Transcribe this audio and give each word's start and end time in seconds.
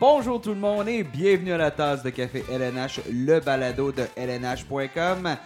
Bonjour 0.00 0.40
tout 0.40 0.50
le 0.50 0.60
monde 0.60 0.88
et 0.88 1.02
bienvenue 1.02 1.52
à 1.52 1.56
la 1.56 1.72
tasse 1.72 2.04
de 2.04 2.10
café 2.10 2.44
LNH, 2.48 3.00
le 3.12 3.40
balado 3.40 3.90
de 3.90 4.04
LNH.com. 4.14 5.36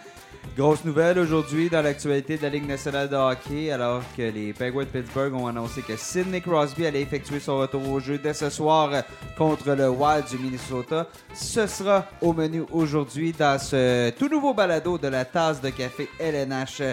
Grosse 0.55 0.85
nouvelle 0.85 1.17
aujourd'hui 1.17 1.71
dans 1.71 1.81
l'actualité 1.81 2.37
de 2.37 2.43
la 2.43 2.49
Ligue 2.49 2.67
nationale 2.67 3.09
de 3.09 3.15
hockey, 3.15 3.71
alors 3.71 4.03
que 4.15 4.21
les 4.21 4.53
Penguins 4.53 4.83
de 4.83 4.89
Pittsburgh 4.89 5.33
ont 5.33 5.47
annoncé 5.47 5.81
que 5.81 5.95
Sidney 5.97 6.39
Crosby 6.39 6.85
allait 6.85 7.01
effectuer 7.01 7.39
son 7.39 7.57
retour 7.57 7.89
au 7.89 7.99
jeu 7.99 8.19
dès 8.19 8.35
ce 8.35 8.51
soir 8.51 8.91
contre 9.39 9.71
le 9.71 9.89
Wild 9.89 10.27
du 10.29 10.37
Minnesota. 10.37 11.07
Ce 11.33 11.65
sera 11.65 12.05
au 12.21 12.31
menu 12.33 12.63
aujourd'hui 12.71 13.31
dans 13.31 13.57
ce 13.57 14.11
tout 14.11 14.29
nouveau 14.29 14.53
balado 14.53 14.99
de 14.99 15.07
la 15.07 15.25
tasse 15.25 15.61
de 15.61 15.71
café 15.71 16.07
LNH. 16.19 16.83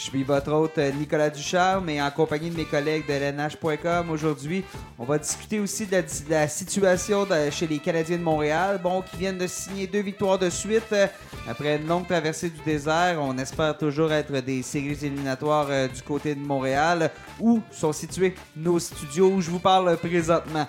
Je 0.00 0.06
suis 0.06 0.22
votre 0.22 0.50
hôte 0.50 0.78
Nicolas 0.98 1.28
Ducharme 1.28 1.90
et 1.90 2.00
en 2.00 2.10
compagnie 2.10 2.48
de 2.48 2.56
mes 2.56 2.64
collègues 2.64 3.06
de 3.06 3.12
LNH.com. 3.12 4.08
Aujourd'hui, 4.08 4.64
on 4.98 5.04
va 5.04 5.18
discuter 5.18 5.60
aussi 5.60 5.86
de 5.86 6.02
la, 6.30 6.48
situation 6.48 7.28
chez 7.50 7.66
les 7.66 7.78
Canadiens 7.78 8.16
de 8.16 8.22
Montréal, 8.22 8.80
bon, 8.82 9.02
qui 9.02 9.18
viennent 9.18 9.36
de 9.36 9.46
signer 9.46 9.86
deux 9.86 10.00
victoires 10.00 10.38
de 10.38 10.48
suite 10.48 10.90
euh, 10.92 11.06
après 11.46 11.76
une 11.76 11.86
longue 11.86 12.06
traversée 12.06 12.48
du 12.48 12.60
désert. 12.64 13.18
On 13.20 13.36
espère 13.36 13.76
toujours 13.76 14.10
être 14.10 14.32
des 14.40 14.62
séries 14.62 14.96
éliminatoires 15.04 15.66
euh, 15.68 15.86
du 15.86 16.00
côté 16.00 16.34
de 16.34 16.40
Montréal, 16.40 17.10
où 17.38 17.60
sont 17.70 17.92
situés 17.92 18.34
nos 18.56 18.78
studios 18.78 19.28
où 19.28 19.42
je 19.42 19.50
vous 19.50 19.58
parle 19.58 19.98
présentement. 19.98 20.66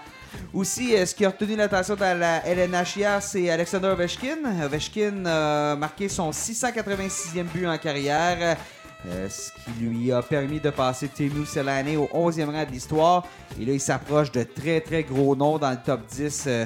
Aussi, 0.54 0.94
euh, 0.94 1.06
ce 1.06 1.16
qui 1.16 1.24
a 1.24 1.30
retenu 1.30 1.56
l'attention 1.56 1.96
dans 1.96 2.20
la 2.20 2.46
LNH 2.46 2.98
hier, 2.98 3.24
c'est 3.24 3.50
Alexander 3.50 3.88
Ovechkin. 3.88 4.66
Ovechkin 4.66 5.26
a 5.26 5.78
marqué 5.78 6.10
son 6.10 6.32
686e 6.32 7.44
but 7.54 7.66
en 7.66 7.78
carrière. 7.78 8.58
Ce 9.04 9.52
qui 9.52 9.84
lui 9.84 10.12
a 10.12 10.22
permis 10.22 10.60
de 10.60 10.70
passer 10.70 11.08
Timu 11.08 11.46
Selane 11.46 11.98
au 11.98 12.08
11e 12.14 12.52
rang 12.52 12.66
de 12.66 12.72
l'histoire? 12.72 13.26
Et 13.60 13.66
là, 13.66 13.74
il 13.74 13.80
s'approche 13.80 14.32
de 14.32 14.44
très 14.44 14.80
très 14.82 15.04
gros 15.04 15.36
noms 15.36 15.58
dans 15.58 15.72
le 15.72 15.78
top 15.84 16.02
10 16.08 16.44
euh, 16.48 16.66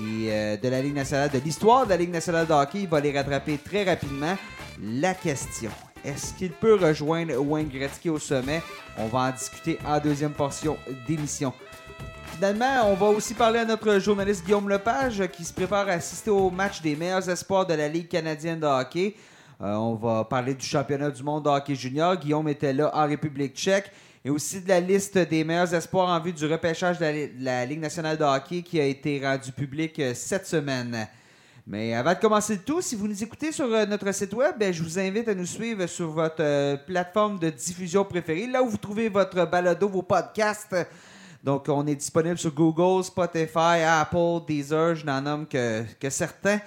euh, 0.00 0.56
de 0.56 0.68
la 0.68 0.82
Ligue 0.82 0.94
nationale, 0.94 1.30
de 1.30 1.38
l'histoire 1.38 1.84
de 1.84 1.90
la 1.90 1.96
Ligue 1.96 2.12
nationale 2.12 2.46
de 2.46 2.52
hockey. 2.52 2.82
Il 2.82 2.88
va 2.88 3.00
les 3.00 3.16
rattraper 3.16 3.58
très 3.58 3.84
rapidement. 3.84 4.36
La 4.82 5.14
question, 5.14 5.70
est-ce 6.04 6.32
qu'il 6.34 6.52
peut 6.52 6.76
rejoindre 6.76 7.36
Wayne 7.38 7.68
Gretzky 7.68 8.08
au 8.08 8.18
sommet? 8.18 8.62
On 8.96 9.06
va 9.06 9.18
en 9.20 9.30
discuter 9.30 9.78
en 9.86 9.98
deuxième 9.98 10.32
portion 10.32 10.76
d'émission. 11.06 11.52
Finalement, 12.34 12.86
on 12.86 12.94
va 12.94 13.06
aussi 13.06 13.34
parler 13.34 13.58
à 13.58 13.64
notre 13.64 13.98
journaliste 13.98 14.44
Guillaume 14.44 14.68
Lepage 14.68 15.22
qui 15.32 15.44
se 15.44 15.52
prépare 15.52 15.88
à 15.88 15.92
assister 15.92 16.30
au 16.30 16.50
match 16.50 16.80
des 16.80 16.96
meilleurs 16.96 17.28
espoirs 17.28 17.66
de 17.66 17.74
la 17.74 17.88
Ligue 17.88 18.08
canadienne 18.08 18.60
de 18.60 18.66
hockey. 18.66 19.14
Euh, 19.62 19.74
on 19.74 19.94
va 19.94 20.24
parler 20.24 20.54
du 20.54 20.64
championnat 20.64 21.10
du 21.10 21.22
monde 21.22 21.44
de 21.44 21.50
hockey 21.50 21.74
junior. 21.74 22.16
Guillaume 22.16 22.48
était 22.48 22.72
là 22.72 22.90
en 22.94 23.06
République 23.06 23.54
tchèque. 23.54 23.92
Et 24.24 24.30
aussi 24.30 24.60
de 24.60 24.68
la 24.68 24.80
liste 24.80 25.18
des 25.18 25.44
meilleurs 25.44 25.74
espoirs 25.74 26.08
en 26.08 26.20
vue 26.20 26.32
du 26.32 26.46
repêchage 26.46 26.98
de 26.98 27.30
la, 27.40 27.66
Ligue 27.66 27.80
nationale 27.80 28.16
de 28.16 28.24
hockey 28.24 28.62
qui 28.62 28.80
a 28.80 28.84
été 28.84 29.20
rendu 29.22 29.52
public 29.52 29.98
euh, 29.98 30.14
cette 30.14 30.46
semaine. 30.46 31.06
Mais 31.66 31.94
avant 31.94 32.14
de 32.14 32.18
commencer 32.18 32.54
le 32.54 32.60
tout, 32.60 32.80
si 32.80 32.96
vous 32.96 33.06
nous 33.06 33.22
écoutez 33.22 33.52
sur 33.52 33.66
euh, 33.66 33.84
notre 33.84 34.10
site 34.12 34.32
web, 34.32 34.54
ben, 34.58 34.72
je 34.72 34.82
vous 34.82 34.98
invite 34.98 35.28
à 35.28 35.34
nous 35.34 35.46
suivre 35.46 35.86
sur 35.86 36.10
votre 36.10 36.84
plateforme 36.86 37.38
de 37.38 37.50
diffusion 37.50 38.04
préférée, 38.04 38.46
là 38.46 38.62
où 38.62 38.68
vous 38.68 38.78
trouvez 38.78 39.10
votre 39.10 39.44
balado, 39.44 39.88
vos 39.88 40.02
podcasts. 40.02 40.74
Donc, 41.44 41.68
on 41.68 41.86
est 41.86 41.94
disponible 41.94 42.38
sur 42.38 42.52
Google, 42.52 43.04
Spotify, 43.04 43.82
Apple, 43.86 44.40
Deezer, 44.46 44.94
je 44.94 45.04
n'en 45.04 45.20
nomme 45.20 45.46
que, 45.46 45.84
que 45.98 46.08
certains. 46.08 46.60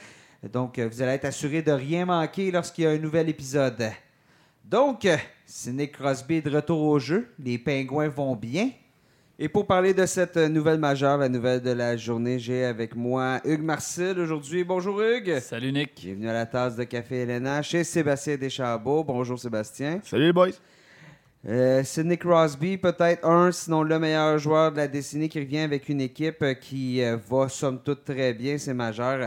Donc, 0.51 0.77
euh, 0.77 0.87
vous 0.91 1.01
allez 1.01 1.13
être 1.13 1.25
assuré 1.25 1.61
de 1.61 1.71
rien 1.71 2.05
manquer 2.05 2.51
lorsqu'il 2.51 2.83
y 2.83 2.87
a 2.87 2.91
un 2.91 2.97
nouvel 2.97 3.29
épisode. 3.29 3.91
Donc, 4.65 5.07
c'est 5.45 5.71
Nick 5.71 5.93
Crosby 5.93 6.41
de 6.41 6.49
retour 6.49 6.81
au 6.81 6.99
jeu. 6.99 7.29
Les 7.39 7.57
pingouins 7.57 8.09
vont 8.09 8.35
bien. 8.35 8.69
Et 9.39 9.49
pour 9.49 9.65
parler 9.65 9.93
de 9.93 10.05
cette 10.05 10.37
nouvelle 10.37 10.79
majeure, 10.79 11.17
la 11.17 11.27
nouvelle 11.27 11.61
de 11.61 11.71
la 11.71 11.97
journée, 11.97 12.39
j'ai 12.39 12.65
avec 12.65 12.95
moi 12.95 13.41
Hugues 13.45 13.63
Marcel 13.63 14.19
aujourd'hui. 14.19 14.63
Bonjour 14.63 15.01
Hugues. 15.01 15.39
Salut 15.39 15.71
Nick. 15.71 15.95
Bienvenue 15.95 16.29
à 16.29 16.33
la 16.33 16.45
tasse 16.45 16.75
de 16.75 16.83
café 16.83 17.21
Elena 17.21 17.61
chez 17.61 17.83
Sébastien 17.83 18.37
Deschambault. 18.37 19.03
Bonjour 19.03 19.39
Sébastien. 19.39 19.99
Salut 20.03 20.27
les 20.27 20.33
boys. 20.33 20.51
Euh, 21.45 21.83
Sidney 21.83 22.17
Crosby, 22.17 22.77
peut-être 22.77 23.27
un, 23.27 23.51
sinon 23.51 23.83
le 23.83 23.99
meilleur 23.99 24.37
joueur 24.37 24.71
de 24.71 24.77
la 24.77 24.87
décennie 24.87 25.27
qui 25.27 25.41
revient 25.41 25.59
avec 25.59 25.89
une 25.89 25.99
équipe 25.99 26.41
euh, 26.41 26.53
qui 26.53 27.03
euh, 27.03 27.17
va 27.29 27.49
somme 27.49 27.81
toute 27.83 28.05
très 28.05 28.33
bien, 28.33 28.57
c'est 28.57 28.73
majeur. 28.73 29.19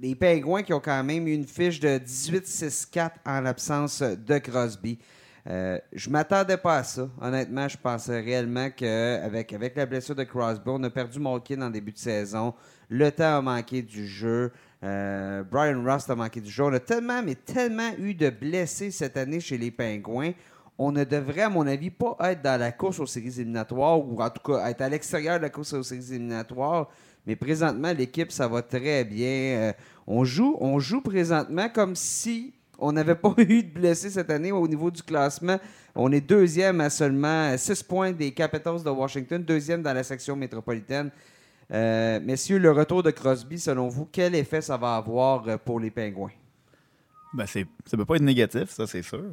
les 0.00 0.14
Pingouins 0.14 0.62
qui 0.62 0.72
ont 0.72 0.80
quand 0.80 1.04
même 1.04 1.28
une 1.28 1.44
fiche 1.44 1.78
de 1.78 1.98
18-6-4 1.98 3.10
en 3.26 3.40
l'absence 3.42 4.00
de 4.00 4.38
Crosby. 4.38 4.98
je 5.44 6.08
m'attendais 6.08 6.56
pas 6.56 6.78
à 6.78 6.84
ça. 6.84 7.10
Honnêtement, 7.20 7.68
je 7.68 7.76
pensais 7.76 8.18
réellement 8.18 8.70
qu'avec 8.70 9.52
avec 9.52 9.76
la 9.76 9.84
blessure 9.84 10.14
de 10.14 10.24
Crosby, 10.24 10.64
on 10.68 10.82
a 10.84 10.90
perdu 10.90 11.20
Malkin 11.20 11.60
en 11.60 11.68
début 11.68 11.92
de 11.92 11.98
saison. 11.98 12.54
Le 12.88 13.10
temps 13.10 13.36
a 13.36 13.42
manqué 13.42 13.82
du 13.82 14.06
jeu. 14.06 14.52
Brian 14.80 15.84
Rust 15.84 16.08
a 16.08 16.16
manqué 16.16 16.40
du 16.40 16.50
jeu. 16.50 16.64
On 16.64 16.72
a 16.72 16.80
tellement, 16.80 17.22
mais 17.22 17.34
tellement 17.34 17.90
eu 17.98 18.14
de 18.14 18.30
blessés 18.30 18.90
cette 18.90 19.18
année 19.18 19.38
chez 19.38 19.58
les 19.58 19.70
Pingouins 19.70 20.32
on 20.84 20.90
ne 20.90 21.04
devrait, 21.04 21.42
à 21.42 21.48
mon 21.48 21.64
avis, 21.66 21.90
pas 21.90 22.16
être 22.24 22.42
dans 22.42 22.58
la 22.58 22.72
course 22.72 22.98
aux 22.98 23.06
séries 23.06 23.40
éliminatoires 23.40 24.00
ou 24.00 24.20
en 24.20 24.30
tout 24.30 24.42
cas 24.52 24.68
être 24.68 24.80
à 24.80 24.88
l'extérieur 24.88 25.36
de 25.36 25.42
la 25.42 25.50
course 25.50 25.72
aux 25.74 25.82
séries 25.84 26.10
éliminatoires. 26.10 26.88
Mais 27.24 27.36
présentement, 27.36 27.92
l'équipe, 27.92 28.32
ça 28.32 28.48
va 28.48 28.62
très 28.62 29.04
bien. 29.04 29.28
Euh, 29.28 29.72
on, 30.08 30.24
joue, 30.24 30.56
on 30.60 30.80
joue 30.80 31.00
présentement 31.00 31.68
comme 31.68 31.94
si 31.94 32.52
on 32.80 32.90
n'avait 32.90 33.14
pas 33.14 33.32
eu 33.38 33.62
de 33.62 33.72
blessés 33.72 34.10
cette 34.10 34.28
année 34.30 34.50
au 34.50 34.66
niveau 34.66 34.90
du 34.90 35.04
classement. 35.04 35.60
On 35.94 36.10
est 36.10 36.20
deuxième 36.20 36.80
à 36.80 36.90
seulement 36.90 37.56
6 37.56 37.84
points 37.84 38.10
des 38.10 38.32
Capitals 38.32 38.82
de 38.82 38.90
Washington, 38.90 39.40
deuxième 39.40 39.82
dans 39.82 39.92
la 39.92 40.02
section 40.02 40.34
métropolitaine. 40.34 41.10
Euh, 41.70 42.18
messieurs, 42.20 42.58
le 42.58 42.72
retour 42.72 43.04
de 43.04 43.12
Crosby, 43.12 43.60
selon 43.60 43.86
vous, 43.86 44.08
quel 44.10 44.34
effet 44.34 44.60
ça 44.60 44.76
va 44.76 44.96
avoir 44.96 45.60
pour 45.60 45.78
les 45.78 45.92
Pingouins? 45.92 46.32
Ben, 47.32 47.46
ça 47.46 47.60
ne 47.60 47.96
peut 47.96 48.04
pas 48.04 48.16
être 48.16 48.22
négatif, 48.22 48.70
ça, 48.70 48.84
c'est 48.88 49.02
sûr. 49.02 49.30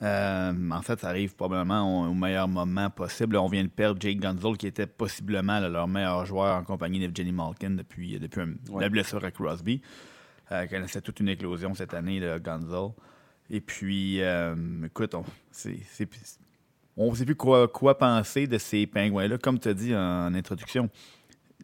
Euh, 0.00 0.70
en 0.70 0.82
fait, 0.82 1.00
ça 1.00 1.08
arrive 1.08 1.34
probablement 1.34 2.08
au, 2.08 2.14
meilleur 2.14 2.48
moment 2.48 2.90
possible. 2.90 3.36
On 3.36 3.46
vient 3.46 3.62
de 3.62 3.68
perdre 3.68 4.00
Jake 4.00 4.18
Gunzel, 4.18 4.56
qui 4.56 4.66
était 4.66 4.86
possiblement 4.86 5.60
leur 5.60 5.86
meilleur 5.86 6.24
joueur 6.26 6.56
en 6.56 6.64
compagnie 6.64 7.06
de 7.06 7.14
Jenny 7.14 7.32
Malkin 7.32 7.70
depuis, 7.70 8.18
depuis 8.18 8.40
la 8.78 8.88
blessure 8.88 9.24
à 9.24 9.30
Crosby. 9.30 9.80
Euh, 10.50 10.66
connaissait 10.66 11.00
toute 11.00 11.20
une 11.20 11.28
éclosion 11.28 11.74
cette 11.74 11.94
année, 11.94 12.20
de 12.20 12.38
Gunzel. 12.38 12.90
Et 13.48 13.60
puis, 13.60 14.20
euh, 14.22 14.54
écoute, 14.84 15.14
on 15.14 15.24
ne 17.10 17.14
sait 17.14 17.24
plus 17.24 17.36
quoi, 17.36 17.68
quoi 17.68 17.96
penser 17.96 18.46
de 18.46 18.58
ces 18.58 18.86
pingouins-là. 18.86 19.38
Comme 19.38 19.58
tu 19.58 19.68
as 19.68 19.74
dit 19.74 19.94
en 19.94 20.34
introduction, 20.34 20.90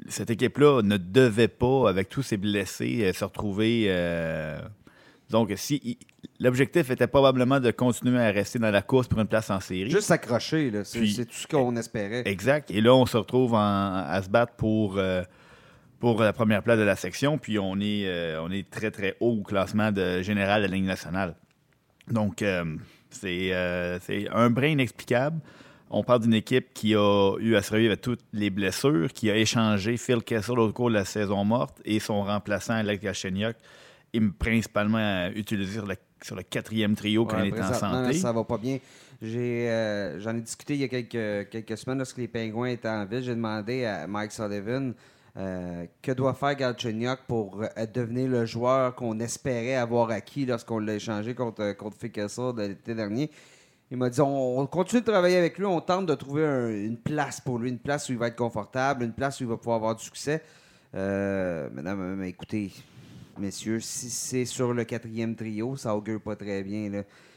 cette 0.07 0.31
équipe-là 0.31 0.83
ne 0.83 0.97
devait 0.97 1.49
pas, 1.49 1.89
avec 1.89 2.09
tous 2.09 2.23
ces 2.23 2.37
blessés, 2.37 3.05
euh, 3.05 3.13
se 3.13 3.25
retrouver 3.25 3.87
donc, 5.31 5.53
si 5.57 5.99
l'objectif 6.41 6.91
était 6.91 7.07
probablement 7.07 7.61
de 7.61 7.71
continuer 7.71 8.21
à 8.21 8.31
rester 8.31 8.59
dans 8.59 8.71
la 8.71 8.81
course 8.81 9.09
pour 9.09 9.21
une 9.21 9.27
place 9.27 9.51
en 9.51 9.61
série. 9.61 9.91
Juste 9.91 10.09
s'accrocher, 10.09 10.73
c'est 10.85 11.27
tout 11.27 11.33
ce 11.33 11.47
qu'on 11.47 11.77
espérait. 11.77 12.23
Exact. 12.25 12.71
Et 12.71 12.81
là, 12.81 12.95
on 12.95 13.05
se 13.05 13.17
retrouve 13.17 13.55
à 13.55 14.21
se 14.25 14.31
battre 14.31 14.55
pour, 14.55 14.97
euh, 14.97 15.23
pour 16.01 16.21
la 16.23 16.33
première 16.33 16.63
place 16.63 16.79
de 16.79 16.85
la 16.85 16.97
section, 16.97 17.37
puis 17.37 17.59
on 17.59 17.79
est, 17.81 18.07
euh, 18.07 18.43
on 18.43 18.51
est 18.51 18.69
très, 18.71 18.91
très 18.91 19.17
haut 19.21 19.39
au 19.41 19.43
classement 19.43 19.93
de 19.93 20.23
général 20.23 20.63
de 20.63 20.69
la 20.69 20.75
Ligue 20.75 20.87
nationale. 20.87 21.35
Donc, 22.11 22.41
euh, 22.41 22.77
c'est 23.11 23.53
un 23.53 24.49
brin 24.49 24.69
inexplicable. 24.69 25.41
On 25.91 26.05
parle 26.05 26.21
d'une 26.21 26.35
équipe 26.35 26.73
qui 26.75 26.95
a 26.95 27.37
eu 27.39 27.55
à 27.55 27.63
se 27.63 27.73
revivre 27.73 27.93
avec 27.93 28.03
toutes 28.03 28.25
les 28.33 28.51
blessures, 28.51 29.13
qui 29.13 29.31
a 29.31 29.37
échangé 29.37 29.97
Phil 29.97 30.23
Kessel 30.23 30.59
au 30.59 30.73
cours 30.73 30.89
de 30.89 30.95
la 30.95 31.05
saison 31.05 31.45
morte 31.45 31.81
et 31.85 31.99
son 31.99 32.23
remplaçant, 32.23 32.75
Alec 32.75 33.03
Galchenyuk, 34.15 34.39
principalement 34.39 35.29
utilisé 35.35 35.75
sur 35.75 35.87
le, 35.87 35.97
sur 36.23 36.37
le 36.37 36.43
quatrième 36.43 36.95
trio 36.95 37.27
quand 37.27 37.43
il 37.43 37.55
est 37.55 37.61
en 37.61 37.75
santé. 37.75 38.15
ça 38.15 38.33
va 38.33 38.45
pas 38.45 38.59
bien. 38.59 38.79
J'ai, 39.21 39.69
euh, 39.69 40.21
j'en 40.21 40.37
ai 40.37 40.41
discuté 40.41 40.75
il 40.75 40.81
y 40.81 40.85
a 40.85 40.89
quelques, 40.89 41.51
quelques 41.51 41.77
semaines 41.77 41.99
lorsque 41.99 42.19
les 42.19 42.29
Pingouins 42.29 42.69
étaient 42.69 42.89
en 42.89 43.05
ville. 43.05 43.23
J'ai 43.23 43.35
demandé 43.35 43.85
à 43.85 44.07
Mike 44.07 44.31
Sullivan 44.31 44.95
euh, 45.37 45.87
que 46.01 46.13
doit 46.13 46.35
faire 46.35 46.55
Galchenyuk 46.55 47.21
pour 47.27 47.63
euh, 47.63 47.87
devenir 47.93 48.29
le 48.29 48.47
joueur 48.47 48.95
qu'on 48.95 49.19
espérait 49.19 49.75
avoir 49.75 50.11
acquis 50.11 50.47
lorsqu'on 50.47 50.79
l'a 50.79 50.95
échangé 50.95 51.35
contre, 51.35 51.73
contre 51.73 51.97
l'été 52.03 52.95
dernier. 52.95 53.31
Il 53.91 53.97
m'a 53.97 54.09
dit 54.09 54.21
on, 54.21 54.67
continue 54.67 55.01
de 55.01 55.07
travailler 55.07 55.37
avec 55.37 55.59
lui, 55.59 55.65
on 55.65 55.81
tente 55.81 56.07
de 56.07 56.15
trouver 56.15 56.85
une 56.87 56.99
place 56.99 57.41
pour 57.41 57.59
lui, 57.59 57.71
une 57.71 57.79
place 57.79 58.09
où 58.09 58.13
il 58.13 58.19
va 58.19 58.29
être 58.29 58.37
confortable, 58.37 59.03
une 59.03 59.15
place 59.15 59.41
où 59.41 59.45
il 59.45 59.49
va 59.49 59.57
pouvoir 59.57 59.77
avoir 59.77 59.97
du 59.97 60.05
succès. 60.05 60.43
madame, 60.93 62.23
écoutez, 62.25 62.71
messieurs, 63.39 63.81
si 63.81 64.11
c'est 64.11 64.45
sur 64.45 64.73
le 64.73 64.85
quatrième 64.85 65.35
trio, 65.35 65.77
ça 65.77 65.95
augure 65.95 66.21
pas 66.21 66.37
très 66.37 66.63
bien. 66.63 66.91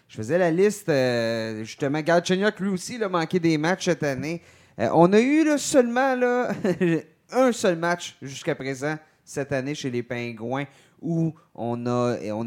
Je 0.08 0.18
faisais 0.18 0.38
la 0.38 0.52
liste, 0.52 0.90
euh, 0.90 1.64
justement, 1.64 2.02
Galchenyuk, 2.02 2.60
lui 2.60 2.70
aussi, 2.70 2.96
il 2.96 3.04
a 3.04 3.10
manqué 3.10 3.40
des 3.40 3.58
matchs 3.58 3.86
cette 3.86 4.04
année. 4.04 4.42
Euh, 4.80 4.90
on 4.94 5.12
a 5.14 5.20
eu 5.20 5.58
seulement 5.58 6.16
un 7.32 7.52
seul 7.52 7.78
match 7.78 8.18
jusqu'à 8.22 8.56
présent 8.56 8.98
cette 9.24 9.52
année 9.52 9.76
chez 9.76 9.90
les 9.90 10.04
Pingouins 10.04 10.66
où 11.02 11.34
on, 11.56 11.86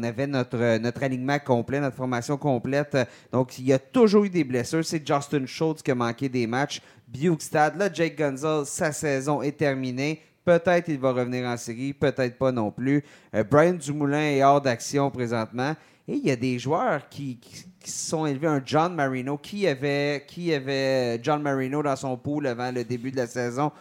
avait 0.03 0.27
notre, 0.27 0.77
notre 0.77 1.03
alignement 1.03 1.39
complet, 1.39 1.79
notre 1.81 1.97
formation 1.97 2.37
complète. 2.37 2.97
Donc, 3.31 3.59
il 3.59 3.65
y 3.65 3.73
a 3.73 3.79
toujours 3.79 4.23
eu 4.23 4.29
des 4.29 4.43
blessures. 4.43 4.85
C'est 4.85 5.05
Justin 5.05 5.45
Schultz 5.45 5.81
qui 5.81 5.91
a 5.91 5.95
manqué 5.95 6.29
des 6.29 6.47
matchs. 6.47 6.81
Bukestad, 7.07 7.77
là, 7.77 7.91
Jake 7.91 8.15
Gunzel, 8.17 8.65
sa 8.65 8.91
saison 8.91 9.41
est 9.41 9.57
terminée. 9.57 10.21
Peut-être 10.45 10.89
il 10.89 10.99
va 10.99 11.11
revenir 11.11 11.47
en 11.47 11.57
série, 11.57 11.91
peut-être 11.91 12.37
pas 12.37 12.51
non 12.51 12.69
plus. 12.69 13.03
Euh, 13.33 13.43
Brian 13.43 13.73
Dumoulin 13.73 14.21
est 14.21 14.43
hors 14.43 14.61
d'action 14.61 15.09
présentement. 15.09 15.75
Et 16.07 16.13
il 16.13 16.25
y 16.27 16.29
a 16.29 16.35
des 16.35 16.59
joueurs 16.59 17.09
qui, 17.09 17.37
qui, 17.37 17.89
sont 17.89 18.27
élevés. 18.27 18.45
Un 18.45 18.61
John 18.63 18.93
Marino. 18.93 19.39
Qui 19.39 19.67
avait, 19.67 20.23
qui 20.27 20.53
avait 20.53 21.19
John 21.23 21.41
Marino 21.41 21.81
dans 21.81 21.95
son 21.95 22.15
pool 22.15 22.45
avant 22.45 22.71
le 22.71 22.83
début 22.83 23.09
de 23.09 23.17
la 23.17 23.25
saison? 23.25 23.71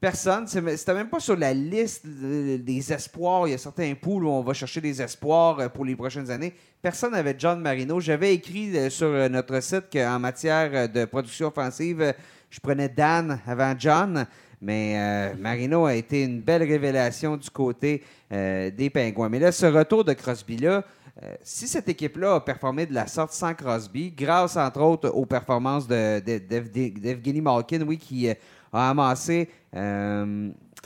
Personne. 0.00 0.46
C'était 0.46 0.94
même 0.94 1.08
pas 1.08 1.18
sur 1.18 1.34
la 1.34 1.52
liste 1.52 2.06
des 2.06 2.92
espoirs. 2.92 3.48
Il 3.48 3.50
y 3.50 3.54
a 3.54 3.58
certains 3.58 3.92
pools 3.94 4.26
où 4.26 4.28
on 4.28 4.42
va 4.42 4.54
chercher 4.54 4.80
des 4.80 5.02
espoirs 5.02 5.58
euh, 5.58 5.68
pour 5.68 5.84
les 5.84 5.96
prochaines 5.96 6.30
années. 6.30 6.54
Personne 6.80 7.12
n'avait 7.12 7.34
John 7.36 7.60
Marino. 7.60 7.98
J'avais 7.98 8.32
écrit 8.32 8.76
euh, 8.76 8.90
sur 8.90 9.08
notre 9.28 9.60
site 9.60 9.86
qu'en 9.92 10.20
matière 10.20 10.88
de 10.88 11.04
production 11.04 11.48
offensive, 11.48 12.14
je 12.48 12.60
prenais 12.60 12.88
Dan 12.88 13.40
avant 13.44 13.74
John. 13.76 14.24
Mais 14.60 15.34
Marino 15.38 15.84
a 15.86 15.94
été 15.94 16.24
une 16.24 16.40
belle 16.40 16.62
révélation 16.62 17.36
du 17.36 17.50
côté 17.50 18.02
des 18.30 18.90
Pingouins. 18.92 19.28
Mais 19.28 19.38
là, 19.38 19.52
ce 19.52 19.66
retour 19.66 20.04
de 20.04 20.12
Crosby-là, 20.12 20.84
si 21.42 21.66
cette 21.66 21.88
équipe-là 21.88 22.34
a 22.36 22.40
performé 22.40 22.84
de 22.86 22.94
la 22.94 23.06
sorte 23.06 23.32
sans 23.32 23.54
Crosby, 23.54 24.10
grâce 24.10 24.56
entre 24.56 24.80
autres 24.80 25.08
aux 25.10 25.26
performances 25.26 25.86
d'Evgeny 25.88 27.40
Malkin, 27.40 27.82
oui, 27.82 27.98
qui 27.98 28.28
a 28.72 28.90
amassé 28.90 29.48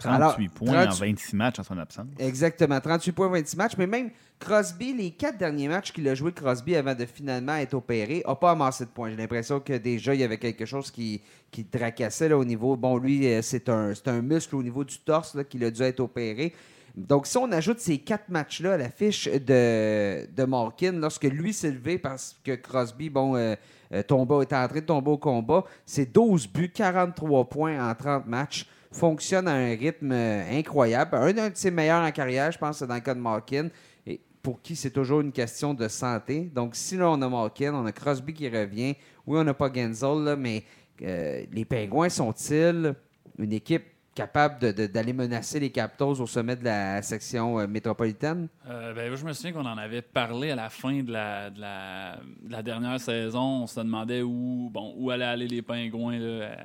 38 0.00 0.46
euh, 0.46 0.50
points 0.54 0.86
en 0.86 0.94
26 0.94 1.36
matchs 1.36 1.58
en 1.58 1.62
son 1.62 1.78
absence. 1.78 2.06
Exactement, 2.18 2.80
38 2.80 3.12
points 3.12 3.26
en 3.26 3.30
26 3.30 3.56
matchs. 3.56 3.72
Mais 3.78 3.86
même 3.86 4.10
Crosby, 4.38 4.94
les 4.94 5.10
quatre 5.10 5.38
derniers 5.38 5.68
matchs 5.68 5.92
qu'il 5.92 6.08
a 6.08 6.14
joué 6.14 6.32
Crosby 6.32 6.74
avant 6.76 6.94
de 6.94 7.04
finalement 7.04 7.56
être 7.56 7.74
opéré, 7.74 8.22
n'a 8.26 8.34
pas 8.34 8.52
amassé 8.52 8.84
de 8.84 8.90
points. 8.90 9.10
J'ai 9.10 9.16
l'impression 9.16 9.60
que 9.60 9.76
déjà, 9.76 10.14
il 10.14 10.20
y 10.20 10.24
avait 10.24 10.38
quelque 10.38 10.64
chose 10.64 10.90
qui, 10.90 11.20
qui 11.50 11.64
tracassait 11.64 12.28
là, 12.28 12.38
au 12.38 12.44
niveau. 12.44 12.76
Bon, 12.76 12.96
lui, 12.96 13.26
euh, 13.26 13.42
c'est 13.42 13.68
un, 13.68 13.92
un 14.06 14.22
muscle 14.22 14.56
au 14.56 14.62
niveau 14.62 14.84
du 14.84 14.98
torse 14.98 15.36
qu'il 15.48 15.62
a 15.64 15.70
dû 15.70 15.82
être 15.82 16.00
opéré. 16.00 16.54
Donc, 16.96 17.26
si 17.26 17.36
on 17.36 17.50
ajoute 17.52 17.80
ces 17.80 17.98
quatre 17.98 18.28
matchs-là 18.28 18.74
à 18.74 18.76
la 18.76 18.90
fiche 18.90 19.26
de, 19.28 20.26
de 20.26 20.44
Malkin, 20.44 20.92
lorsque 20.92 21.24
lui 21.24 21.52
s'est 21.52 21.70
levé 21.70 21.98
parce 21.98 22.36
que 22.44 22.54
Crosby, 22.56 23.10
bon, 23.10 23.36
euh, 23.36 23.54
euh, 23.92 24.02
tomba, 24.02 24.42
était 24.42 24.56
en 24.56 24.66
train 24.68 24.80
de 24.80 24.84
tomber 24.84 25.10
au 25.10 25.18
combat, 25.18 25.64
c'est 25.84 26.12
12 26.12 26.48
buts, 26.48 26.72
43 26.72 27.48
points 27.48 27.90
en 27.90 27.94
30 27.94 28.26
matchs. 28.26 28.66
Fonctionne 28.92 29.46
à 29.46 29.52
un 29.52 29.76
rythme 29.76 30.12
euh, 30.12 30.58
incroyable. 30.58 31.14
Un, 31.14 31.50
de 31.50 31.54
ses 31.54 31.70
meilleurs 31.70 32.02
en 32.02 32.10
carrière, 32.10 32.50
je 32.50 32.58
pense, 32.58 32.78
c'est 32.78 32.86
dans 32.86 32.94
le 32.94 33.00
cas 33.00 33.14
de 33.14 33.20
Malkin. 33.20 33.68
Et 34.06 34.20
pour 34.42 34.60
qui 34.60 34.74
c'est 34.74 34.90
toujours 34.90 35.20
une 35.20 35.32
question 35.32 35.74
de 35.74 35.86
santé. 35.88 36.50
Donc, 36.54 36.74
si 36.74 36.96
là, 36.96 37.10
on 37.10 37.22
a 37.22 37.28
Malkin, 37.28 37.74
on 37.74 37.86
a 37.86 37.92
Crosby 37.92 38.34
qui 38.34 38.48
revient. 38.48 38.94
Oui, 39.26 39.38
on 39.38 39.44
n'a 39.44 39.54
pas 39.54 39.72
Genzel, 39.72 40.36
mais 40.36 40.64
les 40.98 41.64
Pingouins 41.64 42.08
sont-ils 42.08 42.94
une 43.38 43.52
équipe 43.52 43.84
capable 44.14 44.72
d'aller 44.72 45.12
menacer 45.12 45.60
les 45.60 45.70
Capitals 45.70 46.20
au 46.20 46.26
sommet 46.26 46.56
de 46.56 46.64
la 46.64 47.00
section 47.02 47.58
euh, 47.58 47.66
métropolitaine? 47.66 48.48
Euh, 48.68 48.92
ben, 48.92 49.14
je 49.14 49.24
me 49.24 49.32
souviens 49.32 49.52
qu'on 49.52 49.66
en 49.66 49.78
avait 49.78 50.02
parlé 50.02 50.50
à 50.50 50.56
la 50.56 50.68
fin 50.68 51.02
de 51.02 51.12
la, 51.12 51.50
de 51.50 51.60
la, 51.60 52.62
dernière 52.62 53.00
saison. 53.00 53.62
On 53.62 53.66
se 53.66 53.80
demandait 53.80 54.22
où, 54.22 54.68
bon, 54.72 54.94
où 54.96 55.10
allaient 55.10 55.24
aller 55.24 55.48
les 55.48 55.62
Pingouins 55.62 56.18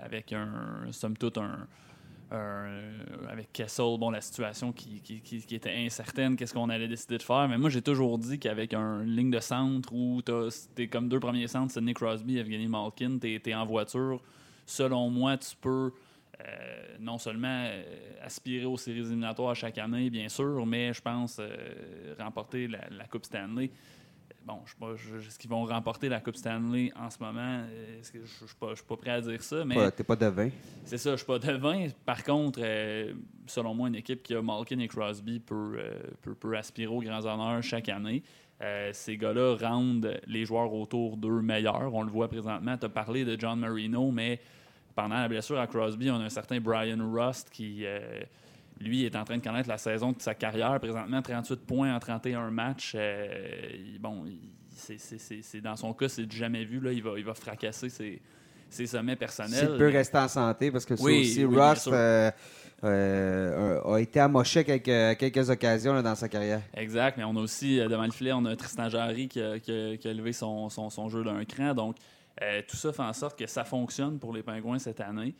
avec 0.04 0.34
un, 0.34 0.92
somme 0.92 1.16
toute, 1.18 1.38
un, 1.38 1.68
avec 2.32 3.52
Kessel, 3.54 3.98
bon, 4.00 4.10
la 4.10 4.22
situation 4.22 4.72
qui, 4.72 5.02
était 5.52 5.74
incertaine, 5.74 6.36
qu'est-ce 6.36 6.54
qu'on 6.54 6.70
allait 6.70 6.88
décider 6.88 7.18
de 7.18 7.24
faire? 7.24 7.48
Mais 7.48 7.58
moi, 7.58 7.70
j'ai 7.70 7.82
toujours 7.82 8.18
dit 8.18 8.40
qu'avec 8.40 8.74
un 8.74 9.04
ligne 9.04 9.32
de 9.32 9.40
centre 9.40 9.94
où 9.94 10.22
t'es 10.76 10.88
comme 10.88 11.10
deux 11.10 11.20
premiers 11.20 11.48
centres, 11.48 11.80
Nick 11.80 11.98
Crosby, 11.98 12.38
Evgeny 12.38 12.68
Malkin, 12.68 13.18
t'es 13.20 13.42
es 13.46 13.56
en 13.56 13.66
voiture. 13.66 14.22
Selon 14.66 15.10
moi, 15.10 15.38
tu 15.38 15.56
peux 15.62 15.92
euh, 16.42 16.98
non 17.00 17.18
seulement 17.18 17.66
euh, 17.68 17.84
aspirer 18.22 18.66
aux 18.66 18.78
séries 18.78 19.00
éliminatoires 19.00 19.56
chaque 19.56 19.78
année, 19.78 20.10
bien 20.10 20.28
sûr, 20.28 20.66
mais 20.66 20.92
je 20.92 21.02
pense 21.02 21.38
euh, 21.40 22.14
remporter 22.20 22.68
la, 22.68 23.06
Coupe 23.10 23.26
Stanley. 23.26 23.72
Bon, 24.46 24.60
je 24.66 24.74
sais 25.20 25.28
est-ce 25.28 25.40
qu'ils 25.40 25.50
vont 25.50 25.66
remporter 25.66 26.08
la 26.08 26.20
Coupe 26.20 26.36
Stanley 26.36 26.92
en 26.96 27.10
ce 27.10 27.18
moment? 27.20 27.64
je 28.14 28.20
ne 28.20 28.76
suis 28.76 28.86
pas, 28.86 28.96
prêt 28.96 29.10
à 29.12 29.22
dire 29.22 29.42
ça. 29.42 29.66
mais 29.66 29.92
T'es 29.92 30.04
pas 30.04 30.16
devin. 30.16 30.50
C'est 30.84 31.00
ça, 31.00 31.12
je 31.12 31.18
suis 31.18 31.26
pas 31.26 31.40
devin. 31.40 31.88
Par 32.06 32.24
contre, 32.24 32.60
selon 33.48 33.74
moi, 33.74 33.88
une 33.88 33.96
équipe 33.96 34.22
qui 34.22 34.36
a 34.36 34.42
Malkin 34.44 34.80
et 34.80 34.88
Crosby 34.88 35.40
peut, 35.40 35.80
peut, 36.22 36.56
aspirer 36.56 36.94
aux 36.94 37.02
grands 37.02 37.26
honneurs 37.26 37.64
chaque 37.64 37.90
année. 37.90 38.22
ces 38.94 39.18
gars-là 39.18 39.56
rendent 39.60 40.20
les 40.28 40.46
joueurs 40.46 40.72
autour 40.72 41.18
d'eux 41.18 41.42
meilleurs. 41.42 41.92
On 41.94 42.04
le 42.04 42.12
voit 42.12 42.28
présentement. 42.28 42.78
Tu 42.78 42.86
as 42.86 42.90
parlé 42.90 43.26
de 43.26 43.40
John 43.40 43.60
Marino, 43.60 44.12
mais 44.12 44.40
pendant 44.96 45.16
la 45.16 45.28
blessure 45.28 45.60
à 45.60 45.68
Crosby, 45.68 46.10
on 46.10 46.16
a 46.16 46.24
un 46.24 46.30
certain 46.30 46.60
Brian 46.60 47.00
Rust 47.12 47.50
qui, 47.52 47.86
euh, 47.86 48.22
lui, 48.80 49.06
est 49.06 49.16
en 49.16 49.24
train 49.24 49.38
de 49.38 49.44
connaître 49.44 49.70
la 49.70 49.78
saison 49.78 50.12
de 50.12 50.22
sa 50.22 50.34
carrière. 50.34 50.80
Présentement, 50.80 51.22
38 51.22 51.66
points 51.66 51.96
en 51.96 52.00
31 52.00 52.52
matchs. 52.52 52.94
Euh, 52.96 53.28
bon, 54.00 54.26
c'est 54.70 55.62
dans 55.62 55.76
son 55.76 55.94
cas, 55.94 56.10
c'est 56.10 56.30
jamais 56.32 56.66
vu. 56.66 56.80
Là, 56.80 56.92
il, 56.92 57.02
va, 57.02 57.12
il 57.18 57.24
va 57.24 57.34
fracasser 57.34 57.90
ses, 57.90 58.22
ses 58.70 58.88
sommets 58.88 59.16
personnels. 59.16 59.68
S'il 59.68 59.78
peut 59.78 59.90
rester 59.90 60.18
en 60.18 60.28
santé, 60.28 60.72
parce 60.72 60.86
que 60.86 60.94
aussi, 60.94 61.46
Rust 61.46 61.88
euh, 61.88 62.32
a 62.84 64.00
été 64.00 64.20
amoché 64.20 64.64
quelques, 64.64 65.18
quelques 65.18 65.50
occasions 65.50 66.02
dans 66.02 66.16
sa 66.16 66.28
carrière. 66.28 66.62
Exact, 66.74 67.18
mais 67.18 67.24
on 67.24 67.36
a 67.38 67.40
aussi, 67.40 67.78
devant 67.78 68.06
le 68.06 68.12
filet, 68.12 68.34
on 68.34 68.46
a 68.46 68.56
Tristan 68.56 68.90
Jarry 68.90 69.30
qui 69.30 69.42
a, 69.42 69.60
qui 69.60 69.72
a, 69.72 70.14
levé 70.14 70.34
son, 70.34 70.70
son, 70.70 70.90
son 70.90 71.08
jeu 71.10 71.24
d'un 71.24 71.46
cran. 71.46 71.74
Donc, 71.74 71.96
euh, 72.42 72.62
tout 72.68 72.76
ça 72.76 72.92
fait 72.92 73.02
en 73.02 73.14
sorte 73.14 73.40
que 73.40 73.48
ça 73.48 73.64
fonctionne 73.64 74.20
pour 74.20 74.34
les 74.34 74.44
Pingouins 74.44 74.80
cette 74.80 75.00
année. 75.00 75.34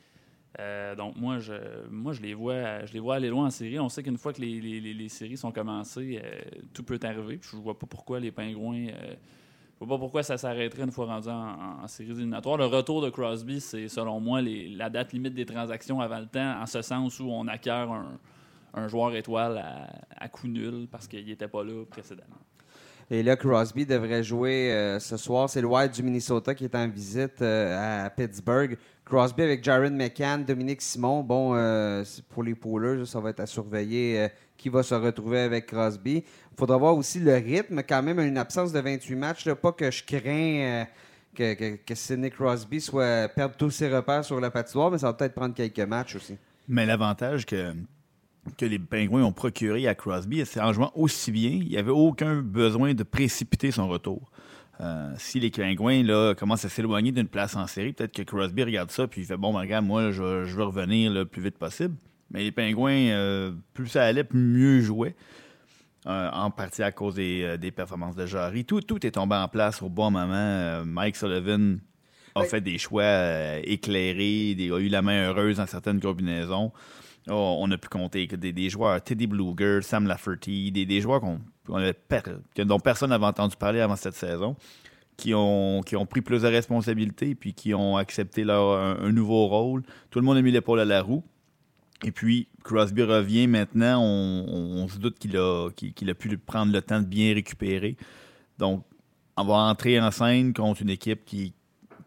Euh, 0.60 0.96
donc 0.96 1.18
moi 1.18 1.40
je, 1.40 1.54
moi, 1.90 2.14
je 2.14 2.22
les 2.22 2.34
vois 2.34 2.86
je 2.86 2.94
les 2.94 3.00
vois 3.00 3.16
aller 3.16 3.30
loin 3.30 3.48
en 3.48 3.50
série. 3.50 3.80
On 3.80 3.90
sait 3.90 4.04
qu'une 4.04 4.18
fois 4.18 4.34
que 4.34 4.42
les, 4.42 4.60
les, 4.60 5.10
séries 5.10 5.38
sont 5.38 5.52
commencées, 5.52 6.22
euh, 6.24 6.40
tout 6.74 6.84
peut 6.84 7.00
arriver. 7.04 7.40
je 7.42 7.58
ne 7.58 7.62
vois 7.62 7.78
pas 7.78 7.88
pourquoi 7.88 8.20
les 8.20 8.32
Pingouins. 8.32 8.88
je 8.88 9.80
vois 9.80 9.98
pas 9.98 10.00
pourquoi 10.00 10.24
ça 10.24 10.38
s'arrêterait 10.38 10.84
une 10.84 10.92
fois 10.92 11.08
rendu 11.08 11.28
en, 11.30 11.84
en, 11.84 11.88
séries. 11.88 12.14
Le 12.14 12.66
retour 12.66 13.02
de 13.02 13.10
Crosby, 13.10 13.60
c'est 13.60 13.88
selon 13.90 14.20
moi 14.20 14.42
la 14.42 14.90
date 14.90 15.12
limite 15.14 15.34
des 15.34 15.46
transactions 15.46 16.00
avant 16.00 16.20
le 16.20 16.28
temps, 16.28 16.62
en 16.62 16.66
ce 16.66 16.82
sens 16.82 17.20
où 17.20 17.26
on 17.30 17.48
acquiert 17.48 17.92
un, 18.74 18.88
joueur 18.88 19.16
étoile 19.16 19.58
à, 19.58 19.88
à 20.18 20.30
coup 20.30 20.48
nul 20.48 20.88
parce 20.90 21.08
qu'il 21.08 21.26
n'était 21.26 21.48
pas 21.48 21.64
là 21.64 21.84
précédemment. 21.86 22.38
Et 23.12 23.22
là, 23.22 23.36
Crosby 23.36 23.86
devrait 23.86 24.24
jouer 24.24 24.72
euh, 24.72 25.00
ce 25.00 25.16
soir. 25.18 25.50
C'est 25.50 25.62
le 25.62 25.68
Wild 25.68 25.92
du 25.92 26.02
Minnesota 26.02 26.56
qui 26.56 26.64
est 26.64 26.76
en 26.76 26.88
visite 26.88 27.42
euh, 27.42 28.06
à 28.06 28.10
Pittsburgh. 28.10 28.78
Crosby 29.06 29.44
avec 29.44 29.64
Jaron 29.64 29.92
McCann, 29.92 30.44
Dominique 30.44 30.82
Simon. 30.82 31.22
Bon, 31.22 31.54
euh, 31.54 32.04
pour 32.30 32.42
les 32.42 32.56
poolers, 32.56 33.06
ça 33.06 33.20
va 33.20 33.30
être 33.30 33.42
à 33.42 33.46
surveiller 33.46 34.30
qui 34.58 34.70
va 34.70 34.82
se 34.82 34.96
retrouver 34.96 35.42
avec 35.42 35.68
Crosby. 35.68 36.24
Il 36.26 36.58
faudra 36.58 36.78
voir 36.78 36.98
aussi 36.98 37.20
le 37.20 37.36
rythme. 37.36 37.84
Quand 37.88 38.02
même, 38.02 38.20
une 38.20 38.40
absence 38.40 38.72
de 38.72 38.80
28 38.80 39.16
matchs. 39.16 39.50
pas 39.52 39.72
que 39.72 39.92
je 39.92 40.04
crains 40.04 40.86
que, 41.36 41.54
que, 41.54 41.76
que 41.76 41.94
Sidney 41.94 42.32
Crosby 42.32 42.82
soit 42.82 43.28
perdre 43.28 43.56
tous 43.56 43.70
ses 43.70 43.94
repères 43.94 44.26
sur 44.26 44.40
la 44.40 44.50
patinoire, 44.50 44.90
mais 44.90 44.98
ça 44.98 45.08
va 45.08 45.14
peut-être 45.14 45.36
prendre 45.36 45.54
quelques 45.54 45.80
matchs 45.80 46.16
aussi. 46.16 46.38
Mais 46.68 46.86
l'avantage 46.88 47.46
que 47.46 47.74
que 48.58 48.66
les 48.66 48.80
Pingouins 48.80 49.24
ont 49.24 49.32
procuré 49.32 49.88
à 49.88 49.96
Crosby, 49.96 50.46
c'est 50.46 50.62
en 50.62 50.74
jouant 50.74 50.92
aussi 50.96 51.32
bien, 51.32 51.50
il 51.50 51.68
n'y 51.68 51.78
avait 51.78 51.92
aucun 51.92 52.42
besoin 52.42 52.94
de 52.94 53.04
précipiter 53.04 53.72
son 53.72 53.88
retour. 53.88 54.32
Euh, 54.82 55.14
si 55.18 55.40
les 55.40 55.50
Pingouins 55.50 56.04
là, 56.04 56.36
commencent 56.36 56.66
à 56.66 56.70
s'éloigner 56.70 57.12
d'une 57.12 57.28
place 57.28 57.56
en 57.56 57.68
série, 57.68 57.94
peut-être 57.94 58.14
que 58.14 58.24
Crosby 58.24 58.64
regarde 58.64 58.92
ça 58.92 59.08
puis 59.08 59.22
il 59.22 59.26
fait 59.26 59.38
Bon, 59.38 59.54
ben, 59.54 59.60
regarde, 59.60 59.86
moi, 59.86 60.12
je, 60.12 60.22
veux 60.22 60.64
revenir 60.64 61.12
le 61.12 61.26
plus 61.26 61.42
vite 61.42 61.58
possible. 61.58 61.96
Mais 62.32 62.44
les 62.44 62.52
Pingouins, 62.52 62.92
euh, 62.92 63.52
plus 63.74 63.88
ça 63.88 64.04
allait, 64.04 64.24
plus 64.24 64.40
mieux 64.40 64.82
jouaient. 64.82 65.16
Euh, 66.08 66.30
en 66.32 66.52
partie 66.52 66.84
à 66.84 66.92
cause 66.92 67.16
des, 67.16 67.74
performances 67.76 68.16
de 68.16 68.28
Jarry. 68.28 68.64
Tout, 68.64 68.82
tout 68.82 69.04
est 69.08 69.12
tombé 69.12 69.36
en 69.36 69.48
place 69.48 69.82
au 69.82 69.90
bon 69.90 70.12
moment. 70.12 70.86
Mike 70.86 71.16
Sullivan 71.16 71.80
a 72.36 72.44
fait 72.44 72.62
des 72.62 72.78
choix 72.78 73.58
éclairés, 73.64 74.56
a 74.60 74.78
eu 74.78 74.88
la 74.88 75.02
main 75.02 75.30
heureuse 75.30 75.58
dans 75.58 75.66
certaines 75.66 76.00
combinaisons. 76.00 76.72
Oh, 77.30 77.58
on 77.60 77.72
a 77.72 77.78
pu 77.78 77.88
compter 77.90 78.28
que 78.28 78.36
des, 78.36 78.70
joueurs, 78.70 79.02
Teddy 79.02 79.26
Bluger, 79.26 79.80
Sam 79.82 80.06
Lafferty, 80.08 80.72
des, 80.72 81.02
joueurs 81.02 81.22
dont 81.68 82.80
personne 82.80 83.10
n'avait 83.10 83.26
entendu 83.26 83.56
parler 83.56 83.80
avant 83.80 83.96
cette 83.96 84.14
saison, 84.14 84.56
qui 85.18 85.34
ont, 85.34 85.82
pris 86.08 86.22
plus 86.22 86.44
de 86.44 86.48
responsabilités 86.48 87.34
puis 87.34 87.54
qui 87.54 87.74
ont 87.74 87.98
accepté 87.98 88.44
leur, 88.44 88.78
un, 88.80 89.12
nouveau 89.12 89.48
rôle. 89.48 89.82
Tout 90.12 90.20
le 90.20 90.26
monde 90.26 90.38
a 90.38 90.42
mis 90.42 90.52
l'épaule 90.52 90.80
à 90.80 90.86
la 90.86 91.02
roue. 91.02 91.24
Et 92.04 92.12
puis, 92.12 92.48
Crosby 92.64 93.02
revient 93.02 93.48
maintenant. 93.48 94.04
On, 94.04 94.88
se 94.88 95.00
doute 95.00 95.18
qu'il 95.18 95.36
a, 95.38 95.70
qu'il, 95.72 96.10
a 96.10 96.14
pu 96.14 96.38
prendre 96.38 96.72
le 96.72 96.82
temps 96.82 97.00
de 97.00 97.08
bien 97.08 97.34
récupérer. 97.34 97.96
Donc, 98.60 98.84
on 99.36 99.46
va 99.46 99.56
entrer 99.56 100.00
en 100.00 100.12
scène 100.12 100.54
contre 100.54 100.84
une 100.84 100.92
équipe 100.92 101.26
qui, 101.26 101.54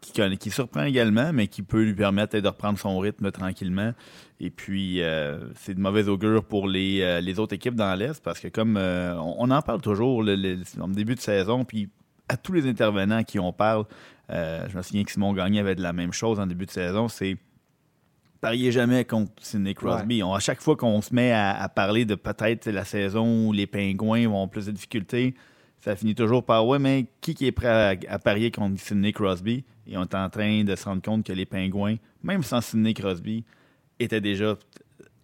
qui, 0.01 0.51
surprend 0.51 0.83
également, 0.83 1.31
mais 1.33 1.47
qui 1.47 1.61
peut 1.61 1.83
lui 1.83 1.93
permettre 1.93 2.37
de 2.37 2.47
reprendre 2.47 2.79
son 2.79 2.97
rythme 2.99 3.31
tranquillement. 3.31 3.93
Et 4.39 4.49
puis, 4.49 5.01
euh, 5.01 5.39
c'est 5.55 5.73
de 5.73 5.79
mauvaise 5.79 6.09
augure 6.09 6.43
pour 6.43 6.67
les, 6.67 7.01
euh, 7.01 7.21
les 7.21 7.39
autres 7.39 7.53
équipes 7.53 7.75
dans 7.75 7.93
l'Est 7.95 8.23
parce 8.23 8.39
que, 8.39 8.47
comme 8.47 8.77
euh, 8.77 9.15
on, 9.15 9.49
en 9.51 9.61
parle 9.61 9.81
toujours 9.81 10.23
le, 10.23 10.35
le, 10.35 10.57
début 10.93 11.15
de 11.15 11.19
saison, 11.19 11.65
puis 11.65 11.89
à 12.29 12.37
tous 12.37 12.53
les 12.53 12.67
intervenants 12.67 13.23
qui 13.23 13.39
en 13.39 13.51
parlent, 13.51 13.85
je 14.29 14.77
me 14.77 14.81
souviens 14.83 15.03
que 15.03 15.11
Simon 15.11 15.33
Gagné 15.33 15.59
avait 15.59 15.75
de 15.75 15.81
la 15.81 15.93
même 15.93 16.13
chose 16.13 16.39
en 16.39 16.45
début 16.45 16.67
de 16.67 16.71
saison, 16.71 17.07
c'est 17.07 17.37
pariez 18.39 18.71
jamais 18.71 19.05
contre 19.05 19.31
Sidney 19.41 19.73
Crosby. 19.73 20.21
à 20.21 20.39
chaque 20.39 20.61
fois 20.61 20.75
qu'on 20.75 21.01
se 21.01 21.13
met 21.13 21.31
à, 21.31 21.67
parler 21.69 22.05
de 22.05 22.15
peut-être 22.15 22.67
la 22.69 22.85
saison 22.85 23.47
où 23.47 23.53
les 23.53 23.67
Pingouins 23.67 24.27
vont 24.27 24.47
plus 24.47 24.67
de 24.67 24.71
difficultés, 24.71 25.35
ça 25.79 25.95
finit 25.95 26.15
toujours 26.15 26.43
par 26.43 26.67
ouais, 26.67 26.79
mais 26.79 27.05
qui, 27.21 27.33
qui 27.33 27.45
est 27.45 27.51
prêt 27.51 27.97
à, 28.07 28.19
parier 28.19 28.51
contre 28.51 28.79
Sidney 28.79 29.13
Crosby? 29.13 29.63
Et 29.87 29.97
on 29.97 30.03
est 30.03 30.15
en 30.15 30.29
train 30.29 30.63
de 30.63 30.75
se 30.75 30.85
rendre 30.85 31.01
compte 31.01 31.25
que 31.25 31.33
les 31.33 31.45
Pingouins, 31.45 31.95
même 32.21 32.43
sans 32.43 32.61
Sidney 32.61 32.93
Crosby, 32.93 33.43
étaient 33.99 34.21
déjà 34.21 34.57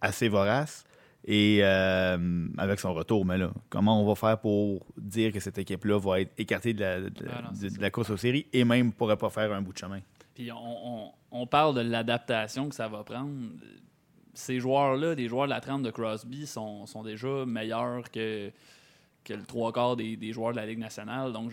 assez 0.00 0.28
voraces. 0.28 0.84
Et 1.28 1.58
euh, 1.62 2.46
avec 2.56 2.78
son 2.78 2.94
retour, 2.94 3.24
mais 3.24 3.36
là, 3.36 3.50
comment 3.68 4.00
on 4.00 4.06
va 4.06 4.14
faire 4.14 4.38
pour 4.38 4.86
dire 4.96 5.32
que 5.32 5.40
cette 5.40 5.58
équipe-là 5.58 5.98
va 5.98 6.20
être 6.20 6.32
écartée 6.38 6.72
de 6.72 6.80
la, 6.80 7.00
de, 7.00 7.10
ah 7.28 7.50
la 7.80 7.90
course 7.90 8.10
aux 8.10 8.16
séries 8.16 8.46
et 8.52 8.64
même 8.64 8.92
pourrait 8.92 9.16
pas 9.16 9.28
faire 9.28 9.52
un 9.52 9.60
bout 9.60 9.72
de 9.72 9.78
chemin? 9.78 10.00
Puis 10.36 10.50
on, 10.52 11.46
parle 11.46 11.74
de 11.74 11.80
l'adaptation 11.80 12.68
que 12.68 12.74
ça 12.74 12.86
va 12.86 13.02
prendre. 13.02 13.32
Ces 14.34 14.60
joueurs-là, 14.60 15.14
des 15.14 15.28
joueurs 15.28 15.46
de 15.46 15.50
la 15.50 15.60
trame 15.60 15.82
de 15.82 15.90
Crosby, 15.90 16.46
sont, 16.46 16.84
déjà 17.02 17.44
meilleurs 17.46 18.10
que, 18.10 18.52
que 19.26 19.34
le 19.34 19.44
trois 19.44 19.72
quarts 19.72 19.96
des, 19.96 20.32
joueurs 20.32 20.52
de 20.52 20.56
la 20.56 20.66
Ligue 20.66 20.78
nationale. 20.78 21.32
Donc, 21.32 21.52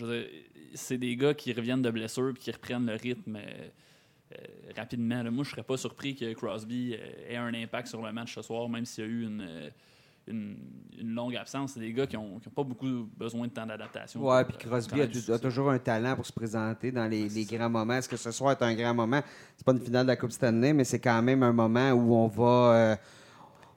c'est 0.73 0.97
des 0.97 1.15
gars 1.15 1.33
qui 1.33 1.53
reviennent 1.53 1.81
de 1.81 1.91
blessures 1.91 2.29
et 2.29 2.39
qui 2.39 2.51
reprennent 2.51 2.85
le 2.85 2.95
rythme 2.95 3.37
euh, 3.37 3.67
rapidement. 4.75 5.23
Moi, 5.31 5.43
je 5.43 5.51
serais 5.51 5.63
pas 5.63 5.77
surpris 5.77 6.15
que 6.15 6.31
Crosby 6.33 6.95
euh, 6.95 7.29
ait 7.29 7.37
un 7.37 7.53
impact 7.53 7.87
sur 7.87 8.01
le 8.01 8.11
match 8.11 8.35
ce 8.35 8.41
soir, 8.41 8.69
même 8.69 8.85
s'il 8.85 9.03
y 9.03 9.07
a 9.07 9.09
eu 9.09 9.23
une 9.23 9.41
euh, 9.41 9.69
une, 10.27 10.57
longue 11.01 11.35
absence. 11.35 11.73
C'est 11.73 11.79
des 11.79 11.93
gars 11.93 12.07
qui 12.07 12.15
n'ont 12.15 12.39
pas 12.55 12.63
beaucoup 12.63 13.09
besoin 13.17 13.47
de 13.47 13.51
temps 13.51 13.65
d'adaptation. 13.65 14.25
Ouais, 14.25 14.45
puis 14.45 14.57
Crosby 14.57 15.01
a, 15.01 15.39
toujours 15.39 15.69
un 15.69 15.79
talent 15.79 16.15
pour 16.15 16.25
se 16.25 16.31
présenter 16.31 16.91
dans 16.91 17.07
les, 17.07 17.45
grands 17.45 17.69
moments. 17.69 17.95
Est-ce 17.95 18.09
que 18.09 18.17
ce 18.17 18.31
soir 18.31 18.51
est 18.51 18.63
un 18.63 18.73
grand 18.73 18.93
moment? 18.93 19.21
C'est 19.57 19.65
pas 19.65 19.73
une 19.73 19.81
finale 19.81 20.05
de 20.05 20.11
la 20.11 20.15
Coupe 20.15 20.31
Stanley, 20.31 20.73
mais 20.73 20.83
c'est 20.83 20.99
quand 20.99 21.21
même 21.21 21.43
un 21.43 21.53
moment 21.53 21.91
où 21.91 22.15
on 22.15 22.27
va. 22.27 22.73
Euh, 22.73 22.95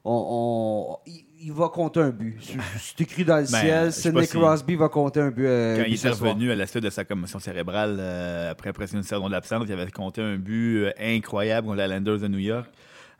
on, 0.04 0.98
il, 1.40 1.52
va 1.52 1.68
compter 1.68 2.00
un 2.00 2.10
but. 2.10 2.38
C'est 2.78 3.00
écrit 3.00 3.24
dans 3.24 3.36
le 3.36 3.50
ben, 3.50 3.60
ciel. 3.60 3.92
Sidney 3.92 4.26
Crosby 4.26 4.76
va 4.76 4.88
compter 4.88 5.20
un 5.20 5.30
but. 5.30 5.46
Euh, 5.46 5.76
Quand 5.76 5.84
il 5.88 6.06
est 6.06 6.10
revenu 6.10 6.50
à 6.50 6.56
la 6.56 6.66
suite 6.66 6.84
de 6.84 6.90
sa 6.90 7.04
commotion 7.04 7.38
cérébrale, 7.38 7.96
euh, 7.98 8.50
après 8.50 8.72
presque 8.72 8.94
une 8.94 9.02
saison 9.02 9.28
d'absence, 9.28 9.64
il 9.66 9.72
avait 9.72 9.90
compté 9.90 10.22
un 10.22 10.36
but 10.36 10.88
incroyable 10.98 11.66
contre 11.66 11.78
la 11.78 11.88
Landers 11.88 12.18
de 12.18 12.28
New 12.28 12.38
York. 12.38 12.66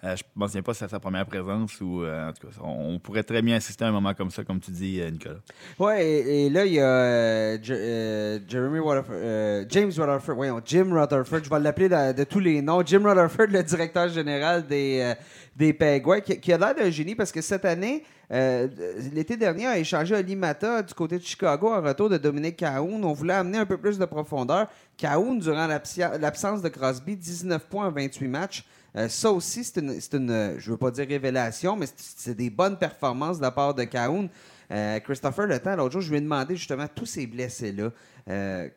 Euh, 0.05 0.15
je 0.15 0.23
ne 0.37 0.43
me 0.43 0.47
souviens 0.47 0.63
pas 0.63 0.75
si 0.75 0.81
c'est 0.81 0.91
sa 0.91 1.01
première 1.01 1.25
présence 1.25 1.81
ou 1.81 2.03
euh, 2.03 2.29
en 2.29 2.33
tout 2.33 2.47
cas, 2.47 2.55
on 2.63 2.99
pourrait 2.99 3.23
très 3.23 3.41
bien 3.41 3.57
assister 3.57 3.85
à 3.85 3.89
un 3.89 3.93
moment 3.93 4.13
comme 4.13 4.31
ça, 4.31 4.45
comme 4.45 4.61
tu 4.61 4.71
dis, 4.71 5.01
euh, 5.01 5.11
Nicolas. 5.11 5.37
Oui, 5.79 5.95
et, 5.99 6.51
là, 6.51 6.67
il 6.67 6.75
y 6.75 6.81
a 6.81 7.61
Jeremy 7.63 8.81
James 9.71 9.93
Rutherford, 9.97 10.61
Jim 10.67 10.89
Rutherford, 10.93 11.45
je 11.45 11.49
vais 11.49 11.61
l'appeler 11.61 11.89
de, 11.89 12.25
tous 12.25 12.41
les 12.41 12.61
noms. 12.61 12.83
Jim 12.85 13.03
Rutherford, 13.05 13.47
le 13.47 13.63
directeur 13.63 14.11
général 14.11 14.67
des, 14.67 15.15
des 15.57 15.75
qui, 16.43 16.53
a 16.53 16.59
l'air 16.59 16.75
d'un 16.75 16.91
génie 16.91 17.15
parce 17.15 17.33
que 17.33 17.41
cette 17.41 17.65
année, 17.65 18.05
l'été 18.31 19.39
dernier, 19.39 19.67
a 19.67 19.79
échangé 19.79 20.15
Oli 20.15 20.37
Mata 20.37 20.83
du 20.83 20.93
côté 20.93 21.17
de 21.17 21.25
Chicago 21.25 21.73
en 21.73 21.81
retour 21.81 22.11
de 22.11 22.19
Dominique 22.19 22.57
Cahoun. 22.57 23.03
On 23.03 23.15
voulait 23.15 23.35
amener 23.35 23.59
un 23.59 23.67
peu 23.67 23.79
plus 23.79 23.99
de 23.99 24.05
profondeur. 24.05 24.69
Cahoun, 24.99 25.39
durant 25.39 25.67
l'absence 25.67 26.61
de 26.61 26.69
Crosby, 26.69 27.17
19 27.17 27.67
points 27.67 27.87
en 27.87 27.93
28 27.93 28.29
matchs. 28.29 28.65
Euh, 28.97 29.09
ça 29.09 29.31
aussi, 29.31 29.63
c'est 29.63 29.81
une, 29.81 29.91
une, 29.91 30.55
je 30.59 30.71
veux 30.71 30.77
pas 30.77 30.91
dire 30.91 31.07
révélation, 31.07 31.77
mais 31.77 31.87
c'est 31.97 32.35
des 32.35 32.49
bonnes 32.49 32.79
performances 32.79 33.37
de 33.37 33.43
la 33.43 33.51
part 33.51 33.75
de 33.75 33.85
Kaoun. 33.85 34.29
Euh, 34.71 34.99
Christopher 35.01 35.47
Le 35.47 35.59
Temps, 35.59 35.77
l'autre 35.77 35.93
jour, 35.93 36.01
je 36.01 36.11
lui 36.11 36.17
ai 36.17 36.21
demandé 36.21 36.57
justement 36.57 36.87
tous 36.93 37.07
ces 37.07 37.27
blessés-là. 37.27 37.91
Euh, 38.29 38.69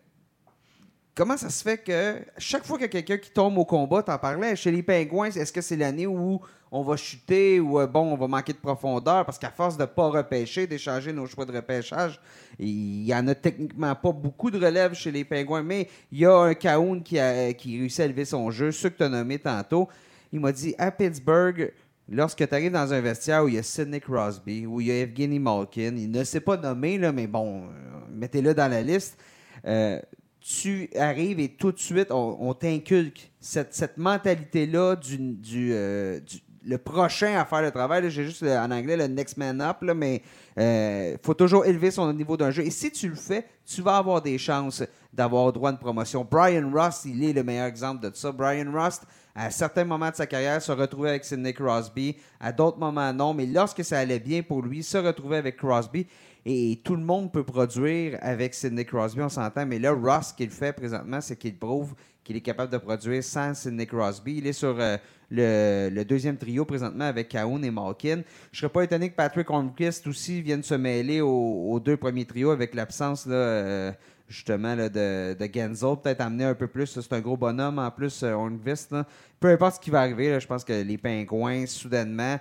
comment 1.15 1.37
ça 1.37 1.49
se 1.49 1.63
fait 1.63 1.77
que 1.77 2.17
chaque 2.37 2.65
fois 2.65 2.77
qu'il 2.77 2.85
y 2.85 2.89
a 2.89 3.01
quelqu'un 3.01 3.17
qui 3.17 3.31
tombe 3.31 3.57
au 3.57 3.65
combat, 3.65 4.03
t'en 4.03 4.17
parlais, 4.17 4.55
chez 4.57 4.71
les 4.71 4.83
Pingouins, 4.83 5.31
est-ce 5.31 5.53
que 5.53 5.61
c'est 5.61 5.77
l'année 5.77 6.05
où 6.05 6.41
on 6.71 6.83
va 6.83 6.97
chuter 6.97 7.59
ou 7.59 7.79
bon, 7.87 8.11
on 8.11 8.17
va 8.17 8.27
manquer 8.27 8.53
de 8.53 8.59
profondeur? 8.59 9.25
Parce 9.25 9.39
qu'à 9.39 9.49
force 9.49 9.77
de 9.77 9.83
ne 9.83 9.87
pas 9.87 10.09
repêcher, 10.09 10.67
d'échanger 10.67 11.13
nos 11.13 11.25
choix 11.27 11.45
de 11.45 11.53
repêchage, 11.53 12.19
il 12.59 13.05
y 13.05 13.15
en 13.15 13.27
a 13.29 13.33
techniquement 13.33 13.95
pas 13.95 14.11
beaucoup 14.11 14.51
de 14.51 14.63
relève 14.63 14.93
chez 14.93 15.11
les 15.11 15.23
Pingouins, 15.23 15.63
mais 15.63 15.89
il 16.11 16.19
y 16.19 16.25
a 16.25 16.35
un 16.35 16.53
Kaoun 16.53 17.01
qui, 17.01 17.17
a, 17.17 17.53
qui 17.53 17.79
réussit 17.79 18.01
à 18.01 18.05
élever 18.05 18.25
son 18.25 18.51
jeu, 18.51 18.71
ceux 18.71 18.89
que 18.89 18.97
tu 18.97 19.03
as 19.03 19.09
nommés 19.09 19.39
tantôt. 19.39 19.87
Il 20.31 20.39
m'a 20.39 20.51
dit 20.51 20.75
à 20.77 20.91
Pittsburgh, 20.91 21.73
lorsque 22.07 22.47
tu 22.47 22.53
arrives 22.53 22.71
dans 22.71 22.93
un 22.93 23.01
vestiaire 23.01 23.43
où 23.43 23.47
il 23.47 23.55
y 23.55 23.57
a 23.57 23.63
Sidney 23.63 23.99
Crosby, 23.99 24.65
où 24.65 24.81
il 24.81 24.87
y 24.87 24.91
a 24.91 24.99
Evgeny 24.99 25.39
Malkin, 25.39 25.95
il 25.97 26.11
ne 26.11 26.23
s'est 26.23 26.39
pas 26.39 26.57
nommé, 26.57 26.97
là, 26.97 27.11
mais 27.11 27.27
bon, 27.27 27.63
euh, 27.63 27.69
mettez-le 28.11 28.53
dans 28.53 28.69
la 28.69 28.81
liste. 28.81 29.17
Euh, 29.65 29.99
tu 30.39 30.89
arrives 30.95 31.39
et 31.39 31.49
tout 31.49 31.71
de 31.71 31.79
suite, 31.79 32.11
on, 32.11 32.53
t'inculque 32.53 33.31
cette, 33.39 33.97
mentalité-là 33.97 34.95
du, 34.95 35.73
euh, 35.73 36.19
du, 36.19 36.37
le 36.69 36.77
prochain 36.77 37.39
à 37.39 37.45
faire 37.45 37.63
le 37.63 37.71
travail. 37.71 38.09
J'ai 38.11 38.23
juste 38.25 38.43
en 38.43 38.69
anglais 38.71 38.95
le 38.95 39.07
next 39.07 39.37
man 39.37 39.59
up, 39.61 39.77
mais 39.95 40.21
il 40.55 41.17
faut 41.23 41.33
toujours 41.33 41.65
élever 41.65 41.89
son 41.89 42.13
niveau 42.13 42.37
d'un 42.37 42.51
jeu. 42.51 42.63
Et 42.63 42.69
si 42.69 42.91
tu 42.91 43.09
le 43.09 43.15
fais, 43.15 43.45
tu 43.65 43.81
vas 43.81 43.97
avoir 43.97 44.21
des 44.21 44.37
chances 44.37 44.83
d'avoir 45.11 45.51
droit 45.51 45.69
à 45.69 45.71
une 45.73 45.79
promotion. 45.79 46.25
Brian 46.29 46.71
Rust, 46.71 47.05
il 47.05 47.23
est 47.23 47.33
le 47.33 47.43
meilleur 47.43 47.65
exemple 47.65 48.07
de 48.07 48.15
ça. 48.15 48.31
Brian 48.31 48.71
Rust, 48.71 49.03
à 49.33 49.49
certains 49.49 49.85
moments 49.85 50.11
de 50.11 50.15
sa 50.15 50.27
carrière, 50.27 50.61
se 50.61 50.71
retrouvait 50.71 51.09
avec 51.09 51.25
Sidney 51.25 51.53
Crosby. 51.53 52.15
À 52.39 52.51
d'autres 52.51 52.77
moments, 52.77 53.11
non. 53.13 53.33
Mais 53.33 53.47
lorsque 53.47 53.83
ça 53.83 53.99
allait 53.99 54.19
bien 54.19 54.43
pour 54.43 54.61
lui, 54.61 54.83
se 54.83 54.97
retrouvait 54.97 55.37
avec 55.37 55.57
Crosby. 55.57 56.05
Et 56.45 56.81
tout 56.83 56.95
le 56.95 57.03
monde 57.03 57.31
peut 57.31 57.43
produire 57.43 58.17
avec 58.21 58.53
Sidney 58.53 58.85
Crosby, 58.85 59.21
on 59.21 59.29
s'entend. 59.29 59.65
Mais 59.65 59.79
là, 59.79 59.91
Ross, 59.91 60.31
qu'il 60.31 60.49
fait 60.51 60.73
présentement, 60.73 61.19
c'est 61.19 61.35
qu'il 61.35 61.57
prouve 61.57 61.95
qu'il 62.23 62.35
est 62.35 62.41
capable 62.41 62.71
de 62.71 62.77
produire 62.77 63.23
sans 63.23 63.53
Sidney 63.53 63.85
Crosby. 63.85 64.37
Il 64.37 64.47
est 64.47 64.53
sur 64.53 64.75
euh, 64.79 64.97
le, 65.29 66.03
deuxième 66.03 66.37
trio 66.37 66.65
présentement 66.65 67.05
avec 67.05 67.29
Cahoon 67.29 67.61
et 67.63 67.71
Malkin. 67.71 68.21
Je 68.51 68.57
ne 68.57 68.59
serais 68.61 68.69
pas 68.69 68.83
étonné 68.83 69.09
que 69.09 69.15
Patrick 69.15 69.49
Holmquist 69.49 70.05
aussi 70.07 70.41
vienne 70.41 70.63
se 70.63 70.75
mêler 70.75 71.21
aux, 71.21 71.79
deux 71.83 71.97
premiers 71.97 72.25
trios 72.25 72.51
avec 72.51 72.75
l'absence 72.75 73.25
euh, 73.27 73.91
justement 74.27 74.75
de, 74.75 75.33
de 75.33 75.49
Genzo. 75.53 75.95
Peut-être 75.95 76.21
amener 76.21 76.45
un 76.45 76.55
peu 76.55 76.67
plus. 76.67 76.87
C'est 76.87 77.13
un 77.13 77.19
gros 77.19 77.37
bonhomme 77.37 77.79
en 77.79 77.91
plus, 77.91 78.23
euh, 78.23 78.33
Hornquist. 78.33 78.95
Peu 79.39 79.49
importe 79.49 79.75
ce 79.75 79.79
qui 79.79 79.89
va 79.89 80.01
arriver, 80.01 80.39
je 80.39 80.47
pense 80.47 80.63
que 80.63 80.73
les 80.73 80.97
pingouins, 80.97 81.65
soudainement, 81.65 82.37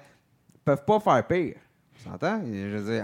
peuvent 0.64 0.84
pas 0.84 1.00
faire 1.00 1.26
pire. 1.26 1.54
Tu 2.02 2.08
entends? 2.08 2.40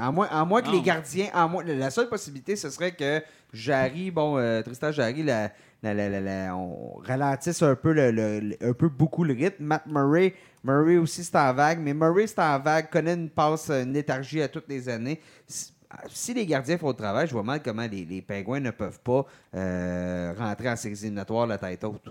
à 0.00 0.12
moins, 0.12 0.28
à 0.30 0.44
moins 0.44 0.62
que 0.62 0.70
les 0.70 0.80
gardiens. 0.80 1.28
À 1.32 1.48
moins, 1.48 1.64
la 1.64 1.90
seule 1.90 2.08
possibilité, 2.08 2.56
ce 2.56 2.70
serait 2.70 2.92
que 2.92 3.22
Jarry, 3.52 4.10
bon, 4.10 4.36
euh, 4.38 4.62
Tristan 4.62 4.92
Jarry, 4.92 5.22
la, 5.22 5.50
on 5.84 6.98
ralentisse 7.04 7.62
un 7.62 7.74
peu, 7.74 7.92
le, 7.92 8.56
un 8.60 8.72
peu 8.72 8.88
beaucoup 8.88 9.24
le 9.24 9.34
rythme. 9.34 9.64
Matt 9.64 9.86
Murray, 9.86 10.34
Murray 10.62 10.96
aussi, 10.96 11.24
c'est 11.24 11.36
en 11.36 11.52
vague, 11.52 11.80
mais 11.80 11.94
Murray, 11.94 12.26
c'est 12.26 12.40
en 12.40 12.58
vague, 12.58 12.90
connaît 12.90 13.14
une 13.14 13.30
passe, 13.30 13.70
une 13.70 13.92
léthargie 13.92 14.42
à 14.42 14.48
toutes 14.48 14.68
les 14.68 14.88
années. 14.88 15.20
Si, 15.46 16.34
les 16.34 16.44
gardiens 16.46 16.76
font 16.76 16.88
le 16.88 16.94
travail, 16.94 17.28
je 17.28 17.32
vois 17.32 17.44
mal 17.44 17.62
comment 17.62 17.86
les, 17.86 18.22
Pingouins 18.22 18.60
ne 18.60 18.72
peuvent 18.72 19.00
pas 19.00 19.24
euh, 19.54 20.34
rentrer 20.36 20.68
en 20.68 20.76
séries 20.76 20.98
éliminatoires 21.02 21.46
la 21.46 21.58
tête 21.58 21.84
haute. 21.84 22.02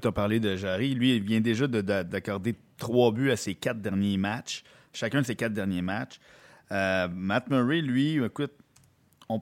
tu 0.00 0.08
as 0.08 0.12
parlé 0.12 0.40
de 0.40 0.56
Jarry. 0.56 0.94
Lui, 0.94 1.16
il 1.16 1.22
vient 1.22 1.40
déjà 1.40 1.66
d'accorder 1.66 2.54
trois 2.78 3.12
buts 3.12 3.30
à 3.30 3.36
ses 3.36 3.54
quatre 3.54 3.80
derniers 3.82 4.16
matchs 4.16 4.64
chacun 4.96 5.20
de 5.20 5.26
ses 5.26 5.36
quatre 5.36 5.52
derniers 5.52 5.82
matchs. 5.82 6.18
Euh, 6.72 7.08
Matt 7.12 7.48
Murray, 7.48 7.80
lui, 7.80 8.22
écoute, 8.24 8.52
on 9.28 9.40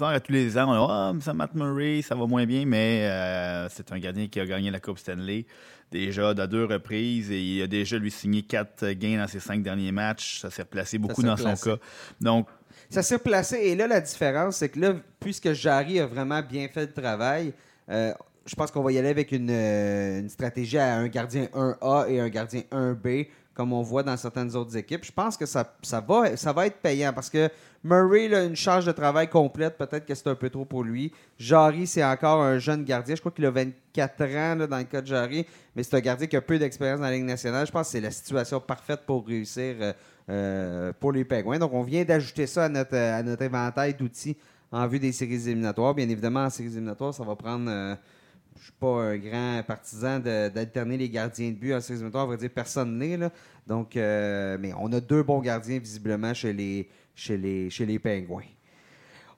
à 0.00 0.20
tous 0.20 0.32
les 0.32 0.58
ans, 0.58 0.68
on 0.68 1.12
dit, 1.12 1.18
oh, 1.18 1.20
ça, 1.22 1.34
Matt 1.34 1.54
Murray, 1.54 2.02
ça 2.02 2.14
va 2.14 2.26
moins 2.26 2.46
bien, 2.46 2.64
mais 2.66 3.06
euh, 3.08 3.68
c'est 3.68 3.92
un 3.92 3.98
gardien 3.98 4.26
qui 4.28 4.40
a 4.40 4.46
gagné 4.46 4.70
la 4.70 4.80
Coupe 4.80 4.98
Stanley 4.98 5.46
déjà 5.90 6.30
à 6.30 6.46
deux 6.46 6.64
reprises 6.64 7.30
et 7.30 7.40
il 7.40 7.62
a 7.62 7.66
déjà 7.66 7.98
lui 7.98 8.10
signé 8.10 8.42
quatre 8.42 8.90
gains 8.92 9.18
dans 9.18 9.28
ses 9.28 9.38
cinq 9.38 9.62
derniers 9.62 9.92
matchs. 9.92 10.40
Ça 10.40 10.50
s'est 10.50 10.62
replacé 10.62 10.98
beaucoup 10.98 11.22
dans 11.22 11.36
son 11.36 11.54
cas. 11.54 11.76
Donc, 12.20 12.48
ça 12.90 13.02
s'est 13.02 13.14
replacé 13.16 13.56
et 13.56 13.76
là, 13.76 13.86
la 13.86 14.00
différence, 14.00 14.56
c'est 14.56 14.70
que 14.70 14.80
là, 14.80 14.94
puisque 15.20 15.52
Jarry 15.52 16.00
a 16.00 16.06
vraiment 16.06 16.42
bien 16.42 16.66
fait 16.68 16.86
le 16.86 16.92
travail, 16.92 17.52
euh, 17.88 18.12
je 18.44 18.54
pense 18.54 18.70
qu'on 18.70 18.82
va 18.82 18.92
y 18.92 18.98
aller 18.98 19.08
avec 19.08 19.32
une, 19.32 19.50
une, 19.50 20.28
stratégie 20.28 20.78
à 20.78 20.96
un 20.96 21.08
gardien 21.08 21.44
1A 21.54 22.10
et 22.10 22.20
un 22.20 22.28
gardien 22.28 22.62
1B 22.72 23.28
comme 23.54 23.72
on 23.72 23.82
voit 23.82 24.02
dans 24.02 24.16
certaines 24.16 24.54
autres 24.56 24.76
équipes. 24.76 25.04
Je 25.04 25.12
pense 25.12 25.36
que 25.36 25.46
ça, 25.46 25.76
ça, 25.82 26.00
va, 26.00 26.36
ça 26.36 26.52
va 26.52 26.66
être 26.66 26.78
payant 26.78 27.12
parce 27.12 27.30
que 27.30 27.48
Murray, 27.84 28.34
a 28.34 28.44
une 28.44 28.56
charge 28.56 28.86
de 28.86 28.92
travail 28.92 29.28
complète, 29.28 29.76
peut-être 29.76 30.06
que 30.06 30.14
c'est 30.14 30.26
un 30.26 30.34
peu 30.34 30.48
trop 30.48 30.64
pour 30.64 30.82
lui. 30.82 31.12
Jarry, 31.38 31.86
c'est 31.86 32.02
encore 32.02 32.40
un 32.40 32.58
jeune 32.58 32.82
gardien. 32.82 33.14
Je 33.14 33.20
crois 33.20 33.30
qu'il 33.30 33.44
a 33.44 33.50
24 33.50 34.22
ans 34.22 34.66
dans 34.66 34.78
le 34.78 34.84
cas 34.84 35.02
de 35.02 35.06
Jarry, 35.06 35.44
mais 35.76 35.82
c'est 35.82 35.94
un 35.94 36.00
gardien 36.00 36.26
qui 36.26 36.34
a 36.34 36.40
peu 36.40 36.58
d'expérience 36.58 37.00
dans 37.00 37.04
la 37.04 37.12
Ligue 37.12 37.26
nationale. 37.26 37.66
Je 37.66 37.72
pense 37.72 37.88
que 37.88 37.92
c'est 37.92 38.00
la 38.00 38.10
situation 38.10 38.58
parfaite 38.58 39.02
pour 39.06 39.26
réussir 39.26 39.76
euh, 39.80 39.92
euh, 40.30 40.92
pour 40.98 41.12
les 41.12 41.26
Penguins. 41.26 41.58
Donc, 41.58 41.74
on 41.74 41.82
vient 41.82 42.04
d'ajouter 42.04 42.46
ça 42.46 42.64
à 42.64 42.68
notre, 42.70 42.96
à 42.96 43.22
notre 43.22 43.98
d'outils 43.98 44.38
en 44.72 44.86
vue 44.86 44.98
des 44.98 45.12
séries 45.12 45.46
éliminatoires. 45.46 45.94
Bien 45.94 46.08
évidemment, 46.08 46.44
en 46.44 46.50
séries 46.50 46.70
éliminatoires, 46.70 47.12
ça 47.12 47.22
va 47.22 47.36
prendre. 47.36 47.66
Euh, 47.68 47.94
je 48.56 48.62
suis 48.62 48.72
pas 48.80 48.86
un 48.86 49.18
grand 49.18 49.62
partisan 49.66 50.20
d'alterner 50.20 50.96
les 50.96 51.10
gardiens 51.10 51.50
de 51.50 51.56
but 51.56 51.74
en 51.74 51.80
séries 51.80 51.98
éliminatoires. 51.98 52.26
On 52.26 52.30
va 52.30 52.36
dire, 52.38 52.48
personne 52.48 52.96
n'est. 52.96 53.18
Donc, 53.66 53.96
mais 53.96 54.72
on 54.80 54.90
a 54.92 55.00
deux 55.00 55.22
bons 55.22 55.40
gardiens 55.40 55.78
visiblement 55.78 56.32
chez 56.32 56.52
les, 56.52 56.88
chez 57.14 57.36
les, 57.36 57.70
chez 57.70 57.98
Pingouins. 57.98 58.42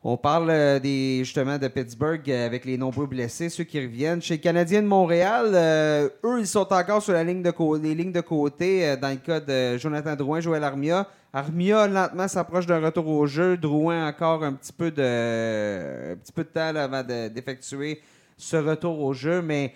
On 0.08 0.16
parle 0.16 0.50
euh, 0.50 0.78
des, 0.78 1.24
justement 1.24 1.58
de 1.58 1.66
Pittsburgh 1.66 2.22
euh, 2.30 2.46
avec 2.46 2.64
les 2.64 2.78
nombreux 2.78 3.08
blessés, 3.08 3.48
ceux 3.48 3.64
qui 3.64 3.80
reviennent. 3.80 4.22
Chez 4.22 4.34
les 4.34 4.40
Canadiens 4.40 4.80
de 4.80 4.86
Montréal, 4.86 5.50
euh, 5.52 6.08
eux, 6.24 6.38
ils 6.38 6.46
sont 6.46 6.72
encore 6.72 7.02
sur 7.02 7.12
la 7.12 7.24
ligne 7.24 7.42
de 7.42 7.52
les 7.82 7.92
lignes 7.92 8.12
de 8.12 8.20
côté. 8.20 8.96
dans 9.02 9.08
le 9.08 9.16
cas 9.16 9.40
de 9.40 9.76
Jonathan 9.78 10.14
Drouin, 10.14 10.38
Joël 10.38 10.62
Armia. 10.62 11.08
Armia, 11.32 11.88
lentement, 11.88 12.28
s'approche 12.28 12.66
d'un 12.66 12.78
retour 12.78 13.08
au 13.08 13.26
jeu. 13.26 13.56
Drouin, 13.56 14.06
encore 14.06 14.44
un 14.44 14.52
petit 14.52 14.72
peu 14.72 14.92
de, 14.92 16.12
un 16.12 16.16
petit 16.16 16.32
peu 16.32 16.44
de 16.44 16.50
temps 16.50 16.76
avant 16.76 17.02
d'effectuer 17.02 18.00
ce 18.36 18.58
retour 18.58 19.00
au 19.00 19.12
jeu. 19.12 19.42
Mais 19.42 19.74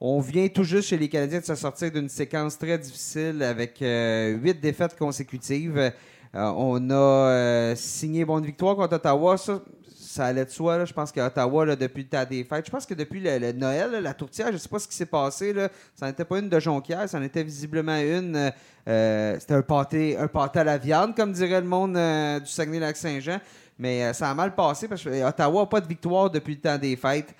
on 0.00 0.20
vient 0.20 0.46
tout 0.46 0.62
juste 0.62 0.90
chez 0.90 0.98
les 0.98 1.08
Canadiens 1.08 1.40
de 1.40 1.44
se 1.44 1.54
sortir 1.56 1.90
d'une 1.90 2.08
séquence 2.08 2.56
très 2.56 2.78
difficile 2.78 3.42
avec 3.42 3.78
huit 3.80 4.60
défaites 4.60 4.96
consécutives. 4.96 5.92
Euh, 6.34 6.52
on 6.56 6.90
a 6.90 6.94
euh, 6.94 7.76
signé 7.76 8.24
bonne 8.24 8.44
victoire 8.44 8.74
contre 8.74 8.96
Ottawa. 8.96 9.36
Ça, 9.36 9.60
ça 9.96 10.26
allait 10.26 10.44
de 10.44 10.50
soi. 10.50 10.84
Je 10.84 10.92
pense 10.92 11.12
qu'Ottawa, 11.12 11.76
depuis 11.76 12.02
le 12.02 12.08
temps 12.08 12.24
des 12.28 12.42
fêtes, 12.42 12.66
je 12.66 12.70
pense 12.70 12.86
que 12.86 12.94
depuis 12.94 13.20
le, 13.20 13.52
Noël, 13.52 13.92
la 14.02 14.14
tourtière, 14.14 14.48
je 14.48 14.54
ne 14.54 14.58
sais 14.58 14.68
pas 14.68 14.80
ce 14.80 14.88
qui 14.88 14.96
s'est 14.96 15.06
passé. 15.06 15.52
Là, 15.52 15.68
ça 15.94 16.06
n'était 16.06 16.24
pas 16.24 16.38
une 16.38 16.48
de 16.48 16.58
Jonquière, 16.58 17.08
ça 17.08 17.18
en 17.18 17.22
était 17.22 17.44
visiblement 17.44 17.96
une. 17.96 18.52
Euh, 18.88 19.36
c'était 19.38 19.54
un 19.54 19.62
pâté, 19.62 20.16
à 20.16 20.64
la 20.64 20.78
viande, 20.78 21.14
comme 21.14 21.32
dirait 21.32 21.60
le 21.60 21.66
monde 21.66 21.92
du 22.40 22.50
Saguenay-Lac-Saint-Jean. 22.50 23.38
Mais 23.78 24.12
ça 24.12 24.30
a 24.30 24.34
mal 24.34 24.54
passé 24.54 24.86
parce 24.88 25.02
que 25.02 25.24
Ottawa 25.24 25.62
n'a 25.62 25.66
pas 25.66 25.80
de 25.80 25.88
victoire 25.88 26.30
depuis 26.30 26.54
le 26.54 26.60
temps 26.60 26.78
des 26.78 26.96
fêtes. 26.96 27.34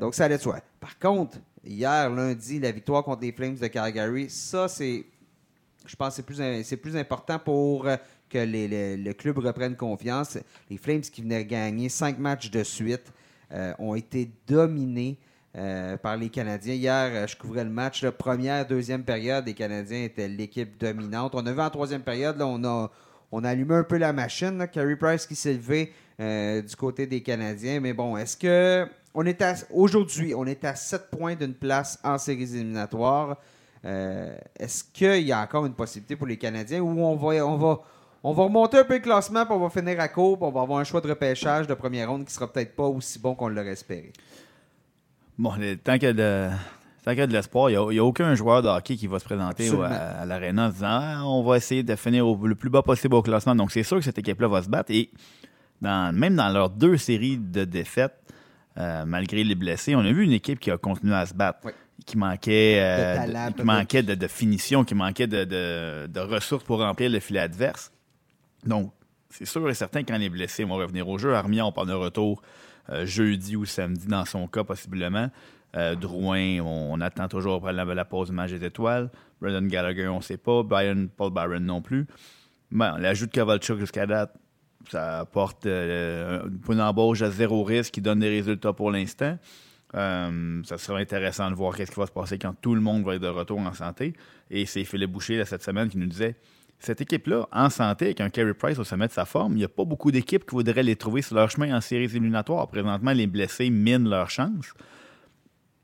donc, 0.00 0.14
ça 0.14 0.24
allait 0.24 0.36
de 0.36 0.42
soi. 0.42 0.58
Par 0.80 0.98
contre, 0.98 1.38
hier, 1.64 2.10
lundi, 2.10 2.60
la 2.60 2.72
victoire 2.72 3.04
contre 3.04 3.22
les 3.22 3.32
Flames 3.32 3.56
de 3.56 3.66
Calgary, 3.66 4.28
ça, 4.30 4.68
c'est. 4.68 5.04
Je 5.84 5.96
pense 5.96 6.20
que 6.20 6.34
c'est 6.62 6.76
plus, 6.76 6.76
plus 6.76 6.96
important 6.96 7.40
pour 7.40 7.88
que 8.32 8.96
le 8.96 9.12
club 9.12 9.38
reprenne 9.38 9.76
confiance. 9.76 10.38
Les 10.70 10.78
Flames 10.78 11.02
qui 11.02 11.22
venaient 11.22 11.44
gagner 11.44 11.88
cinq 11.88 12.18
matchs 12.18 12.50
de 12.50 12.62
suite 12.62 13.12
euh, 13.52 13.74
ont 13.78 13.94
été 13.94 14.30
dominés 14.46 15.18
euh, 15.56 15.98
par 15.98 16.16
les 16.16 16.30
Canadiens. 16.30 16.72
Hier, 16.72 17.10
euh, 17.12 17.26
je 17.26 17.36
couvrais 17.36 17.64
le 17.64 17.70
match. 17.70 18.06
Première, 18.08 18.66
deuxième 18.66 19.04
période, 19.04 19.44
les 19.46 19.52
Canadiens 19.52 20.04
étaient 20.04 20.28
l'équipe 20.28 20.80
dominante. 20.80 21.34
On 21.34 21.44
a 21.44 21.52
vu 21.52 21.60
en 21.60 21.68
troisième 21.68 22.00
période, 22.00 22.38
là, 22.38 22.46
on, 22.46 22.64
a, 22.64 22.90
on 23.30 23.44
allumé 23.44 23.74
un 23.74 23.84
peu 23.84 23.98
la 23.98 24.14
machine. 24.14 24.66
Carey 24.72 24.96
Price 24.96 25.26
qui 25.26 25.36
s'est 25.36 25.52
levé 25.52 25.92
du 26.18 26.76
côté 26.76 27.06
des 27.06 27.20
Canadiens. 27.20 27.80
Mais 27.80 27.92
bon, 27.92 28.16
est-ce 28.16 28.36
que 28.36 28.86
on 29.12 29.26
est 29.26 29.44
aujourd'hui, 29.70 30.34
on 30.34 30.46
est 30.46 30.64
à 30.64 30.74
sept 30.74 31.10
points 31.10 31.34
d'une 31.34 31.52
place 31.52 31.98
en 32.02 32.16
séries 32.16 32.54
éliminatoires. 32.54 33.36
est-ce 33.84 34.84
qu'il 34.84 35.26
y 35.26 35.32
a 35.32 35.42
encore 35.42 35.66
une 35.66 35.74
possibilité 35.74 36.16
pour 36.16 36.28
les 36.28 36.38
Canadiens 36.38 36.80
ou 36.80 37.00
on 37.00 37.16
va, 37.16 37.44
on 37.44 37.56
va, 37.56 37.82
on 38.24 38.32
va 38.32 38.44
remonter 38.44 38.78
un 38.78 38.84
peu 38.84 38.94
le 38.94 39.00
classement, 39.00 39.44
puis 39.44 39.54
on 39.54 39.58
va 39.58 39.68
finir 39.68 39.98
à 40.00 40.08
court, 40.08 40.38
puis 40.38 40.46
on 40.46 40.52
va 40.52 40.62
avoir 40.62 40.78
un 40.78 40.84
choix 40.84 41.00
de 41.00 41.08
repêchage 41.08 41.66
de 41.66 41.74
première 41.74 42.10
ronde 42.10 42.24
qui 42.24 42.32
sera 42.32 42.50
peut-être 42.50 42.76
pas 42.76 42.84
aussi 42.84 43.18
bon 43.18 43.34
qu'on 43.34 43.48
l'aurait 43.48 43.72
espéré. 43.72 44.12
Bon, 45.38 45.52
tant 45.82 45.94
qu'il 45.94 46.04
y 46.04 46.06
a 46.06 46.12
de, 46.12 46.50
de 47.06 47.32
l'espoir, 47.32 47.70
il 47.70 47.78
n'y 47.78 47.98
a, 47.98 48.04
aucun 48.04 48.34
joueur 48.34 48.62
de 48.62 48.68
hockey 48.68 48.96
qui 48.96 49.06
va 49.06 49.18
se 49.18 49.24
présenter 49.24 49.70
à, 49.82 50.24
l'aréna 50.24 50.66
en 50.66 50.68
disant 50.68 50.86
ah, 50.88 51.22
on 51.24 51.42
va 51.42 51.56
essayer 51.56 51.82
de 51.82 51.96
finir 51.96 52.24
le 52.24 52.54
plus 52.54 52.70
bas 52.70 52.82
possible 52.82 53.14
au 53.14 53.22
classement. 53.22 53.54
Donc, 53.54 53.72
c'est 53.72 53.82
sûr 53.82 53.98
que 53.98 54.04
cette 54.04 54.18
équipe-là 54.18 54.48
va 54.48 54.62
se 54.62 54.68
battre. 54.68 54.92
Et 54.92 55.10
même 55.80 56.36
dans 56.36 56.48
leurs 56.48 56.70
deux 56.70 56.96
séries 56.96 57.38
de 57.38 57.64
défaites, 57.64 58.22
euh, 58.78 59.04
malgré 59.04 59.44
les 59.44 59.54
blessés, 59.54 59.94
on 59.94 60.00
a 60.00 60.12
vu 60.12 60.24
une 60.24 60.32
équipe 60.32 60.60
qui 60.60 60.70
a 60.70 60.78
continué 60.78 61.14
à 61.14 61.26
se 61.26 61.34
battre. 61.34 61.68
Qui 62.06 62.18
manquait, 62.18 62.78
euh, 62.80 63.50
qui 63.56 63.62
manquait 63.62 64.02
de, 64.02 64.26
finition, 64.26 64.82
qui 64.82 64.94
manquait 64.94 65.28
de, 65.28 65.44
de, 65.44 66.20
ressources 66.20 66.64
pour 66.64 66.80
remplir 66.80 67.08
le 67.08 67.20
filet 67.20 67.38
adverse. 67.38 67.92
Donc, 68.64 68.92
c'est 69.30 69.46
sûr 69.46 69.68
et 69.68 69.74
certain 69.74 70.04
quand 70.04 70.18
les 70.18 70.28
blessés 70.28 70.64
vont 70.64 70.76
revenir 70.76 71.08
au 71.08 71.18
jeu. 71.18 71.34
Armia, 71.34 71.64
on 71.66 71.72
parle 71.72 71.88
de 71.88 71.94
retour 71.94 72.42
euh, 72.90 73.06
jeudi 73.06 73.56
ou 73.56 73.64
samedi 73.64 74.06
dans 74.06 74.24
son 74.24 74.46
cas, 74.46 74.64
possiblement. 74.64 75.30
Euh, 75.74 75.94
Drouin, 75.94 76.60
on, 76.60 77.00
attend 77.00 77.28
toujours 77.28 77.54
après 77.54 77.72
la, 77.72 78.04
pause 78.04 78.28
du 78.28 78.34
match 78.34 78.50
des 78.50 78.64
étoiles. 78.64 79.10
Brendan 79.40 79.66
Gallagher, 79.68 80.08
on 80.08 80.18
ne 80.18 80.22
sait 80.22 80.36
pas. 80.36 80.62
Brian, 80.62 81.06
Paul 81.16 81.32
Byron 81.32 81.64
non 81.64 81.80
plus. 81.80 82.06
Ben, 82.70 82.98
l'ajout 82.98 83.26
de 83.26 83.30
Kavalchuk 83.30 83.78
jusqu'à 83.78 84.06
date, 84.06 84.34
ça 84.90 85.20
apporte 85.20 85.64
euh, 85.66 86.42
une 86.68 86.80
embauche 86.80 87.22
à 87.22 87.30
zéro 87.30 87.64
risque 87.64 87.94
qui 87.94 88.02
donne 88.02 88.18
des 88.18 88.28
résultats 88.28 88.72
pour 88.72 88.90
l'instant. 88.90 89.38
ça 89.94 90.78
sera 90.78 90.98
intéressant 90.98 91.50
de 91.50 91.54
voir 91.54 91.76
ce 91.76 91.84
qui 91.84 91.94
va 91.94 92.06
se 92.06 92.12
passer 92.12 92.38
quand 92.38 92.54
tout 92.60 92.74
le 92.74 92.80
monde 92.82 93.04
va 93.04 93.14
être 93.14 93.22
de 93.22 93.28
retour 93.28 93.58
en 93.58 93.72
santé. 93.72 94.12
Et 94.50 94.66
c'est 94.66 94.84
Philippe 94.84 95.12
Boucher, 95.12 95.42
cette 95.46 95.62
semaine, 95.62 95.88
qui 95.88 95.96
nous 95.96 96.06
disait 96.06 96.36
cette 96.82 97.00
équipe-là, 97.00 97.46
en 97.52 97.70
santé, 97.70 98.06
avec 98.06 98.20
un 98.20 98.28
Carey 98.28 98.54
Price 98.54 98.78
au 98.78 98.84
sommet 98.84 99.06
de 99.06 99.12
sa 99.12 99.24
forme, 99.24 99.52
il 99.52 99.58
n'y 99.58 99.64
a 99.64 99.68
pas 99.68 99.84
beaucoup 99.84 100.10
d'équipes 100.10 100.44
qui 100.44 100.54
voudraient 100.54 100.82
les 100.82 100.96
trouver 100.96 101.22
sur 101.22 101.36
leur 101.36 101.48
chemin 101.48 101.76
en 101.76 101.80
séries 101.80 102.04
éliminatoires. 102.04 102.66
Présentement, 102.66 103.12
les 103.12 103.28
blessés 103.28 103.70
minent 103.70 104.08
leur 104.08 104.28
chance. 104.28 104.74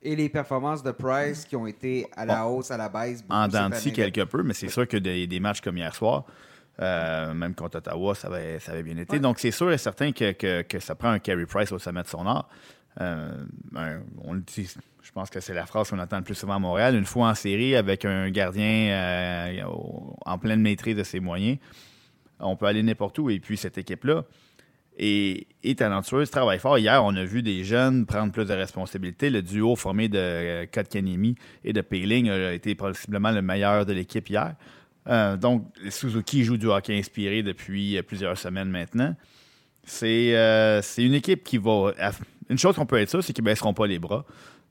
Et 0.02 0.16
les 0.16 0.28
performances 0.28 0.82
de 0.82 0.90
Price 0.90 1.44
qui 1.44 1.54
ont 1.54 1.66
été 1.66 2.06
à 2.16 2.26
la 2.26 2.46
hausse, 2.46 2.70
à 2.70 2.76
la 2.76 2.88
baisse. 2.88 3.24
En 3.28 3.46
denti 3.46 3.92
quelque 3.92 4.24
peu, 4.24 4.42
mais 4.42 4.54
c'est 4.54 4.68
sûr 4.68 4.88
que 4.88 4.96
des, 4.96 5.40
matchs 5.40 5.60
comme 5.60 5.76
hier 5.76 5.94
soir, 5.94 6.24
euh, 6.80 7.32
même 7.32 7.54
contre 7.54 7.78
Ottawa, 7.78 8.14
ça 8.14 8.28
avait, 8.28 8.58
ça 8.58 8.72
avait 8.72 8.82
bien 8.82 8.96
été. 8.96 9.20
Donc, 9.20 9.38
c'est 9.38 9.50
sûr 9.50 9.70
et 9.70 9.78
certain 9.78 10.10
que, 10.12 10.62
que, 10.62 10.78
ça 10.80 10.94
prend 10.96 11.10
un 11.10 11.18
Carey 11.20 11.46
Price 11.46 11.70
au 11.70 11.78
sommet 11.78 12.02
de 12.02 12.08
son 12.08 12.26
art. 12.26 12.48
Euh, 13.00 13.44
on 14.24 14.32
le 14.32 14.40
dit 14.40 14.68
je 15.08 15.12
pense 15.14 15.30
que 15.30 15.40
c'est 15.40 15.54
la 15.54 15.64
phrase 15.64 15.88
qu'on 15.88 15.98
entend 15.98 16.18
le 16.18 16.22
plus 16.22 16.34
souvent 16.34 16.56
à 16.56 16.58
Montréal. 16.58 16.94
Une 16.94 17.06
fois 17.06 17.30
en 17.30 17.34
série, 17.34 17.74
avec 17.74 18.04
un 18.04 18.28
gardien 18.28 18.90
euh, 18.90 19.62
en 20.26 20.38
pleine 20.38 20.60
maîtrise 20.60 20.96
de 20.96 21.02
ses 21.02 21.18
moyens, 21.18 21.56
on 22.40 22.56
peut 22.56 22.66
aller 22.66 22.82
n'importe 22.82 23.18
où. 23.18 23.30
Et 23.30 23.40
puis, 23.40 23.56
cette 23.56 23.78
équipe-là 23.78 24.24
est, 24.98 25.46
talentueuse, 25.78 26.30
travaille 26.30 26.58
fort. 26.58 26.76
Hier, 26.76 27.02
on 27.02 27.16
a 27.16 27.24
vu 27.24 27.42
des 27.42 27.64
jeunes 27.64 28.04
prendre 28.04 28.32
plus 28.32 28.44
de 28.44 28.52
responsabilités. 28.52 29.30
Le 29.30 29.40
duo 29.40 29.76
formé 29.76 30.10
de 30.10 30.18
euh, 30.18 30.66
Kotkanemi 30.66 31.36
et 31.64 31.72
de 31.72 31.80
Payling 31.80 32.28
a 32.28 32.52
été 32.52 32.74
possiblement 32.74 33.30
le 33.30 33.40
meilleur 33.40 33.86
de 33.86 33.94
l'équipe 33.94 34.28
hier. 34.28 34.56
Euh, 35.08 35.38
donc, 35.38 35.64
Suzuki 35.88 36.44
joue 36.44 36.58
du 36.58 36.66
hockey 36.66 36.98
inspiré 36.98 37.42
depuis 37.42 38.02
plusieurs 38.02 38.36
semaines 38.36 38.68
maintenant. 38.68 39.16
C'est 39.88 40.82
une 40.98 41.14
équipe 41.14 41.44
qui 41.44 41.58
va. 41.58 41.92
Une 42.50 42.58
chose 42.58 42.76
qu'on 42.76 42.86
peut 42.86 42.98
être 42.98 43.10
sûr, 43.10 43.22
c'est 43.22 43.32
qu'ils 43.32 43.44
ne 43.44 43.50
baisseront 43.50 43.74
pas 43.74 43.86
les 43.86 43.98
bras. 43.98 44.24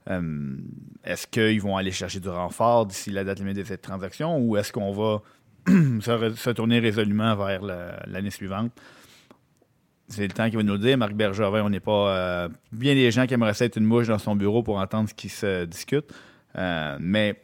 Euh, 0.09 0.55
est-ce 1.03 1.27
qu'ils 1.27 1.61
vont 1.61 1.75
aller 1.75 1.91
chercher 1.91 2.19
du 2.19 2.29
renfort 2.29 2.85
d'ici 2.85 3.11
la 3.11 3.23
date 3.23 3.39
limite 3.39 3.57
de 3.57 3.63
cette 3.63 3.81
transaction 3.81 4.39
ou 4.39 4.55
est-ce 4.55 4.71
qu'on 4.71 4.93
va 4.93 5.21
se, 5.67 6.49
tourner 6.51 6.79
résolument 6.79 7.35
vers 7.35 7.61
l'année 8.07 8.31
suivante? 8.31 8.71
C'est 10.07 10.25
le 10.25 10.33
temps 10.33 10.49
qui 10.49 10.55
va 10.55 10.63
nous 10.63 10.73
le 10.73 10.79
dire. 10.79 10.97
Marc 10.97 11.13
Bergevin, 11.13 11.63
on 11.63 11.69
n'est 11.69 11.81
pas. 11.81 12.15
Euh, 12.15 12.49
bien 12.71 12.95
des 12.95 13.11
gens 13.11 13.27
qui 13.27 13.33
aimeraient 13.33 13.51
être 13.59 13.75
une 13.75 13.85
mouche 13.85 14.07
dans 14.07 14.17
son 14.17 14.35
bureau 14.35 14.63
pour 14.63 14.77
entendre 14.77 15.09
ce 15.09 15.13
qui 15.13 15.27
se 15.27 15.65
discute. 15.65 16.13
Euh, 16.57 16.97
mais 17.01 17.41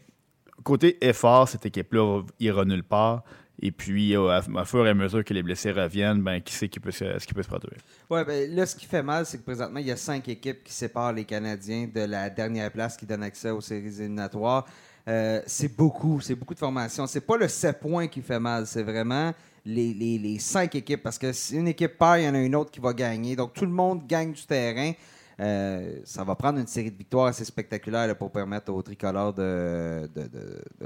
côté 0.63 1.05
effort, 1.05 1.49
cette 1.49 1.65
équipe-là 1.65 2.21
ira 2.39 2.63
nulle 2.63 2.83
part. 2.83 3.23
Et 3.62 3.72
puis, 3.72 4.16
à, 4.16 4.42
fur 4.66 4.86
et 4.86 4.89
à 4.89 4.94
mesure 4.94 5.24
que 5.24 5.34
les 5.34 5.44
blessés 5.44 5.72
reviennent, 5.72 6.22
ben, 6.22 6.42
qui 6.42 6.54
sait 6.54 6.68
qui 6.68 6.80
peut, 6.80 6.92
ce 6.92 7.26
qui 7.26 7.34
peut 7.34 7.44
se 7.44 7.48
produire? 7.48 7.80
Oui, 8.10 8.22
ben, 8.26 8.54
là, 8.54 8.66
ce 8.66 8.76
qui 8.76 8.86
fait 8.86 9.04
mal, 9.04 9.26
c'est 9.26 9.38
que 9.38 9.44
présentement, 9.44 9.80
il 9.80 9.88
y 9.88 9.92
a 9.92 9.98
cinq 9.98 10.28
équipes 10.28 10.63
qui 10.63 10.74
séparent 10.74 11.13
les 11.13 11.24
Canadiens 11.24 11.88
de 11.94 12.02
la 12.02 12.30
dernière 12.30 12.72
place 12.72 12.98
qui 12.98 13.06
donne 13.06 13.24
accès 13.24 13.52
aux 13.52 13.62
séries 13.62 14.00
éliminatoires. 14.00 14.66
Euh, 15.08 15.42
c'est 15.46 15.76
beaucoup, 15.76 16.22
c'est 16.22 16.36
beaucoup 16.36 16.54
de 16.54 16.60
formations. 16.60 17.06
C'est 17.08 17.22
pas 17.22 17.38
le 17.38 17.48
7 17.48 17.80
points 17.80 18.08
qui 18.08 18.22
fait 18.22 18.39
mal, 18.39 18.66
c'est 18.66 18.84
vraiment 18.84 19.34
les, 19.66 19.94
les, 19.94 20.39
cinq 20.39 20.76
équipes. 20.76 21.04
Parce 21.04 21.18
que 21.18 21.32
si 21.32 21.56
une 21.56 21.68
équipe 21.68 21.98
perd, 21.98 22.20
il 22.20 22.26
y 22.26 22.30
en 22.30 22.36
a 22.36 22.39
une 22.39 22.56
autre 22.56 22.72
qui 22.72 22.80
va 22.80 22.94
gagner. 22.94 23.36
Donc, 23.36 23.54
tout 23.54 23.66
le 23.66 23.72
monde 23.72 24.06
gagne 24.08 24.32
du 24.32 24.46
terrain. 24.46 24.94
Euh, 25.39 26.00
ça 26.04 26.24
va 26.24 26.36
prendre 26.36 26.60
une 26.60 26.67
série 26.67 26.91
de 26.91 26.98
victoires 26.98 27.28
assez 27.28 27.46
spectaculaires 27.46 28.15
pour 28.17 28.32
permettre 28.32 28.72
aux 28.72 28.82
tricolores 28.82 29.34
de, 29.34 30.10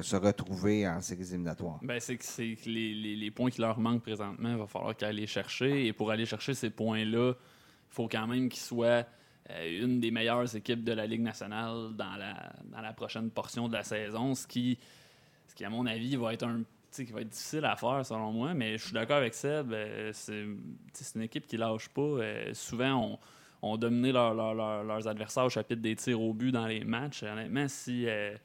se 0.02 0.16
retrouver 0.16 0.88
en 0.88 1.02
séries 1.02 1.30
éliminatoires. 1.30 1.80
Ben, 1.82 2.00
c'est 2.00 2.18
que, 2.18 2.70
les, 2.70 3.32
points 3.32 3.50
qui 3.50 3.62
leur 3.62 3.80
manquent 3.80 4.04
présentement, 4.04 4.50
il 4.50 4.58
va 4.58 4.68
falloir 4.68 4.96
les 5.12 5.28
chercher. 5.28 5.88
Et 5.88 5.94
pour 5.94 6.12
aller 6.12 6.26
chercher 6.26 6.54
ces 6.54 6.70
points-là, 6.70 7.34
il 7.34 7.94
faut 7.94 8.08
quand 8.08 8.28
même 8.28 8.50
qu'ils 8.50 8.62
soient 8.62 9.06
euh, 9.50 9.84
une 9.84 10.00
des 10.00 10.12
meilleures 10.12 10.56
équipes 10.56 10.84
de 10.84 10.94
la 10.94 11.06
Ligue 11.06 11.22
nationale 11.22 11.94
dans 11.96 12.16
la, 12.16 12.94
prochaine 12.94 13.30
portion 13.30 13.68
de 13.68 13.74
la 13.74 13.84
saison, 13.84 14.34
ce 14.34 14.48
qui, 14.48 14.78
à 15.62 15.70
mon 15.70 15.86
avis, 15.86 16.16
va 16.16 16.34
être 16.34 16.44
un 16.44 16.62
difficile 16.98 17.66
à 17.66 17.76
faire 17.76 18.04
selon 18.04 18.32
moi, 18.32 18.56
mais 18.56 18.78
je 18.78 18.86
suis 18.86 18.94
d'accord 18.94 19.18
avec 19.18 19.36
Seb. 19.36 19.72
Euh, 19.72 20.12
c'est, 20.14 20.46
une 21.16 21.22
équipe 21.22 21.46
qui 21.46 21.58
lâche 21.58 21.90
pas. 21.90 22.18
souvent, 22.54 23.12
on, 23.12 23.20
ont 23.74 23.78
dominé 23.78 24.12
leurs 24.12 25.08
adversaires 25.08 25.46
au 25.46 25.50
chapitre 25.50 25.82
des 25.82 25.96
tirs 25.96 26.22
au 26.22 26.34
but 26.34 26.52
dans 26.52 26.68
les 26.68 26.84
matchs. 26.84 27.24
Honnêtement, 27.24 27.68
si, 27.68 28.08
euh, 28.08 28.36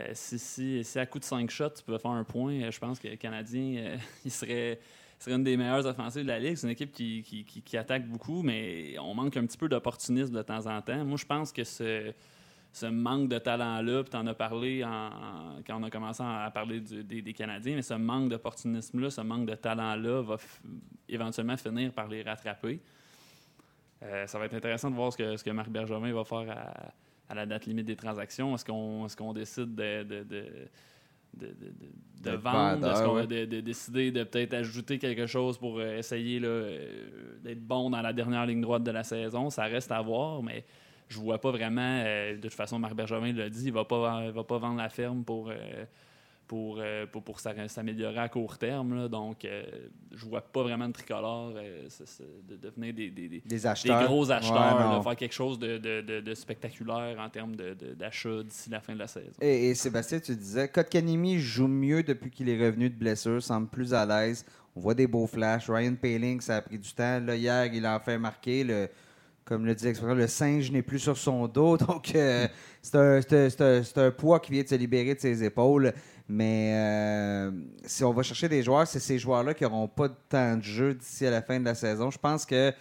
euh, 0.00 0.10
si, 0.12 0.84
si, 0.84 0.98
à 0.98 1.06
coup 1.06 1.18
de 1.18 1.24
5 1.24 1.50
shots, 1.50 1.70
tu 1.70 1.82
pouvais 1.82 1.98
faire 1.98 2.10
un 2.10 2.24
point, 2.24 2.54
euh, 2.62 2.70
je 2.70 2.78
pense 2.78 2.98
que 2.98 3.08
le 3.08 3.16
Canadien, 3.16 3.96
il 4.24 4.30
serait, 4.30 4.80
serait 5.18 5.36
une 5.36 5.44
des 5.44 5.56
meilleures 5.56 5.86
offensives 5.86 6.22
de 6.22 6.28
la 6.28 6.38
Ligue. 6.38 6.56
C'est 6.56 6.66
une 6.66 6.72
équipe 6.72 6.92
qui, 6.92 7.22
qui, 7.22 7.76
attaque 7.76 8.08
beaucoup, 8.08 8.42
mais 8.42 8.96
on 8.98 9.14
manque 9.14 9.36
un 9.36 9.46
petit 9.46 9.58
peu 9.58 9.68
d'opportunisme 9.68 10.34
de 10.34 10.42
temps 10.42 10.66
en 10.66 10.80
temps. 10.82 11.04
Moi, 11.04 11.16
je 11.16 11.26
pense 11.26 11.52
que 11.52 11.64
ce, 11.64 12.12
ce 12.72 12.86
manque 12.86 13.28
de 13.28 13.38
talent-là, 13.38 14.02
puis 14.02 14.10
tu 14.10 14.16
en 14.16 14.26
as 14.26 14.34
parlé 14.34 14.80
quand 15.66 15.80
on 15.80 15.82
a 15.82 15.90
commencé 15.90 16.22
à 16.22 16.50
parler 16.52 16.80
des, 16.80 17.22
des, 17.22 17.32
Canadiens, 17.32 17.74
mais 17.74 17.82
ce 17.82 17.94
manque 17.94 18.28
d'opportunisme-là, 18.28 19.10
ce 19.10 19.20
manque 19.20 19.46
de 19.46 19.54
talent-là 19.54 20.22
va 20.22 20.36
éventuellement 21.08 21.56
finir 21.56 21.92
par 21.92 22.08
les 22.08 22.22
rattraper. 22.22 22.80
Euh, 24.02 24.26
ça 24.26 24.38
va 24.38 24.44
être 24.44 24.54
intéressant 24.54 24.90
de 24.90 24.94
voir 24.96 25.12
ce 25.12 25.18
que, 25.18 25.36
ce 25.36 25.42
que 25.44 25.50
Marc 25.50 25.70
Bergevin 25.70 26.12
va 26.12 26.24
faire 26.24 26.50
à, 26.50 26.92
à 27.28 27.34
la 27.34 27.46
date 27.46 27.66
limite 27.66 27.86
des 27.86 27.96
transactions. 27.96 28.54
Est-ce 28.54 28.64
qu'on 28.64 29.06
est 29.06 29.16
qu'on 29.16 29.32
décide 29.32 29.74
de, 29.74 30.02
de, 30.04 30.22
de, 30.22 30.44
de, 31.34 31.54
de 32.22 32.30
vendre? 32.36 32.90
Est-ce 32.90 33.02
qu'on 33.02 33.14
va 33.14 33.26
décider 33.26 34.12
de 34.12 34.24
peut-être 34.24 34.54
ajouter 34.54 34.98
quelque 34.98 35.26
chose 35.26 35.58
pour 35.58 35.78
euh, 35.78 35.98
essayer 35.98 36.40
d'être 36.40 37.66
bon 37.66 37.90
dans 37.90 38.00
la 38.00 38.12
dernière 38.12 38.46
ligne 38.46 38.60
droite 38.60 38.84
de 38.84 38.90
la 38.92 39.02
saison? 39.02 39.50
Ça 39.50 39.64
reste 39.64 39.90
à 39.90 40.00
voir, 40.00 40.42
mais 40.42 40.64
je 41.08 41.18
vois 41.18 41.40
pas 41.40 41.50
vraiment. 41.50 42.02
de 42.02 42.40
toute 42.40 42.52
façon, 42.52 42.78
Marc 42.78 42.94
Bergevin 42.94 43.32
l'a 43.32 43.48
dit, 43.48 43.66
il 43.66 43.72
va 43.72 43.84
pas, 43.84 44.30
va 44.30 44.44
pas 44.44 44.58
vendre 44.58 44.78
la 44.78 44.88
ferme 44.88 45.24
pour 45.24 45.44
pour, 45.44 45.50
euh, 45.50 45.84
pour, 46.48 46.80
pour 47.12 47.40
s'améliorer 47.40 48.18
à 48.18 48.28
court 48.28 48.58
terme. 48.58 48.96
Là. 48.96 49.08
Donc, 49.08 49.44
euh, 49.44 49.62
je 50.12 50.26
vois 50.26 50.40
pas 50.40 50.62
vraiment 50.62 50.88
de 50.88 50.92
tricolore 50.92 51.52
euh, 51.56 51.88
de 52.48 52.56
devenir 52.56 52.94
des, 52.94 53.10
des, 53.10 53.28
des, 53.28 53.42
des, 53.44 53.66
acheteurs. 53.66 54.04
gros 54.04 54.30
acheteurs, 54.30 54.98
de 54.98 55.02
faire 55.02 55.16
quelque 55.16 55.34
chose 55.34 55.58
de, 55.58 55.78
de, 55.78 56.20
de 56.20 56.34
spectaculaire 56.34 57.18
en 57.20 57.28
termes 57.28 57.54
d'achat 57.54 58.42
d'ici 58.42 58.70
la 58.70 58.80
fin 58.80 58.94
de 58.94 58.98
la 58.98 59.06
saison. 59.06 59.30
Et, 59.40 59.74
Sébastien, 59.74 60.18
tu 60.20 60.34
disais, 60.34 60.68
Kotkanimi 60.68 61.38
joue 61.38 61.68
mieux 61.68 62.02
depuis 62.02 62.30
qu'il 62.30 62.48
est 62.48 62.58
revenu 62.58 62.90
de 62.90 62.96
blessure, 62.96 63.42
semble 63.42 63.68
plus 63.68 63.92
à 63.94 64.06
l'aise. 64.06 64.44
On 64.74 64.80
voit 64.80 64.94
des 64.94 65.06
beaux 65.06 65.26
flashs. 65.26 65.68
Ryan 65.68 65.94
Paling, 65.94 66.40
ça 66.40 66.56
a 66.56 66.62
pris 66.62 66.78
du 66.78 66.92
temps. 66.92 67.20
Là, 67.20 67.36
hier, 67.36 67.66
il 67.66 67.84
a 67.84 67.96
enfin 67.96 68.16
marqué. 68.16 68.64
Le, 68.64 68.88
comme 69.44 69.64
le 69.64 69.74
dit 69.74 69.84
l'expression, 69.84 70.14
le 70.14 70.26
singe 70.26 70.70
n'est 70.70 70.82
plus 70.82 70.98
sur 70.98 71.16
son 71.16 71.46
dos. 71.48 71.76
Donc, 71.88 72.10
c'est 72.12 72.94
un, 72.94 73.20
un, 73.20 73.82
un, 73.96 74.10
poids 74.10 74.40
qui 74.40 74.52
vient 74.52 74.62
de 74.62 74.68
se 74.68 74.74
libérer 74.74 75.14
de 75.14 75.20
ses 75.20 75.42
épaules. 75.42 75.92
Mais 76.28 76.72
euh, 76.74 77.50
si 77.86 78.04
on 78.04 78.12
va 78.12 78.22
chercher 78.22 78.48
des 78.48 78.62
joueurs, 78.62 78.86
c'est 78.86 79.00
ces 79.00 79.18
joueurs-là 79.18 79.54
qui 79.54 79.64
n'auront 79.64 79.88
pas 79.88 80.08
de 80.08 80.16
temps 80.28 80.56
de 80.56 80.62
jeu 80.62 80.94
d'ici 80.94 81.26
à 81.26 81.30
la 81.30 81.40
fin 81.40 81.58
de 81.58 81.64
la 81.64 81.74
saison. 81.74 82.10
Je 82.10 82.18
pense 82.18 82.44
que 82.44 82.72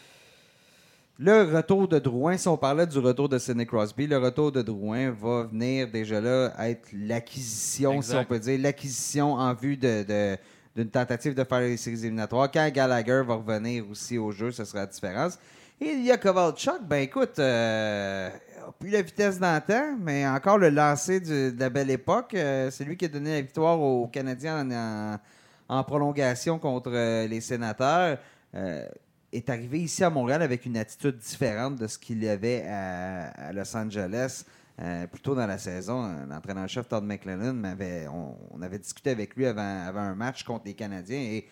le 1.19 1.55
retour 1.55 1.87
de 1.87 1.97
Drouin, 1.97 2.37
si 2.37 2.47
on 2.47 2.57
parlait 2.57 2.85
du 2.85 2.99
retour 2.99 3.27
de 3.29 3.39
Sidney 3.39 3.65
Crosby, 3.65 4.05
le 4.05 4.17
retour 4.17 4.51
de 4.51 4.61
Drouin 4.61 5.11
va 5.11 5.43
venir 5.43 5.89
déjà 5.89 6.21
là 6.21 6.53
être 6.59 6.89
l'acquisition, 6.93 8.01
si 8.01 8.13
on 8.13 8.25
peut 8.25 8.37
dire, 8.37 8.59
l'acquisition 8.59 9.33
en 9.33 9.53
vue 9.53 9.77
de, 9.77 10.37
d'une 10.75 10.89
tentative 10.89 11.33
de 11.33 11.43
faire 11.43 11.61
les 11.61 11.77
séries 11.77 12.01
éliminatoires. 12.01 12.51
Quand 12.51 12.69
Gallagher 12.71 13.23
va 13.25 13.35
revenir 13.35 13.89
aussi 13.89 14.17
au 14.17 14.31
jeu, 14.31 14.51
ce 14.51 14.63
sera 14.65 14.81
la 14.81 14.85
différence. 14.87 15.39
Et 15.79 15.89
il 15.91 16.03
y 16.05 16.11
a 16.11 16.17
Kovalchuk, 16.17 16.83
ben 16.87 16.97
écoute, 16.97 17.39
euh, 17.39 18.29
plus 18.71 18.89
la 18.89 19.01
vitesse 19.01 19.39
d'antan, 19.39 19.97
mais 19.99 20.27
encore 20.27 20.57
le 20.57 20.69
lancer 20.69 21.19
de 21.19 21.53
la 21.57 21.69
belle 21.69 21.89
époque. 21.89 22.33
Euh, 22.33 22.69
c'est 22.71 22.83
lui 22.83 22.97
qui 22.97 23.05
a 23.05 23.07
donné 23.07 23.31
la 23.31 23.41
victoire 23.41 23.79
aux 23.79 24.07
Canadiens 24.07 25.19
en, 25.69 25.83
prolongation 25.83 26.59
contre 26.59 26.91
euh, 26.93 27.27
les 27.27 27.41
sénateurs. 27.41 28.17
Euh, 28.55 28.87
est 29.31 29.49
arrivé 29.49 29.81
ici 29.81 30.03
à 30.03 30.09
Montréal 30.09 30.41
avec 30.41 30.65
une 30.65 30.77
attitude 30.77 31.17
différente 31.17 31.75
de 31.75 31.87
ce 31.87 31.97
qu'il 31.97 32.27
avait 32.27 32.65
à, 32.65 33.51
Los 33.51 33.75
Angeles. 33.75 34.45
plus 35.11 35.21
tôt 35.21 35.35
dans 35.35 35.45
la 35.45 35.57
saison, 35.57 36.25
l'entraîneur-chef 36.29 36.87
Todd 36.87 37.03
McLennan, 37.03 37.63
avait, 37.65 38.07
on, 38.07 38.61
avait 38.61 38.79
discuté 38.79 39.09
avec 39.09 39.35
lui 39.35 39.45
avant, 39.45 39.85
avant, 39.85 39.99
un 39.99 40.15
match 40.15 40.43
contre 40.43 40.65
les 40.65 40.75
Canadiens 40.75 41.19
et 41.19 41.45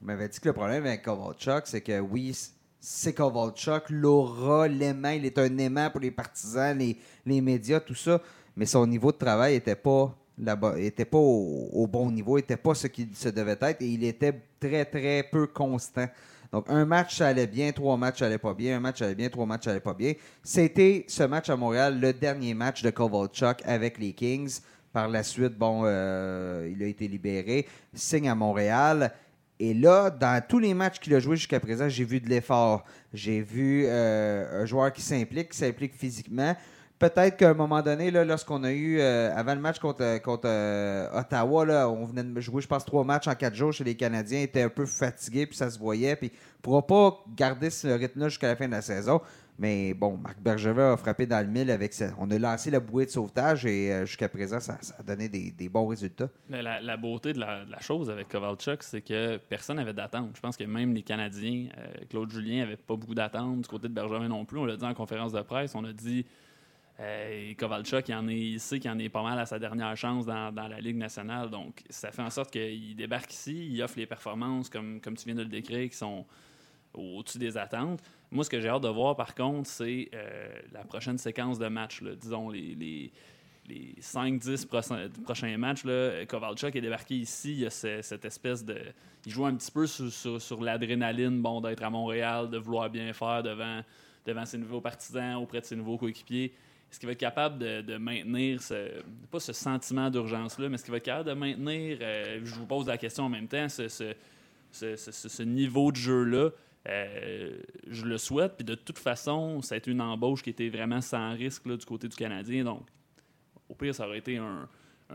il 0.00 0.06
m'avait 0.06 0.28
dit 0.28 0.38
que 0.38 0.48
le 0.48 0.54
problème 0.54 0.86
avec 0.86 1.02
Kovalchuk, 1.02 1.66
c'est 1.66 1.80
que 1.80 1.98
oui, 1.98 2.32
c'est 2.80 3.12
Kovalchuk, 3.12 3.90
l'aura, 3.90 4.66
l'aimant, 4.66 5.10
il 5.10 5.26
est 5.26 5.38
un 5.38 5.58
aimant 5.58 5.90
pour 5.90 6.00
les 6.00 6.10
partisans, 6.10 6.76
les, 6.76 6.96
les 7.26 7.40
médias, 7.40 7.80
tout 7.80 7.94
ça. 7.94 8.20
Mais 8.56 8.66
son 8.66 8.86
niveau 8.86 9.12
de 9.12 9.18
travail 9.18 9.54
n'était 9.54 9.76
pas 9.76 10.16
là-bas, 10.38 10.78
était 10.78 11.04
pas 11.04 11.18
au, 11.18 11.86
bon 11.86 12.10
niveau, 12.10 12.36
n'était 12.36 12.56
pas 12.56 12.74
ce 12.74 12.86
qu'il 12.86 13.14
se 13.14 13.28
devait 13.28 13.58
être 13.60 13.82
et 13.82 13.86
il 13.86 14.04
était 14.04 14.40
très, 14.58 14.84
très 14.84 15.22
peu 15.22 15.46
constant. 15.46 16.06
Donc, 16.52 16.64
un 16.68 16.84
match, 16.84 17.20
allait 17.20 17.46
bien, 17.46 17.70
trois 17.70 17.96
matchs, 17.96 18.18
ça 18.18 18.26
allait 18.26 18.38
pas 18.38 18.54
bien, 18.54 18.78
un 18.78 18.80
match, 18.80 19.00
allait 19.02 19.14
bien, 19.14 19.28
trois 19.28 19.46
matchs, 19.46 19.64
ça 19.64 19.70
allait 19.70 19.80
pas 19.80 19.94
bien. 19.94 20.14
C'était 20.42 21.04
ce 21.06 21.22
match 21.22 21.48
à 21.48 21.56
Montréal, 21.56 22.00
le 22.00 22.12
dernier 22.12 22.54
match 22.54 22.82
de 22.82 22.90
Kovalchuk 22.90 23.62
avec 23.64 23.98
les 23.98 24.12
Kings. 24.12 24.58
Par 24.92 25.08
la 25.08 25.22
suite, 25.22 25.56
bon, 25.56 25.82
euh, 25.84 26.68
il 26.74 26.82
a 26.82 26.86
été 26.86 27.06
libéré, 27.06 27.68
signe 27.94 28.28
à 28.28 28.34
Montréal. 28.34 29.12
Et 29.62 29.74
là, 29.74 30.08
dans 30.08 30.42
tous 30.42 30.58
les 30.58 30.72
matchs 30.72 30.98
qu'il 31.00 31.14
a 31.14 31.20
joués 31.20 31.36
jusqu'à 31.36 31.60
présent, 31.60 31.86
j'ai 31.86 32.04
vu 32.04 32.18
de 32.18 32.30
l'effort. 32.30 32.82
J'ai 33.12 33.42
vu 33.42 33.84
euh, 33.86 34.62
un 34.62 34.64
joueur 34.64 34.90
qui 34.90 35.02
s'implique, 35.02 35.50
qui 35.50 35.58
s'implique 35.58 35.94
physiquement. 35.94 36.56
Peut-être 36.98 37.36
qu'à 37.36 37.50
un 37.50 37.54
moment 37.54 37.82
donné, 37.82 38.10
lorsqu'on 38.10 38.64
a 38.64 38.72
eu, 38.72 38.98
euh, 39.00 39.30
avant 39.36 39.54
le 39.54 39.60
match 39.60 39.78
contre, 39.78 40.00
euh, 40.00 41.08
Ottawa, 41.12 41.66
là, 41.66 41.90
on 41.90 42.06
venait 42.06 42.24
de 42.24 42.40
jouer, 42.40 42.62
je 42.62 42.68
pense, 42.68 42.86
trois 42.86 43.04
matchs 43.04 43.28
en 43.28 43.34
quatre 43.34 43.54
jours 43.54 43.70
chez 43.70 43.84
les 43.84 43.94
Canadiens, 43.94 44.40
était 44.40 44.62
un 44.62 44.70
peu 44.70 44.86
fatigué, 44.86 45.44
puis 45.44 45.58
ça 45.58 45.70
se 45.70 45.78
voyait. 45.78 46.16
Puis 46.16 46.28
ne 46.28 46.62
pourra 46.62 46.86
pas 46.86 47.22
garder 47.36 47.68
ce 47.68 47.88
rythme-là 47.88 48.30
jusqu'à 48.30 48.48
la 48.48 48.56
fin 48.56 48.66
de 48.66 48.72
la 48.72 48.82
saison. 48.82 49.20
Mais 49.60 49.92
bon, 49.92 50.16
Marc 50.16 50.40
Bergevin 50.40 50.94
a 50.94 50.96
frappé 50.96 51.26
dans 51.26 51.46
le 51.46 51.52
mille 51.52 51.70
avec 51.70 51.92
ça. 51.92 52.14
On 52.18 52.30
a 52.30 52.38
lancé 52.38 52.70
la 52.70 52.80
bouée 52.80 53.04
de 53.04 53.10
sauvetage 53.10 53.66
et 53.66 53.92
euh, 53.92 54.06
jusqu'à 54.06 54.30
présent, 54.30 54.58
ça, 54.58 54.78
a 54.98 55.02
donné 55.02 55.28
des, 55.28 55.68
bons 55.68 55.86
résultats. 55.86 56.30
La, 56.48 56.96
beauté 56.96 57.34
de 57.34 57.40
la, 57.40 57.66
chose 57.80 58.08
avec 58.08 58.28
Kovalchuk, 58.28 58.82
c'est 58.82 59.02
que 59.02 59.36
personne 59.36 59.76
n'avait 59.76 59.92
d'attente. 59.92 60.30
Je 60.34 60.40
pense 60.40 60.56
que 60.56 60.64
même 60.64 60.94
les 60.94 61.02
Canadiens, 61.02 61.68
euh, 61.76 61.92
Claude 62.08 62.30
Julien 62.30 62.60
n'avait 62.60 62.78
pas 62.78 62.96
beaucoup 62.96 63.14
d'attente. 63.14 63.60
Du 63.60 63.68
côté 63.68 63.88
de 63.88 63.92
Bergevin 63.92 64.28
non 64.28 64.46
plus. 64.46 64.58
On 64.58 64.64
l'a 64.64 64.78
dit 64.78 64.84
en 64.84 64.94
conférence 64.94 65.32
de 65.32 65.42
presse. 65.42 65.74
On 65.74 65.84
a 65.84 65.92
dit 65.92 66.24
euh, 66.98 67.52
Kovalchuk, 67.52 68.08
il, 68.08 68.14
en 68.14 68.28
est, 68.28 68.38
il 68.38 68.60
sait 68.60 68.80
qu'il 68.80 68.90
en 68.90 68.98
est 68.98 69.10
pas 69.10 69.22
mal 69.22 69.38
à 69.38 69.44
sa 69.44 69.58
dernière 69.58 69.94
chance 69.94 70.24
dans, 70.24 70.54
la 70.54 70.80
Ligue 70.80 70.96
nationale. 70.96 71.50
Donc, 71.50 71.82
ça 71.90 72.10
fait 72.12 72.22
en 72.22 72.30
sorte 72.30 72.50
qu'il 72.50 72.96
débarque 72.96 73.30
ici, 73.30 73.68
il 73.70 73.82
offre 73.82 73.98
les 73.98 74.06
performances, 74.06 74.70
comme 74.70 75.00
tu 75.02 75.26
viens 75.26 75.34
de 75.34 75.42
le 75.42 75.50
décrire, 75.50 75.90
qui 75.90 75.96
sont 75.98 76.24
au-dessus 76.94 77.38
des 77.38 77.56
attentes. 77.56 78.00
Moi, 78.30 78.44
ce 78.44 78.50
que 78.50 78.60
j'ai 78.60 78.68
hâte 78.68 78.82
de 78.82 78.88
voir, 78.88 79.16
par 79.16 79.34
contre, 79.34 79.68
c'est 79.68 80.08
euh, 80.14 80.48
la 80.72 80.84
prochaine 80.84 81.18
séquence 81.18 81.58
de 81.58 81.68
matchs. 81.68 82.02
Disons, 82.02 82.48
les, 82.50 82.74
les, 82.74 83.12
les 83.70 83.94
5-10 84.00 84.66
prochains 85.22 85.56
matchs. 85.56 85.84
Là, 85.84 86.24
Kovalchuk 86.26 86.74
est 86.74 86.80
débarqué 86.80 87.16
ici. 87.16 87.52
Il 87.52 87.60
y 87.60 87.66
a 87.66 87.70
cette 87.70 88.24
espèce 88.24 88.64
de. 88.64 88.76
Il 89.26 89.32
joue 89.32 89.44
un 89.46 89.54
petit 89.54 89.70
peu 89.70 89.86
sur, 89.86 90.62
l'adrénaline 90.62 91.40
bon, 91.42 91.60
d'être 91.60 91.82
à 91.82 91.90
Montréal, 91.90 92.48
de 92.48 92.58
vouloir 92.58 92.88
bien 92.88 93.12
faire 93.12 93.42
devant, 93.42 93.82
devant 94.26 94.46
ses 94.46 94.58
nouveaux 94.58 94.80
partisans, 94.80 95.36
auprès 95.36 95.60
de 95.60 95.66
ses 95.66 95.76
nouveaux 95.76 95.98
coéquipiers. 95.98 96.54
Est-ce 96.90 96.98
qu'il 96.98 97.06
va 97.06 97.12
être 97.12 97.20
capable 97.20 97.58
de, 97.58 97.96
maintenir 97.98 98.60
ce, 98.60 99.02
pas 99.30 99.38
ce 99.38 99.52
sentiment 99.52 100.10
d'urgence-là, 100.10 100.68
mais 100.68 100.74
est-ce 100.74 100.82
qu'il 100.82 100.90
va 100.90 100.96
être 100.96 101.04
capable 101.04 101.28
de 101.28 101.34
maintenir, 101.34 101.98
euh, 102.00 102.40
je 102.42 102.54
vous 102.54 102.66
pose 102.66 102.88
la 102.88 102.98
question 102.98 103.24
en 103.24 103.28
même 103.28 103.46
temps, 103.46 103.68
ce 103.68 105.42
niveau 105.42 105.92
de 105.92 105.96
jeu-là? 105.96 106.50
Euh, 106.88 107.58
je 107.88 108.04
le 108.04 108.18
souhaite. 108.18 108.54
Puis 108.56 108.64
de 108.64 108.74
toute 108.74 108.98
façon, 108.98 109.60
ça 109.62 109.74
a 109.74 109.78
été 109.78 109.90
une 109.90 110.00
embauche 110.00 110.42
qui 110.42 110.50
était 110.50 110.68
vraiment 110.68 111.00
sans 111.00 111.32
risque 111.34 111.68
du 111.68 111.84
côté 111.84 112.08
du 112.08 112.16
Canadien. 112.16 112.64
Donc, 112.64 112.86
au 113.68 113.74
pire, 113.74 113.94
ça 113.94 114.06
aurait 114.06 114.18
été 114.18 114.38
un, 114.38 114.68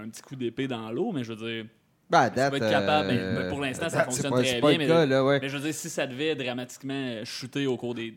petit 0.09 0.21
coup 0.21 0.35
d'épée 0.35 0.67
dans 0.67 0.91
l'eau, 0.91 1.11
mais 1.11 1.23
je 1.23 1.33
veux 1.33 1.53
dire. 1.53 1.65
Ben, 2.07 2.25
être 2.27 2.59
capable. 2.59 3.09
Euh, 3.11 3.41
ben, 3.41 3.49
pour 3.49 3.61
l'instant, 3.61 3.89
ça 3.89 4.03
fonctionne 4.03 4.31
très 4.33 4.61
bien. 4.61 4.77
mais, 4.77 5.49
je 5.49 5.57
veux 5.57 5.63
dire, 5.63 5.73
si 5.73 5.89
ça 5.89 6.05
devait 6.05 6.35
dramatiquement 6.35 7.23
chuter 7.23 7.65
au 7.65 7.77
cours 7.77 7.95
des, 7.95 8.13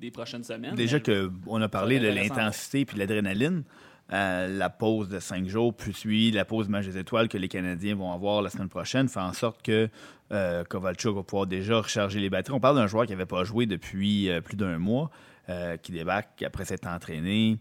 des, 0.00 0.10
prochaines 0.10 0.44
semaines. 0.44 0.74
Déjà 0.74 0.98
qu'on 0.98 1.60
a 1.60 1.68
parlé 1.68 2.00
de 2.00 2.08
l'intensité 2.08 2.86
puis 2.86 2.94
de 2.94 3.00
l'adrénaline. 3.00 3.64
Euh, 4.10 4.48
la 4.48 4.70
pause 4.70 5.10
de 5.10 5.18
cinq 5.18 5.46
jours, 5.48 5.74
puis 5.74 6.30
la 6.30 6.46
pause 6.46 6.70
match 6.70 6.86
des 6.86 6.96
étoiles 6.96 7.28
que 7.28 7.36
les 7.36 7.48
Canadiens 7.48 7.94
vont 7.94 8.10
avoir 8.10 8.40
la 8.40 8.48
semaine 8.48 8.70
prochaine, 8.70 9.06
fait 9.06 9.20
en 9.20 9.34
sorte 9.34 9.60
que 9.60 9.90
euh, 10.32 10.64
Kovalchuk 10.64 11.14
va 11.14 11.22
pouvoir 11.22 11.46
déjà 11.46 11.76
recharger 11.76 12.18
les 12.18 12.30
batteries. 12.30 12.54
On 12.54 12.60
parle 12.60 12.76
d'un 12.76 12.86
joueur 12.86 13.04
qui 13.04 13.12
n'avait 13.12 13.26
pas 13.26 13.44
joué 13.44 13.66
depuis 13.66 14.30
euh, 14.30 14.40
plus 14.40 14.56
d'un 14.56 14.78
mois, 14.78 15.10
qui 15.82 15.92
débarque 15.92 16.42
après 16.42 16.66
s'être 16.66 16.86
entraîné 16.86 17.58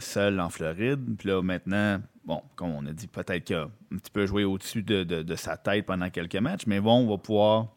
seul 0.00 0.40
en 0.40 0.48
Floride. 0.50 0.98
Puis 1.16 1.28
là, 1.28 1.40
maintenant, 1.40 2.00
bon, 2.24 2.42
comme 2.56 2.70
on 2.70 2.84
a 2.84 2.92
dit, 2.92 3.06
peut-être 3.06 3.44
qu'il 3.44 3.54
a 3.54 3.68
un 3.92 3.96
petit 3.96 4.10
peu 4.10 4.26
joué 4.26 4.42
au-dessus 4.42 4.82
de, 4.82 5.34
sa 5.36 5.56
tête 5.56 5.86
pendant 5.86 6.10
quelques 6.10 6.34
matchs, 6.34 6.66
mais 6.66 6.80
bon, 6.80 7.04
on 7.04 7.08
va 7.08 7.16
pouvoir 7.16 7.68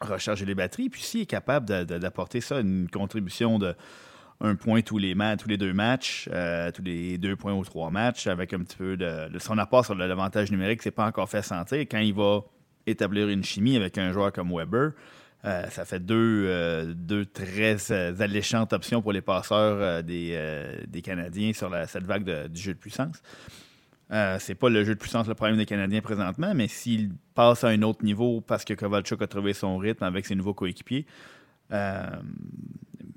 recharger 0.00 0.46
les 0.46 0.54
batteries. 0.54 0.88
Puis 0.88 1.02
s'il 1.02 1.20
est 1.20 1.26
capable 1.26 1.66
d'apporter 1.84 2.40
ça, 2.40 2.60
une 2.60 2.88
contribution 2.88 3.58
de 3.58 3.74
un 4.40 4.54
point 4.54 4.82
tous 4.82 4.98
les, 4.98 5.14
deux 5.56 5.72
matchs, 5.72 6.28
euh, 6.32 6.70
tous 6.70 6.82
les 6.82 7.18
deux 7.18 7.36
points 7.36 7.54
ou 7.54 7.64
trois 7.64 7.90
matchs, 7.90 8.26
avec 8.26 8.52
un 8.52 8.60
petit 8.60 8.76
peu 8.76 8.96
de, 8.96 9.38
son 9.38 9.58
apport 9.58 9.84
sur 9.84 9.94
l'avantage 9.94 10.50
numérique, 10.50 10.82
c'est 10.82 10.90
pas 10.90 11.06
encore 11.06 11.28
fait 11.28 11.42
sentir. 11.42 11.80
Quand 11.80 11.98
il 11.98 12.14
va 12.14 12.40
établir 12.86 13.28
une 13.28 13.44
chimie 13.44 13.76
avec 13.76 13.98
un 13.98 14.12
joueur 14.12 14.32
comme 14.32 14.54
Weber, 14.54 14.92
euh, 15.44 15.66
ça 15.70 15.84
fait 15.84 16.00
deux, 16.00 16.44
euh, 16.46 17.24
très 17.32 17.92
alléchantes 18.20 18.72
options 18.72 19.00
pour 19.00 19.12
les 19.12 19.20
passeurs 19.20 20.02
des, 20.02 21.02
Canadiens 21.02 21.52
sur 21.52 21.74
cette 21.86 22.04
vague 22.04 22.48
du 22.48 22.60
jeu 22.60 22.74
de 22.74 22.78
puissance. 22.78 23.22
c'est 24.38 24.54
pas 24.54 24.68
le 24.68 24.84
jeu 24.84 24.94
de 24.94 25.00
puissance 25.00 25.26
le 25.28 25.34
problème 25.34 25.56
des 25.56 25.66
Canadiens 25.66 26.02
présentement, 26.02 26.52
mais 26.54 26.68
s'il 26.68 27.12
passe 27.34 27.64
à 27.64 27.68
un 27.68 27.82
autre 27.82 28.04
niveau 28.04 28.40
parce 28.42 28.64
que 28.64 28.74
Kovalchuk 28.74 29.22
a 29.22 29.26
trouvé 29.26 29.54
son 29.54 29.78
rythme 29.78 30.04
avec 30.04 30.26
ses 30.26 30.34
nouveaux 30.34 30.54
coéquipiers, 30.54 31.06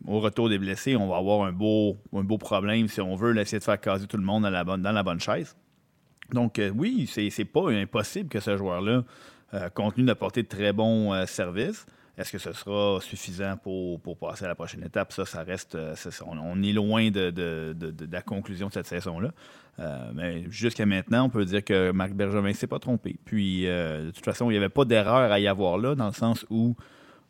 au 0.07 0.19
retour 0.19 0.49
des 0.49 0.57
blessés, 0.57 0.95
on 0.95 1.07
va 1.07 1.17
avoir 1.17 1.43
un 1.43 1.51
beau, 1.51 1.97
problème 2.39 2.87
si 2.87 3.01
on 3.01 3.15
veut 3.15 3.37
essayer 3.37 3.59
de 3.59 3.63
faire 3.63 3.79
caser 3.79 4.07
tout 4.07 4.17
le 4.17 4.23
monde 4.23 4.43
dans 4.43 4.49
la 4.49 4.63
bonne, 4.63 4.81
dans 4.81 5.19
chaise. 5.19 5.55
Donc, 6.31 6.59
euh, 6.59 6.71
oui, 6.75 7.07
c'est 7.07 7.45
pas 7.45 7.71
impossible 7.71 8.29
que 8.29 8.39
ce 8.39 8.55
joueur-là 8.55 9.03
euh, 9.53 9.69
continue 9.69 10.05
d'apporter 10.05 10.43
de 10.43 10.47
très 10.47 10.73
bons 10.73 11.13
euh, 11.13 11.25
services. 11.25 11.85
Est-ce 12.17 12.33
que 12.33 12.37
ce 12.37 12.51
sera 12.51 12.99
suffisant 13.01 13.55
pour, 13.57 14.17
passer 14.17 14.45
à 14.45 14.49
la 14.49 14.55
prochaine 14.55 14.83
étape? 14.83 15.13
Ça, 15.13 15.25
ça 15.25 15.41
reste. 15.41 15.77
on, 16.25 16.61
est 16.63 16.73
loin 16.73 17.09
de, 17.09 17.73
la 18.11 18.21
conclusion 18.21 18.67
de 18.67 18.73
cette 18.73 18.87
saison-là. 18.87 19.31
mais 20.13 20.43
jusqu'à 20.49 20.85
maintenant, 20.85 21.27
on 21.27 21.29
peut 21.29 21.45
dire 21.45 21.63
que 21.63 21.91
Marc 21.91 22.11
Bergevin 22.11 22.49
ne 22.49 22.53
s'est 22.53 22.67
pas 22.67 22.79
trompé. 22.79 23.17
Puis, 23.23 23.67
de 23.67 24.11
toute 24.13 24.25
façon, 24.25 24.49
il 24.49 24.55
n'y 24.55 24.57
avait 24.57 24.67
pas 24.67 24.83
d'erreur 24.83 25.31
à 25.31 25.39
y 25.39 25.47
avoir 25.47 25.77
là, 25.77 25.95
dans 25.95 26.07
le 26.07 26.13
sens 26.13 26.45
où 26.49 26.75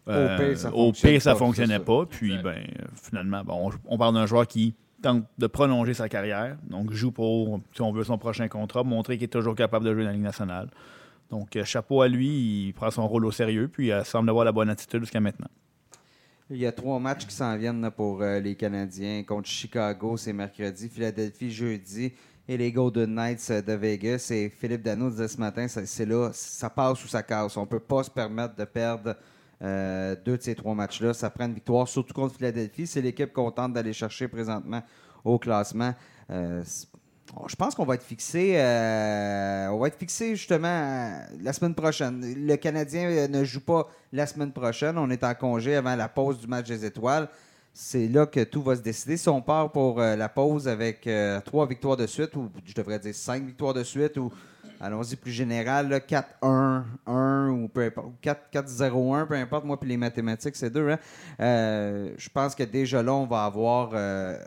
au 0.08 0.92
pire, 0.92 1.22
ça 1.22 1.34
ne 1.34 1.38
fonctionnait 1.38 1.80
pas. 1.80 2.06
Puis, 2.06 2.38
ben, 2.44 2.64
finalement, 2.96 3.44
bon, 3.44 3.72
on, 3.86 3.98
parle 3.98 4.16
d'un 4.16 4.26
joueur 4.26 4.48
qui 4.48 4.76
tente 5.02 5.26
de 5.38 5.48
prolonger 5.48 5.94
sa 5.94 6.10
carrière. 6.10 6.58
Donc, 6.70 6.92
joue 6.92 7.12
pour, 7.12 7.60
si 7.74 7.82
on 7.82 7.92
veut, 7.92 8.04
son 8.04 8.18
prochain 8.18 8.48
contrat, 8.48 8.84
montrer 8.84 9.18
qu'il 9.18 9.26
est 9.26 9.28
toujours 9.28 9.56
capable 9.56 9.86
de 9.86 9.94
jouer 9.94 10.04
dans 10.04 10.10
la 10.10 10.14
Ligue 10.14 10.24
nationale. 10.24 10.70
Donc, 11.30 11.56
euh, 11.56 11.64
chapeau 11.64 12.02
à 12.02 12.08
lui, 12.08 12.28
il 12.28 12.74
prend 12.74 12.90
son 12.90 13.08
rôle 13.08 13.26
au 13.26 13.32
sérieux, 13.32 13.68
puis 13.68 13.90
il 13.90 14.06
semble 14.06 14.30
avoir 14.30 14.46
la 14.46 14.52
bonne 14.52 14.70
attitude 14.70 15.02
jusqu'à 15.02 15.20
maintenant. 15.20 15.50
Il 16.52 16.58
y 16.58 16.66
a 16.66 16.72
trois 16.72 17.00
matchs 17.00 17.28
qui 17.28 17.36
s'en 17.36 17.56
viennent 17.58 17.92
pour 17.96 18.24
euh, 18.24 18.40
les 18.40 18.56
Canadiens. 18.56 19.24
Contre 19.24 19.48
Chicago, 19.48 20.18
c'est 20.18 20.34
mercredi. 20.34 20.90
Philadelphie, 20.90 21.52
jeudi. 21.52 22.12
Et 22.48 22.58
les 22.58 22.72
Golden 22.72 23.14
Knights 23.14 23.52
euh, 23.52 23.62
de 23.62 23.74
Vegas. 23.74 24.30
Et 24.32 24.50
Philippe 24.50 24.82
Dano 24.82 25.12
disait 25.12 25.28
ce 25.28 25.38
matin, 25.38 25.68
c'est 25.68 26.06
là, 26.08 26.32
ça 26.34 26.72
passe 26.72 27.06
ou 27.06 27.08
ça 27.08 27.22
casse. 27.22 27.56
On 27.56 27.62
ne 27.62 27.68
peut 27.68 27.80
pas 27.80 28.02
se 28.02 28.10
permettre 28.10 28.56
de 28.56 28.66
perdre 28.66 29.16
euh, 29.62 30.16
deux 30.24 30.38
de 30.38 30.42
ces 30.42 30.56
trois 30.56 30.74
matchs-là, 30.74 31.14
ça 31.14 31.30
prend 31.30 31.46
une 31.46 31.54
victoire, 31.54 31.88
surtout 31.88 32.14
contre 32.14 32.36
Philadelphie. 32.36 32.88
C'est 32.88 33.02
l'équipe 33.02 33.34
contente 33.34 33.74
d'aller 33.74 33.94
chercher 33.94 34.28
présentement 34.28 34.82
au 35.24 35.38
classement. 35.38 35.94
Euh, 36.30 36.64
je 37.48 37.56
pense 37.56 37.76
qu'on 37.76 37.86
va 37.86 37.96
être 37.96 38.04
fixé. 38.04 38.54
Euh, 38.56 39.68
on 39.70 39.78
va 39.78 39.88
être 39.88 39.98
fixé 39.98 40.36
justement 40.36 41.12
la 41.42 41.54
semaine 41.54 41.76
prochaine. 41.76 42.22
Le 42.22 42.56
Canadien 42.56 43.28
ne 43.28 43.44
joue 43.44 43.60
pas 43.60 43.88
la 44.12 44.26
semaine 44.26 44.52
prochaine. 44.52 44.98
On 44.98 45.10
est 45.10 45.24
en 45.24 45.36
congé 45.36 45.76
avant 45.76 45.96
la 45.96 46.10
pause 46.10 46.40
du 46.40 46.48
match 46.48 46.68
des 46.68 46.86
étoiles. 46.86 47.30
C'est 47.82 48.10
là 48.10 48.26
que 48.26 48.44
tout 48.44 48.62
va 48.62 48.76
se 48.76 48.82
décider. 48.82 49.16
Si 49.16 49.30
on 49.30 49.42
part 49.42 49.72
pour 49.72 50.00
la 50.00 50.28
pause 50.28 50.68
avec 50.68 51.10
trois 51.46 51.66
victoires 51.66 51.96
de 51.96 52.08
suite, 52.08 52.36
ou 52.36 52.52
je 52.66 52.74
devrais 52.74 53.00
dire 53.00 53.16
cinq 53.16 53.46
victoires 53.46 53.74
de 53.74 53.86
suite, 53.86 54.18
ou 54.18 54.30
allons-y 54.80 55.16
plus 55.16 55.32
général, 55.32 55.90
4-1, 55.90 56.84
1 57.06 57.50
ou 57.50 57.68
peu 57.68 57.86
importe, 57.86 58.08
4-0-1, 58.24 59.28
peu 59.28 59.36
importe, 59.36 59.66
moi 59.66 59.80
puis 59.80 59.90
les 59.90 59.98
mathématiques, 59.98 60.56
c'est 60.56 60.70
deux. 60.70 60.90
Hein? 60.90 61.00
Euh, 61.40 62.14
je 62.18 62.30
pense 62.30 62.56
que 62.56 62.64
déjà 62.64 63.04
là, 63.04 63.14
on 63.14 63.26
va 63.26 63.46
avoir. 63.46 63.92
Euh, 63.94 64.38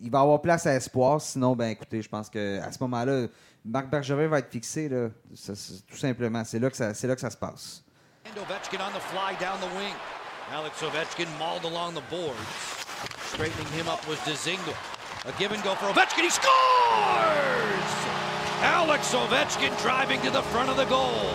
il 0.00 0.10
va 0.10 0.20
avoir 0.20 0.40
place 0.40 0.66
à 0.66 0.74
espoir. 0.74 1.20
Sinon, 1.20 1.54
ben 1.54 1.68
écoutez, 1.68 2.00
je 2.00 2.08
pense 2.08 2.30
qu'à 2.30 2.72
ce 2.72 2.78
moment-là, 2.80 3.26
Marc 3.64 3.90
Bergevin 3.90 4.28
va 4.28 4.38
être 4.38 4.50
fixé, 4.50 4.88
là, 4.88 5.08
tout 5.86 5.96
simplement. 5.96 6.42
C'est 6.44 6.58
là, 6.58 6.70
que 6.70 6.76
ça, 6.76 6.92
là 7.06 7.14
que 7.14 7.20
ça 7.20 7.30
se 7.30 7.36
passe. 7.36 7.84
Alex 10.52 10.82
Ovechkin 10.82 11.28
mauled 11.38 11.62
along 11.62 11.94
the 11.94 12.02
boards. 12.10 12.34
Straightening 13.32 13.72
him 13.72 13.86
up 13.86 14.04
was 14.08 14.18
Dezingle. 14.24 14.74
A 15.24 15.32
give 15.38 15.52
and 15.52 15.62
go 15.62 15.76
for 15.76 15.86
Ovechkin. 15.86 16.24
He 16.24 16.30
scores! 16.30 17.90
Alex 18.60 19.14
Ovechkin 19.14 19.70
driving 19.80 20.20
to 20.22 20.30
the 20.30 20.42
front 20.50 20.68
of 20.68 20.76
the 20.76 20.86
goal. 20.86 21.30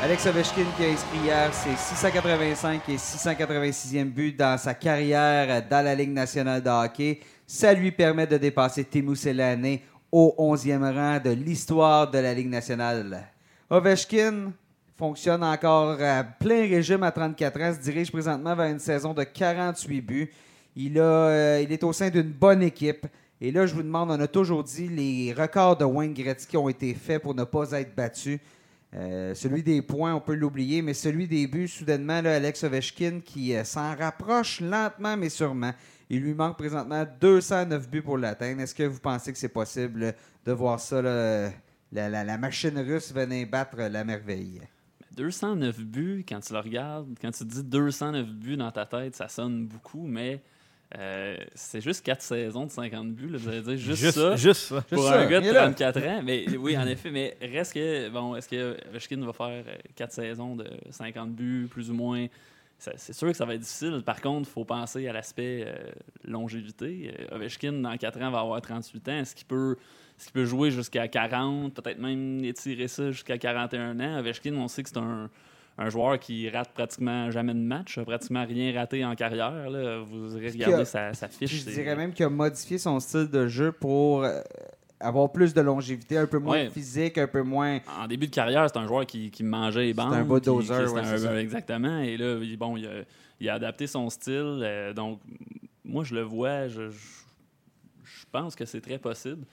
Alex 0.00 0.26
Ovechkin 0.26 0.64
qui 0.74 0.84
a 0.84 0.88
inscrit 0.88 1.18
hier 1.22 1.52
ses 1.52 1.76
685 1.76 2.88
et 2.88 2.96
686e 2.96 4.04
but 4.10 4.36
dans 4.38 4.58
sa 4.58 4.72
carrière 4.72 5.68
dans 5.68 5.84
la 5.84 5.94
Ligue 5.94 6.12
nationale 6.12 6.62
de 6.62 6.70
hockey. 6.70 7.20
Ça 7.46 7.74
lui 7.74 7.92
permet 7.92 8.26
de 8.26 8.38
dépasser 8.38 8.86
Timo 8.86 9.14
Selane 9.14 9.80
au 10.10 10.34
11e 10.38 10.94
rang 10.94 11.20
de 11.22 11.30
l'histoire 11.30 12.10
de 12.10 12.20
la 12.20 12.32
Ligue 12.32 12.48
nationale. 12.48 13.28
Ovechkin 13.68 14.52
fonctionne 14.96 15.42
encore 15.42 16.00
à 16.00 16.22
plein 16.22 16.60
régime 16.60 17.02
à 17.02 17.10
34 17.10 17.60
ans, 17.60 17.74
se 17.74 17.80
dirige 17.80 18.12
présentement 18.12 18.54
vers 18.54 18.66
une 18.66 18.78
saison 18.78 19.12
de 19.12 19.24
48 19.24 20.00
buts. 20.00 20.30
Il, 20.76 20.98
a, 20.98 21.02
euh, 21.02 21.60
il 21.62 21.72
est 21.72 21.82
au 21.84 21.92
sein 21.92 22.10
d'une 22.10 22.32
bonne 22.32 22.62
équipe. 22.62 23.06
Et 23.40 23.50
là, 23.50 23.66
je 23.66 23.74
vous 23.74 23.82
demande, 23.82 24.10
on 24.10 24.20
a 24.20 24.28
toujours 24.28 24.64
dit 24.64 24.88
les 24.88 25.32
records 25.32 25.76
de 25.76 25.84
Wayne 25.84 26.14
Gretzky 26.14 26.56
ont 26.56 26.68
été 26.68 26.94
faits 26.94 27.22
pour 27.22 27.34
ne 27.34 27.44
pas 27.44 27.72
être 27.72 27.94
battus. 27.94 28.38
Euh, 28.94 29.34
celui 29.34 29.62
des 29.62 29.82
points, 29.82 30.14
on 30.14 30.20
peut 30.20 30.34
l'oublier, 30.34 30.80
mais 30.80 30.94
celui 30.94 31.26
des 31.26 31.48
buts, 31.48 31.66
soudainement, 31.66 32.14
Alex 32.24 32.62
Ovechkin 32.62 33.20
qui 33.24 33.54
euh, 33.54 33.64
s'en 33.64 33.94
rapproche 33.96 34.60
lentement 34.60 35.16
mais 35.16 35.28
sûrement. 35.28 35.72
Il 36.08 36.20
lui 36.20 36.34
manque 36.34 36.56
présentement 36.56 37.04
209 37.20 37.88
buts 37.88 38.02
pour 38.02 38.18
l'atteindre. 38.18 38.60
Est-ce 38.60 38.74
que 38.74 38.84
vous 38.84 39.00
pensez 39.00 39.32
que 39.32 39.38
c'est 39.38 39.48
possible 39.48 40.14
de 40.46 40.52
voir 40.52 40.78
ça, 40.78 41.02
la, 41.02 41.50
la, 41.92 42.38
machine 42.38 42.78
russe 42.78 43.12
venir 43.12 43.48
battre 43.48 43.78
la 43.78 44.04
merveille? 44.04 44.60
209 45.14 45.80
buts, 45.80 46.24
quand 46.28 46.40
tu 46.40 46.52
le 46.52 46.58
regardes, 46.58 47.08
quand 47.20 47.30
tu 47.30 47.44
dis 47.44 47.62
209 47.62 48.26
buts 48.26 48.56
dans 48.56 48.70
ta 48.70 48.86
tête, 48.86 49.14
ça 49.14 49.28
sonne 49.28 49.66
beaucoup, 49.66 50.06
mais 50.06 50.42
euh, 50.96 51.36
c'est 51.54 51.80
juste 51.80 52.04
4 52.04 52.22
saisons 52.22 52.66
de 52.66 52.70
50 52.70 53.12
buts, 53.12 53.28
là, 53.28 53.38
vous 53.38 53.48
allez 53.48 53.62
dire 53.62 53.76
juste, 53.76 54.12
ça. 54.12 54.36
Juste 54.36 54.60
ça. 54.60 54.82
Pour 54.82 55.10
un 55.10 55.26
gars 55.26 55.40
de 55.40 55.50
34 55.50 56.06
ans. 56.06 56.22
Mais 56.22 56.46
oui, 56.56 56.76
en 56.76 56.86
effet, 56.86 57.10
mais 57.10 57.36
reste 57.40 57.74
que, 57.74 58.08
bon, 58.10 58.36
est-ce 58.36 58.48
que 58.48 58.76
Ovechkin 58.88 59.24
va 59.24 59.32
faire 59.32 59.64
4 59.96 60.12
saisons 60.12 60.56
de 60.56 60.66
50 60.90 61.32
buts, 61.32 61.68
plus 61.70 61.90
ou 61.90 61.94
moins? 61.94 62.26
C'est 62.78 63.12
sûr 63.12 63.28
que 63.28 63.36
ça 63.36 63.44
va 63.44 63.54
être 63.54 63.62
difficile. 63.62 64.02
Par 64.04 64.20
contre, 64.20 64.48
il 64.48 64.52
faut 64.52 64.64
penser 64.64 65.08
à 65.08 65.12
l'aspect 65.12 65.64
euh, 65.66 65.90
longévité. 66.24 67.14
Euh, 67.18 67.36
Ovechkin, 67.36 67.72
dans 67.72 67.96
4 67.96 68.20
ans, 68.22 68.30
va 68.30 68.40
avoir 68.40 68.60
38 68.60 69.08
ans. 69.08 69.12
Est-ce 69.12 69.34
qu'il 69.34 69.46
peut, 69.46 69.76
est 70.18 70.32
peut 70.32 70.44
jouer 70.44 70.70
jusqu'à 70.70 71.08
40, 71.08 71.74
peut-être 71.74 71.98
même 71.98 72.44
étirer 72.44 72.88
ça 72.88 73.10
jusqu'à 73.10 73.38
41 73.38 74.00
ans 74.00 74.18
Ovechkin, 74.18 74.54
on 74.54 74.68
sait 74.68 74.82
que 74.82 74.88
c'est 74.88 74.98
un 74.98 75.30
un 75.78 75.90
joueur 75.90 76.18
qui 76.18 76.48
rate 76.48 76.72
pratiquement 76.72 77.30
jamais 77.30 77.54
de 77.54 77.58
match, 77.58 77.98
a 77.98 78.04
pratiquement 78.04 78.44
rien 78.44 78.72
raté 78.72 79.04
en 79.04 79.14
carrière. 79.14 79.68
Là. 79.70 80.00
Vous 80.00 80.36
irez 80.36 80.50
regarder 80.50 80.84
sa, 80.84 81.12
fiche. 81.28 81.64
Je 81.64 81.70
dirais 81.70 81.96
même 81.96 82.12
qu'il 82.12 82.24
a 82.24 82.30
modifié 82.30 82.78
son 82.78 83.00
style 83.00 83.28
de 83.28 83.48
jeu 83.48 83.72
pour 83.72 84.22
euh, 84.22 84.40
avoir 85.00 85.32
plus 85.32 85.52
de 85.52 85.60
longévité, 85.60 86.16
un 86.18 86.26
peu 86.26 86.38
moins 86.38 86.68
physique, 86.70 87.18
un 87.18 87.26
peu 87.26 87.42
moins. 87.42 87.80
En 87.98 88.06
début 88.06 88.28
de 88.28 88.34
carrière, 88.34 88.68
c'est 88.68 88.78
un 88.78 88.86
joueur 88.86 89.04
qui, 89.04 89.32
mangeait 89.42 89.86
les 89.86 89.94
bandes. 89.94 90.12
C'est 90.12 90.20
un 90.20 90.24
beau 90.24 90.40
doseur, 90.40 91.36
Exactement. 91.38 92.00
Et 92.00 92.16
là, 92.16 92.38
bon, 92.56 92.76
il 92.76 93.48
a, 93.48 93.54
adapté 93.54 93.86
son 93.86 94.08
style. 94.10 94.60
Euh, 94.62 94.92
donc, 94.92 95.20
moi, 95.84 96.04
je 96.04 96.14
le 96.14 96.22
vois, 96.22 96.68
je, 96.68 96.90
pense 98.30 98.56
que 98.56 98.64
c'est 98.64 98.80
très 98.80 98.98
possible. 98.98 99.44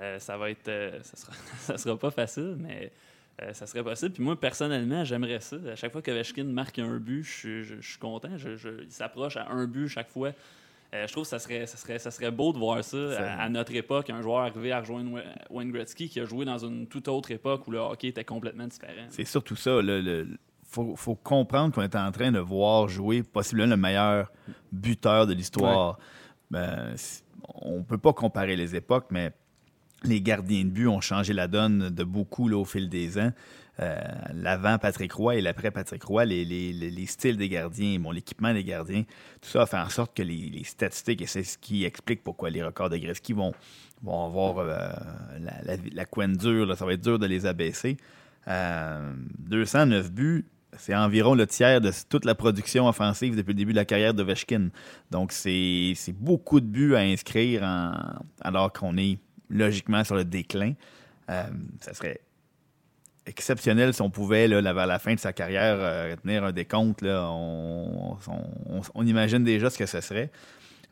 Euh, 0.00 0.18
ça 0.18 0.36
va 0.36 0.50
être. 0.50 0.70
ça, 1.02 1.16
sera, 1.16 1.32
ça 1.58 1.78
sera 1.78 1.98
pas 1.98 2.10
facile, 2.10 2.56
mais 2.58 2.92
euh, 3.40 3.52
ça 3.52 3.66
serait 3.66 3.82
possible. 3.82 4.12
Puis 4.12 4.22
moi, 4.22 4.38
personnellement, 4.38 5.04
j'aimerais 5.04 5.40
ça. 5.40 5.56
À 5.70 5.76
chaque 5.76 5.92
fois 5.92 6.02
que 6.02 6.10
Vechkin 6.10 6.44
marque 6.44 6.78
un 6.78 6.98
but, 6.98 7.22
je, 7.22 7.80
suis 7.80 7.98
content. 7.98 8.28
il 8.36 8.90
s'approche 8.90 9.36
à 9.36 9.50
un 9.50 9.66
but 9.66 9.88
chaque 9.88 10.10
fois. 10.10 10.32
Euh, 10.94 11.06
je 11.06 11.12
trouve 11.12 11.24
que 11.24 11.30
ça 11.30 11.38
serait, 11.38 11.66
ça, 11.66 11.78
serait, 11.78 11.98
ça 11.98 12.10
serait 12.10 12.30
beau 12.30 12.52
de 12.52 12.58
voir 12.58 12.84
ça, 12.84 12.98
à, 13.38 13.48
notre 13.48 13.74
époque, 13.74 14.10
un 14.10 14.20
joueur 14.20 14.40
arrivé 14.40 14.72
à 14.72 14.80
rejoindre 14.80 15.22
Wayne 15.48 15.72
Gretzky 15.72 16.10
qui 16.10 16.20
a 16.20 16.26
joué 16.26 16.44
dans 16.44 16.58
une 16.58 16.86
toute 16.86 17.08
autre 17.08 17.30
époque 17.30 17.66
où 17.66 17.70
le 17.70 17.78
hockey 17.78 18.08
était 18.08 18.24
complètement 18.24 18.66
différent. 18.66 19.06
C'est 19.08 19.24
surtout 19.24 19.56
ça. 19.56 19.80
Il 19.80 20.36
faut, 20.68 21.14
comprendre 21.14 21.74
qu'on 21.74 21.82
est 21.82 21.96
en 21.96 22.12
train 22.12 22.30
de 22.30 22.38
voir 22.38 22.88
jouer 22.88 23.22
possiblement 23.22 23.70
le 23.70 23.78
meilleur 23.78 24.30
buteur 24.70 25.26
de 25.26 25.32
l'histoire. 25.32 25.98
Ben, 26.50 26.94
on 27.54 27.82
peut 27.82 27.98
pas 27.98 28.12
comparer 28.12 28.56
les 28.56 28.76
époques, 28.76 29.06
mais 29.10 29.32
les 30.04 30.20
gardiens 30.20 30.64
de 30.64 30.70
but 30.70 30.86
ont 30.86 31.00
changé 31.00 31.32
la 31.32 31.48
donne 31.48 31.90
de 31.90 32.04
beaucoup 32.04 32.50
au 32.50 32.64
fil 32.64 32.88
des 32.88 33.18
ans. 33.18 33.32
Euh, 33.80 33.96
l'avant 34.34 34.76
Patrick 34.78 35.12
Roy 35.12 35.36
et 35.36 35.40
l'après 35.40 35.70
Patrick 35.70 36.04
Roy, 36.04 36.26
les, 36.26 37.06
styles 37.06 37.38
des 37.38 37.48
gardiens, 37.48 37.98
l'équipement 38.12 38.52
des 38.52 38.64
gardiens, 38.64 39.04
tout 39.40 39.48
ça 39.48 39.62
a 39.62 39.66
fait 39.66 39.78
en 39.78 39.88
sorte 39.88 40.14
que 40.14 40.22
les, 40.22 40.62
statistiques, 40.64 41.22
et 41.22 41.26
c'est 41.26 41.42
ce 41.42 41.56
qui 41.56 41.84
explique 41.84 42.22
pourquoi 42.22 42.50
les 42.50 42.62
records 42.62 42.90
de 42.90 42.98
Gretzky 42.98 43.32
vont, 43.32 43.52
vont 44.02 44.26
avoir 44.26 44.58
euh, 44.58 44.92
la, 45.40 45.76
la, 45.90 46.04
couenne 46.04 46.36
dure, 46.36 46.76
ça 46.76 46.84
va 46.84 46.92
être 46.92 47.00
dur 47.00 47.18
de 47.18 47.26
les 47.26 47.46
abaisser. 47.46 47.96
209 48.46 50.06
euh, 50.06 50.08
buts, 50.10 50.44
c'est 50.76 50.94
environ 50.94 51.34
le 51.34 51.46
tiers 51.46 51.80
de 51.80 51.92
toute 52.08 52.26
la 52.26 52.34
production 52.34 52.88
offensive 52.88 53.36
depuis 53.36 53.52
le 53.52 53.58
début 53.58 53.72
de 53.72 53.78
la 53.78 53.84
carrière 53.86 54.12
de 54.12 54.22
Vechkin. 54.22 54.68
Donc, 55.10 55.32
c'est 55.32 55.94
beaucoup 56.18 56.60
de 56.60 56.66
buts 56.66 56.94
à 56.94 57.00
inscrire 57.00 57.62
alors 58.42 58.72
qu'on 58.72 58.98
est 58.98 59.18
logiquement 59.52 60.02
sur 60.04 60.16
le 60.16 60.24
déclin. 60.24 60.74
Euh, 61.30 61.44
ça 61.80 61.94
serait 61.94 62.20
exceptionnel 63.26 63.94
si 63.94 64.02
on 64.02 64.10
pouvait, 64.10 64.48
là, 64.48 64.60
vers 64.72 64.86
la 64.86 64.98
fin 64.98 65.14
de 65.14 65.20
sa 65.20 65.32
carrière, 65.32 65.76
euh, 65.78 66.16
tenir 66.16 66.44
un 66.44 66.52
décompte. 66.52 67.02
Là, 67.02 67.28
on, 67.30 69.06
imagine 69.06 69.44
déjà 69.44 69.70
ce 69.70 69.78
que 69.78 69.86
ce 69.86 70.00
serait. 70.00 70.30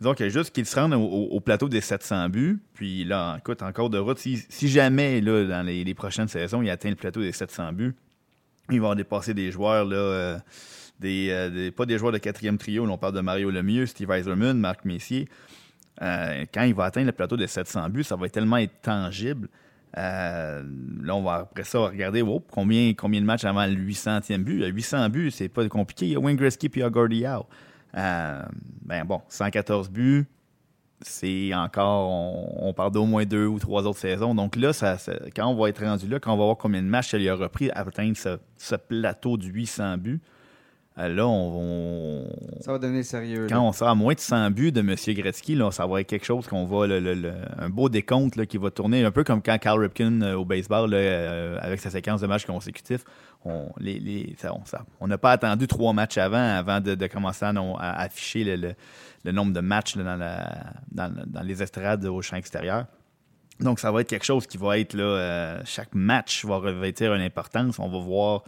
Donc, 0.01 0.23
juste 0.29 0.55
qu'il 0.55 0.65
se 0.65 0.79
rende 0.79 0.95
au, 0.95 1.41
plateau 1.41 1.69
des 1.69 1.83
700 1.83 2.31
buts. 2.31 2.63
Puis 2.73 3.05
là, 3.05 3.37
écoute, 3.39 3.63
encore 3.63 3.91
de 3.91 3.99
route, 3.99 4.19
si, 4.19 4.69
jamais, 4.69 5.21
là, 5.21 5.45
dans 5.45 5.67
les, 5.67 5.95
prochaines 5.95 6.29
saisons, 6.29 6.63
il 6.63 6.71
atteint 6.71 6.89
le 6.89 6.97
plateau 6.97 7.21
des 7.21 7.33
700 7.33 7.73
buts, 7.73 7.95
il 8.71 8.81
va 8.81 8.95
dépasser 8.95 9.35
des 9.35 9.51
joueurs, 9.51 9.85
là, 9.85 9.97
euh, 9.97 10.39
des, 11.01 11.71
pas 11.77 11.85
des 11.85 11.99
joueurs 11.99 12.13
de 12.13 12.19
quatrième 12.19 12.57
trio. 12.57 12.89
on 12.89 12.97
parle 12.97 13.15
de 13.15 13.21
Mario 13.21 13.51
Lemieux, 13.51 13.85
Steve 13.85 14.11
Eiserman, 14.11 14.59
Marc 14.59 14.85
Messier. 14.85 15.29
Euh, 16.03 16.47
quand 16.53 16.63
il 16.63 16.75
va 16.75 16.85
atteindre 16.85 17.07
le 17.07 17.13
plateau 17.13 17.37
de 17.37 17.47
700 17.47 17.91
buts, 17.91 18.05
ça 18.05 18.17
va 18.17 18.29
tellement 18.29 18.57
être 18.57 18.81
tangible 18.83 19.49
Euh, 19.99 20.63
là, 21.03 21.17
on 21.17 21.23
va 21.23 21.35
après 21.35 21.65
ça 21.65 21.81
regarder 21.81 22.23
oh, 22.23 22.41
combien, 22.51 22.95
combien 22.95 23.21
de 23.21 23.27
matchs 23.27 23.45
avant 23.45 23.67
le 23.67 23.75
800e 23.75 24.39
but. 24.45 24.59
Le 24.59 24.69
800 24.69 25.09
buts, 25.09 25.31
c'est 25.33 25.49
pas 25.49 25.69
compliqué. 25.69 26.07
Il 26.07 26.13
y 26.13 26.17
a 26.17 26.21
Wayne 26.21 26.37
Gretzky 26.37 26.69
puis 26.69 26.81
il 26.81 26.85
y 26.85 26.87
a 26.87 26.91
Gordie 26.91 27.27
Howe. 27.27 27.47
Euh, 27.97 28.43
ben 28.83 29.05
bon, 29.05 29.21
114 29.29 29.91
buts, 29.91 30.27
c'est 31.03 31.55
encore, 31.55 32.11
on, 32.63 32.73
parle 32.75 32.93
d'au 32.93 33.05
moins 33.05 33.25
deux 33.25 33.47
ou 33.47 33.59
trois 33.59 33.87
autres 33.87 33.99
saisons. 33.99 34.35
Donc 34.35 34.57
là, 34.57 34.73
quand 35.35 35.47
on 35.49 35.55
va 35.55 35.69
être 35.71 35.85
rendu 35.85 36.07
là, 36.07 36.21
quand 36.21 36.33
on 36.33 36.37
va 36.37 36.45
voir 36.45 36.57
combien 36.57 36.83
de 36.83 36.87
matchs 36.87 37.15
il 37.15 37.29
a 37.29 37.35
repris 37.35 37.71
à 37.71 37.81
atteindre 37.81 38.17
ce, 38.17 38.75
plateau 38.77 39.37
du 39.37 39.49
800 39.49 39.99
buts, 39.99 40.21
là, 41.09 41.27
on, 41.27 42.25
Ça 42.61 42.73
va 42.73 42.79
devenir 42.79 43.05
sérieux. 43.05 43.47
Quand 43.49 43.61
on 43.61 43.73
sera 43.73 43.91
à 43.91 43.95
moins 43.95 44.15
de 44.15 44.21
100 44.21 44.51
buts 44.51 44.73
de 44.73 44.81
M. 44.81 44.95
Gretzky, 44.95 45.55
là, 45.55 45.71
ça 45.71 45.87
va 45.87 46.01
être 46.01 46.07
quelque 46.07 46.27
chose 46.27 46.47
qu'on 46.47 46.67
va, 46.67 46.87
un 47.59 47.69
beau 47.71 47.89
décompte 47.89 48.45
qui 48.47 48.59
va 48.59 48.71
tourner, 48.71 49.05
un 49.05 49.11
peu 49.11 49.25
comme 49.25 49.43
quand 49.43 49.59
Carl 49.59 49.81
Ripken 49.81 50.23
euh, 50.23 50.37
au 50.37 50.45
baseball, 50.45 50.91
euh, 50.93 51.59
avec 51.61 51.81
sa 51.81 51.91
séquence 51.91 52.21
de 52.21 52.27
matchs 52.27 52.47
consécutifs, 52.47 53.05
on 53.45 53.69
les, 53.79 54.35
on 55.01 55.07
n'a 55.07 55.19
pas 55.19 55.33
attendu 55.33 55.67
trois 55.67 55.93
matchs 55.93 56.19
avant, 56.19 56.37
avant 56.37 56.81
de, 56.81 57.07
commencer 57.07 57.47
à, 57.47 58.01
afficher 58.01 58.45
le, 58.45 59.33
nombre 59.33 59.53
de 59.53 59.61
matchs 59.61 59.97
dans, 59.97 60.19
dans, 60.93 61.43
les 61.43 61.63
estrades 61.63 62.05
au 62.05 62.21
champ 62.21 62.37
extérieur. 62.37 62.87
Donc, 63.61 63.79
ça 63.79 63.91
va 63.93 64.01
être 64.01 64.09
quelque 64.09 64.25
chose 64.25 64.47
qui 64.47 64.59
va 64.59 64.79
être 64.79 64.95
là. 64.95 65.63
chaque 65.65 65.95
match 65.95 66.45
va 66.45 66.57
revêtir 66.57 67.15
une 67.15 67.23
importance. 67.23 67.79
On 67.79 67.89
va 67.89 67.99
voir 67.99 68.45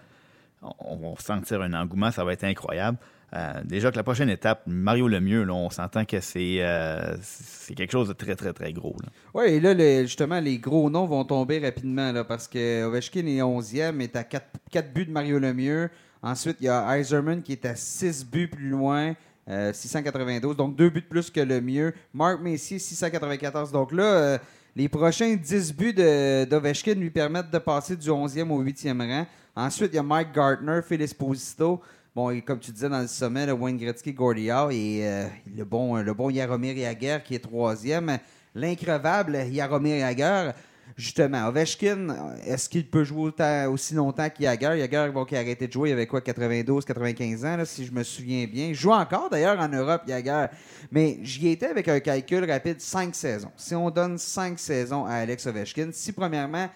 on 0.79 0.97
va 0.97 1.15
sentir 1.19 1.61
un 1.63 1.73
engouement, 1.75 2.11
ça 2.11 2.25
va 2.25 2.33
être 2.33 2.45
incroyable. 2.45 2.99
Euh, 3.35 3.63
déjà 3.65 3.91
que 3.91 3.97
la 3.97 4.03
prochaine 4.03 4.29
étape, 4.29 4.63
Mario 4.67 5.09
Lemieux, 5.09 5.51
on 5.51 5.71
s'entend 5.71 6.05
que 6.05 6.17
euh, 6.37 7.17
c'est 7.23 7.75
quelque 7.75 7.91
chose 7.91 8.09
de 8.09 8.13
très, 8.13 8.37
très, 8.37 8.53
très 8.53 8.73
gros. 8.75 8.95
Oui, 9.33 9.47
et 9.47 9.61
là, 9.61 9.75
justement, 10.03 10.39
les 10.39 10.59
gros 10.59 10.91
noms 10.91 11.07
vont 11.07 11.25
tomber 11.25 11.59
rapidement 11.59 12.13
là, 12.13 12.25
parce 12.25 12.47
que 12.47 12.85
Ovechkin 12.85 13.27
est 13.27 13.41
11e, 13.41 14.01
est 14.01 14.17
à 14.17 14.25
4, 14.25 14.93
buts 14.93 15.07
de 15.07 15.13
Mario 15.13 15.39
Lemieux. 15.39 15.89
Ensuite, 16.23 16.59
il 16.61 16.67
y 16.67 16.69
a 16.69 16.99
Eiserman 16.99 17.43
qui 17.43 17.53
est 17.53 17.65
à 17.65 17.75
6 17.75 18.27
buts 18.27 18.49
plus 18.49 18.69
loin. 18.69 19.15
692, 19.49 20.53
euh, 20.53 20.55
donc 20.55 20.77
deux 20.77 20.89
buts 20.89 21.01
de 21.01 21.07
plus 21.07 21.31
que 21.31 21.41
le 21.41 21.61
mieux. 21.61 21.95
Mark 22.15 22.41
Messier, 22.41 22.79
694. 22.79 23.73
Donc 23.73 23.93
là, 23.93 24.39
les 24.75 24.89
prochains 24.89 25.35
10 25.35 25.75
buts 25.75 25.93
d'Ovechkin 25.93 26.95
lui 26.95 27.11
permettent 27.11 27.51
de 27.51 27.59
passer 27.59 27.97
du 27.97 28.09
11e 28.09 28.49
au 28.51 28.63
8e 28.63 28.99
rang. 28.99 29.27
Ensuite, 29.55 29.91
il 29.93 29.97
y 29.97 29.99
a 29.99 30.03
Mike 30.03 30.33
Gartner, 30.35 30.81
Phil 30.87 31.03
Esposito. 31.03 31.83
Bon, 32.15 32.39
comme 32.41 32.59
tu 32.59 32.73
disais 32.73 32.89
dans 32.89 33.01
le 33.01 33.07
sommet, 33.07 33.47
le 33.47 33.53
Wayne 33.53 33.77
Gretzky, 33.77 34.11
et 34.11 34.15
euh, 34.17 35.27
le, 35.55 35.65
bon, 35.65 35.97
le 35.97 36.15
bon 36.15 36.31
Yaromir 36.31 36.75
Yager 36.75 37.19
qui 37.25 37.35
est 37.35 37.39
troisième. 37.39 38.19
L'increvable 38.55 39.39
Yaromir 39.51 39.97
Yager. 39.97 40.53
Justement, 40.97 41.49
Ovechkin, 41.49 42.37
est-ce 42.47 42.69
qu'il 42.69 42.87
peut 42.89 43.05
jouer 43.05 43.33
aussi 43.71 43.95
longtemps 43.95 44.29
qu'Yager? 44.29 44.79
Yager, 44.79 45.11
bon, 45.13 45.25
qui 45.25 45.35
a 45.35 45.41
arrêté 45.41 45.67
de 45.67 45.73
jouer, 45.73 45.91
il 45.91 45.93
avait 45.95 46.07
quoi, 46.07 46.21
92, 46.21 46.85
95 46.85 47.45
ans, 47.45 47.65
si 47.65 47.87
je 47.87 47.93
me 47.93 48.03
souviens 48.03 48.47
bien. 48.47 48.67
Il 48.69 48.75
joue 48.75 48.93
encore 48.93 49.31
d'ailleurs 49.31 49.59
en 49.59 49.69
Europe, 49.69 50.03
Yager. 50.07 50.47
Mais 50.91 51.19
j'y 51.23 51.49
étais 51.49 51.67
avec 51.67 51.89
un 51.89 51.99
calcul 52.01 52.45
rapide, 52.45 52.81
cinq 52.81 53.15
saisons. 53.15 53.53
Si 53.57 53.75
on 53.75 53.91
donne 53.91 54.19
cinq 54.19 54.59
saisons 54.59 55.07
à 55.07 55.15
Alex 55.15 55.47
Ovechkin, 55.47 55.91
si 55.93 56.13
premièrement, 56.13 56.69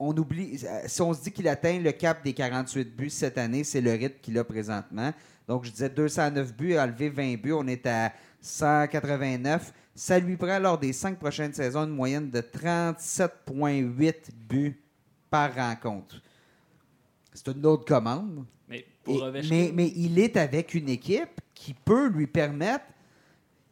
on 0.00 0.16
oublie, 0.16 0.60
si 0.86 1.02
on 1.02 1.14
se 1.14 1.22
dit 1.22 1.30
qu'il 1.30 1.46
atteint 1.46 1.78
le 1.78 1.92
cap 1.92 2.24
des 2.24 2.32
48 2.32 2.96
buts 2.96 3.10
cette 3.10 3.38
année, 3.38 3.62
c'est 3.62 3.80
le 3.80 3.92
rythme 3.92 4.18
qu'il 4.20 4.36
a 4.36 4.42
présentement. 4.42 5.12
Donc, 5.46 5.64
je 5.64 5.70
disais 5.70 5.88
209 5.88 6.54
buts, 6.54 6.74
a 6.74 6.86
levé 6.86 7.08
20 7.08 7.36
buts, 7.40 7.52
on 7.52 7.66
est 7.68 7.86
à 7.86 8.12
189. 8.40 9.72
Ça 9.94 10.18
lui 10.18 10.36
prend 10.36 10.58
lors 10.58 10.78
des 10.78 10.92
cinq 10.92 11.18
prochaines 11.18 11.52
saisons 11.52 11.84
une 11.84 11.90
moyenne 11.90 12.30
de 12.30 12.40
37,8 12.40 14.14
buts 14.48 14.80
par 15.30 15.54
rencontre. 15.54 16.16
C'est 17.32 17.48
une 17.48 17.64
autre 17.66 17.84
commande. 17.84 18.44
Mais, 18.68 19.72
mais, 19.74 19.92
il 19.96 20.18
est 20.18 20.36
avec 20.36 20.74
une 20.74 20.88
équipe 20.88 21.40
qui 21.54 21.74
peut 21.74 22.08
lui 22.08 22.28
permettre 22.28 22.84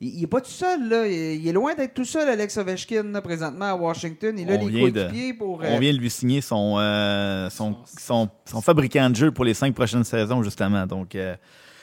il 0.03 0.21
n'est 0.23 0.27
pas 0.27 0.41
tout 0.41 0.51
seul, 0.51 0.89
là. 0.89 1.07
Il 1.07 1.47
est 1.47 1.53
loin 1.53 1.75
d'être 1.75 1.93
tout 1.93 2.07
seul, 2.07 2.27
Alex 2.27 2.57
Ovechkin, 2.57 3.21
présentement 3.21 3.67
à 3.67 3.75
Washington. 3.75 4.35
Il 4.39 4.51
a 4.51 4.57
les 4.57 4.91
coéquipiers 4.91 5.35
pour. 5.35 5.61
On 5.63 5.79
vient 5.79 5.93
de 5.93 5.99
lui 5.99 6.09
signer 6.09 6.41
son, 6.41 6.77
euh, 6.79 7.51
son, 7.51 7.77
son, 7.85 8.31
fabricant 8.63 9.11
de 9.11 9.17
jeu 9.17 9.31
pour 9.31 9.45
les 9.45 9.53
cinq 9.53 9.75
prochaines 9.75 10.05
saisons, 10.05 10.43
justement. 10.43 10.87
Donc, 10.87 11.15
euh, 11.15 11.37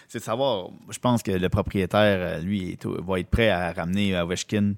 c'est 0.08 0.20
de 0.20 0.24
savoir. 0.24 0.70
Je 0.90 1.00
pense 1.00 1.24
que 1.24 1.32
le 1.32 1.50
propriétaire, 1.50 2.38
euh, 2.38 2.40
lui, 2.40 2.78
va 2.84 3.20
être 3.20 3.30
prêt 3.30 3.50
à 3.50 3.72
ramener 3.74 4.20
Ovechkin. 4.20 4.74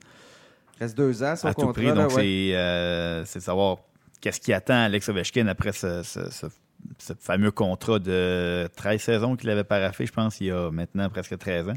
Il 0.75 0.83
reste 0.83 0.97
deux 0.97 1.23
ans, 1.23 1.35
son 1.35 1.47
à 1.47 1.53
tout 1.53 1.71
prix. 1.73 1.93
Donc, 1.93 2.11
c'est 2.11 3.39
de 3.39 3.43
savoir 3.43 3.77
qu'est-ce 4.21 4.39
qui 4.39 4.53
attend 4.53 4.85
Alex 4.85 5.09
Ovechkin 5.09 5.47
après 5.47 5.71
ce, 5.71 6.03
ce 6.03 7.13
fameux 7.19 7.51
contrat 7.51 7.99
de 7.99 8.69
13 8.75 9.01
saisons 9.01 9.35
qu'il 9.35 9.49
avait 9.49 9.63
paraffé, 9.63 10.05
je 10.05 10.11
pense, 10.11 10.39
il 10.41 10.47
y 10.47 10.51
a 10.51 10.71
maintenant 10.71 11.09
presque 11.09 11.37
13 11.37 11.69
ans. 11.69 11.73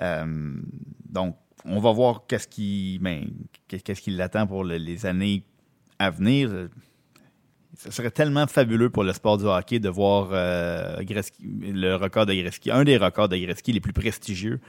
Euh, 0.00 0.54
donc, 1.08 1.36
on 1.64 1.80
va 1.80 1.92
voir 1.92 2.24
qu'est-ce 2.28 2.48
qui, 2.48 2.98
ben, 3.00 3.24
qu'est-ce 3.68 4.00
qui 4.00 4.10
l'attend 4.10 4.46
pour 4.46 4.64
les 4.64 5.06
années 5.06 5.42
à 5.98 6.10
venir. 6.10 6.68
Ce 7.76 7.90
serait 7.90 8.10
tellement 8.10 8.46
fabuleux 8.46 8.90
pour 8.90 9.04
le 9.04 9.12
sport 9.12 9.38
du 9.38 9.44
hockey 9.44 9.78
de 9.78 9.88
voir 9.88 10.30
euh, 10.32 10.96
le 11.40 11.94
record 11.94 12.26
de 12.26 12.34
Gretzky, 12.34 12.70
un 12.70 12.84
des 12.84 12.96
records 12.96 13.28
de 13.28 13.36
Gretzky 13.36 13.72
les 13.72 13.80
plus 13.80 13.92
prestigieux, 13.92 14.60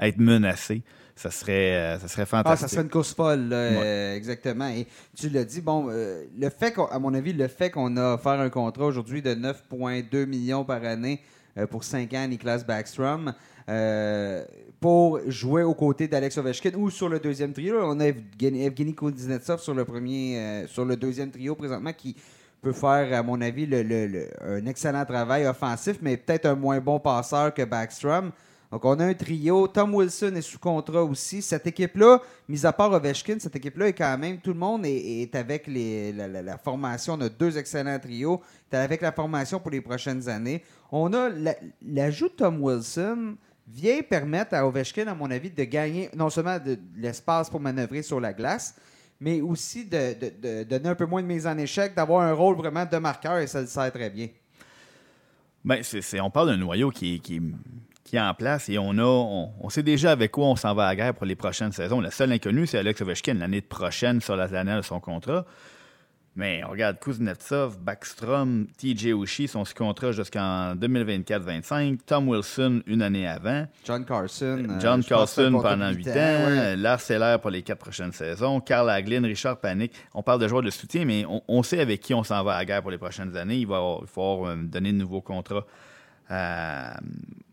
être 0.00 0.18
menacé. 0.18 0.82
Ça 1.14 1.30
serait, 1.30 1.74
euh, 1.74 1.98
ça 1.98 2.08
serait 2.08 2.26
fantastique. 2.26 2.64
Ah, 2.64 2.68
ça 2.68 2.68
serait 2.68 2.82
une 2.82 2.90
course 2.90 3.14
folle, 3.14 3.52
exactement. 3.52 4.68
Et 4.68 4.86
tu 5.16 5.28
l'as 5.28 5.44
dit, 5.44 5.60
bon, 5.60 5.86
le 5.88 6.50
fait 6.50 6.74
à 6.90 6.98
mon 6.98 7.14
avis, 7.14 7.32
le 7.32 7.48
fait 7.48 7.70
qu'on 7.70 7.96
a 7.96 8.14
offert 8.14 8.40
un 8.40 8.50
contrat 8.50 8.86
aujourd'hui 8.86 9.22
de 9.22 9.34
9,2 9.34 10.26
millions 10.26 10.64
par 10.64 10.84
année 10.84 11.20
pour 11.70 11.82
5 11.82 12.12
ans 12.14 12.22
à 12.22 12.26
Niklas 12.28 12.64
Backstrom, 12.66 13.34
pour 14.80 15.20
jouer 15.26 15.62
aux 15.62 15.74
côtés 15.74 16.08
d'Alex 16.08 16.38
Ovechkin 16.38 16.72
ou 16.76 16.90
sur 16.90 17.08
le 17.08 17.18
deuxième 17.18 17.52
trio. 17.52 17.76
On 17.82 17.98
a 18.00 18.06
Evgeny 18.06 18.94
Kuznetsov 18.94 19.60
sur 19.60 19.74
le 19.74 19.84
premier, 19.84 20.38
euh, 20.38 20.66
sur 20.66 20.84
le 20.84 20.96
deuxième 20.96 21.30
trio 21.30 21.54
présentement 21.54 21.92
qui 21.92 22.16
peut 22.60 22.72
faire, 22.72 23.18
à 23.18 23.22
mon 23.22 23.40
avis, 23.40 23.66
le, 23.66 24.28
un 24.42 24.66
excellent 24.66 25.04
travail 25.04 25.46
offensif, 25.46 25.98
mais 26.02 26.16
peut-être 26.16 26.46
un 26.46 26.54
moins 26.54 26.80
bon 26.80 26.98
passeur 26.98 27.54
que 27.54 27.64
Backstrom. 27.64 28.32
Donc, 28.70 28.84
on 28.84 29.00
a 29.00 29.06
un 29.06 29.14
trio. 29.14 29.66
Tom 29.68 29.94
Wilson 29.94 30.34
est 30.36 30.42
sous 30.42 30.58
contrat 30.58 31.02
aussi. 31.02 31.40
Cette 31.40 31.66
équipe-là, 31.66 32.20
mis 32.48 32.66
à 32.66 32.72
part 32.72 32.92
Ovechkin, 32.92 33.36
cette 33.38 33.56
équipe-là 33.56 33.88
est 33.88 33.92
quand 33.94 34.18
même, 34.18 34.38
tout 34.38 34.52
le 34.52 34.58
monde 34.58 34.82
est, 34.84 35.34
avec 35.34 35.66
les, 35.66 36.12
la, 36.12 36.58
formation. 36.58 37.14
On 37.14 37.20
a 37.22 37.28
deux 37.30 37.56
excellents 37.56 37.98
trios. 37.98 38.42
est 38.70 38.76
avec 38.76 39.00
la 39.00 39.12
formation 39.12 39.58
pour 39.58 39.70
les 39.70 39.80
prochaines 39.80 40.28
années. 40.28 40.62
On 40.92 41.12
a 41.14 41.30
l'ajout 41.82 42.28
de 42.28 42.34
Tom 42.34 42.62
Wilson 42.62 43.36
vient 43.70 44.02
permettre 44.02 44.54
à 44.54 44.66
Ovechkin, 44.66 45.06
à 45.06 45.14
mon 45.14 45.30
avis, 45.30 45.50
de 45.50 45.64
gagner 45.64 46.10
non 46.14 46.30
seulement 46.30 46.58
de, 46.58 46.78
l'espace 46.96 47.50
pour 47.50 47.60
manœuvrer 47.60 48.02
sur 48.02 48.20
la 48.20 48.32
glace, 48.32 48.74
mais 49.20 49.40
aussi 49.40 49.84
de, 49.84 50.64
donner 50.64 50.88
un 50.88 50.94
peu 50.94 51.06
moins 51.06 51.22
de 51.22 51.26
mise 51.26 51.46
en 51.46 51.56
échec, 51.58 51.94
d'avoir 51.94 52.22
un 52.22 52.32
rôle 52.32 52.56
vraiment 52.56 52.86
de 52.86 52.96
marqueur 52.98 53.38
et 53.38 53.46
ça 53.46 53.60
le 53.60 53.66
sert 53.66 53.92
très 53.92 54.10
bien. 54.10 54.28
Ben, 55.64 55.82
c'est, 55.82 56.20
on 56.20 56.30
parle 56.30 56.48
d'un 56.48 56.56
noyau 56.56 56.90
qui, 56.90 57.20
qui, 57.20 57.40
est 58.12 58.20
en 58.20 58.32
place 58.32 58.68
et 58.68 58.78
on 58.78 58.96
a 58.96 59.02
on, 59.02 59.68
sait 59.68 59.82
déjà 59.82 60.12
avec 60.12 60.30
quoi 60.30 60.46
on 60.46 60.56
s'en 60.56 60.74
va 60.74 60.84
à 60.84 60.88
la 60.88 60.96
guerre 60.96 61.14
pour 61.14 61.26
les 61.26 61.34
prochaines 61.34 61.72
saisons. 61.72 62.00
Le 62.00 62.10
seul 62.10 62.32
inconnu, 62.32 62.66
c'est 62.66 62.78
Alex 62.78 63.00
Ovechkin 63.02 63.34
l'année 63.34 63.60
prochaine 63.60 64.20
sur 64.20 64.36
la 64.36 64.46
de 64.48 64.82
son 64.82 65.00
contrat. 65.00 65.44
Mais 66.38 66.62
on 66.64 66.70
regarde 66.70 67.00
Kuznetsov, 67.00 67.80
Backstrom, 67.80 68.68
TJ 68.78 69.12
Oshie 69.12 69.48
sont 69.48 69.64
sous 69.64 69.74
contrat 69.74 70.12
jusqu'en 70.12 70.76
2024-25. 70.76 71.98
Tom 72.06 72.28
Wilson, 72.28 72.80
une 72.86 73.02
année 73.02 73.26
avant. 73.26 73.66
John 73.84 74.04
Carson. 74.04 74.64
Euh, 74.70 74.80
John 74.80 75.02
Carson 75.02 75.58
pendant 75.60 75.90
8 75.90 76.08
ans. 76.10 76.76
Lars 76.76 77.00
Seller 77.00 77.38
pour 77.42 77.50
les 77.50 77.62
quatre 77.62 77.80
prochaines 77.80 78.12
saisons. 78.12 78.60
Carl 78.60 78.88
Hagelin, 78.88 79.24
Richard 79.24 79.58
Panic. 79.58 79.92
On 80.14 80.22
parle 80.22 80.40
de 80.40 80.46
joueurs 80.46 80.62
de 80.62 80.70
soutien, 80.70 81.04
mais 81.04 81.24
on, 81.26 81.62
sait 81.64 81.80
avec 81.80 82.02
qui 82.02 82.14
on 82.14 82.22
s'en 82.22 82.44
va 82.44 82.52
à 82.52 82.58
la 82.58 82.64
guerre 82.64 82.82
pour 82.82 82.92
les 82.92 82.98
prochaines 82.98 83.36
années. 83.36 83.56
Il 83.56 83.66
va 83.66 83.96
falloir 84.06 84.50
euh, 84.50 84.56
donner 84.62 84.92
de 84.92 84.98
nouveaux 84.98 85.22
contrats. 85.22 85.66
Euh, 86.30 86.90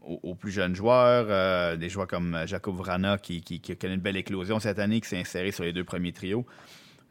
aux, 0.02 0.36
plus 0.36 0.52
jeunes 0.52 0.76
joueurs, 0.76 1.76
des 1.78 1.90
joueurs 1.90 2.06
comme 2.06 2.38
Jacob 2.46 2.76
Vrana 2.76 3.18
qui, 3.18 3.42
qui, 3.42 3.60
qui, 3.60 3.72
a 3.72 3.76
connu 3.76 3.96
une 3.96 4.00
belle 4.00 4.18
éclosion 4.18 4.60
cette 4.60 4.78
année, 4.78 5.02
qui 5.02 5.10
s'est 5.10 5.20
inséré 5.20 5.50
sur 5.50 5.64
les 5.64 5.74
deux 5.74 5.84
premiers 5.84 6.12
trios. 6.12 6.46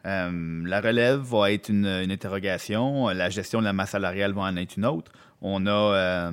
Euh, 0.05 0.61
la 0.65 0.81
relève 0.81 1.19
va 1.19 1.51
être 1.51 1.69
une, 1.69 1.87
interrogation. 1.87 3.07
La 3.09 3.29
gestion 3.29 3.59
de 3.59 3.65
la 3.65 3.73
masse 3.73 3.91
salariale 3.91 4.33
va 4.33 4.43
en 4.43 4.55
être 4.57 4.77
une 4.77 4.85
autre. 4.85 5.11
On 5.41 5.65
a, 5.65 5.71
euh, 5.71 6.31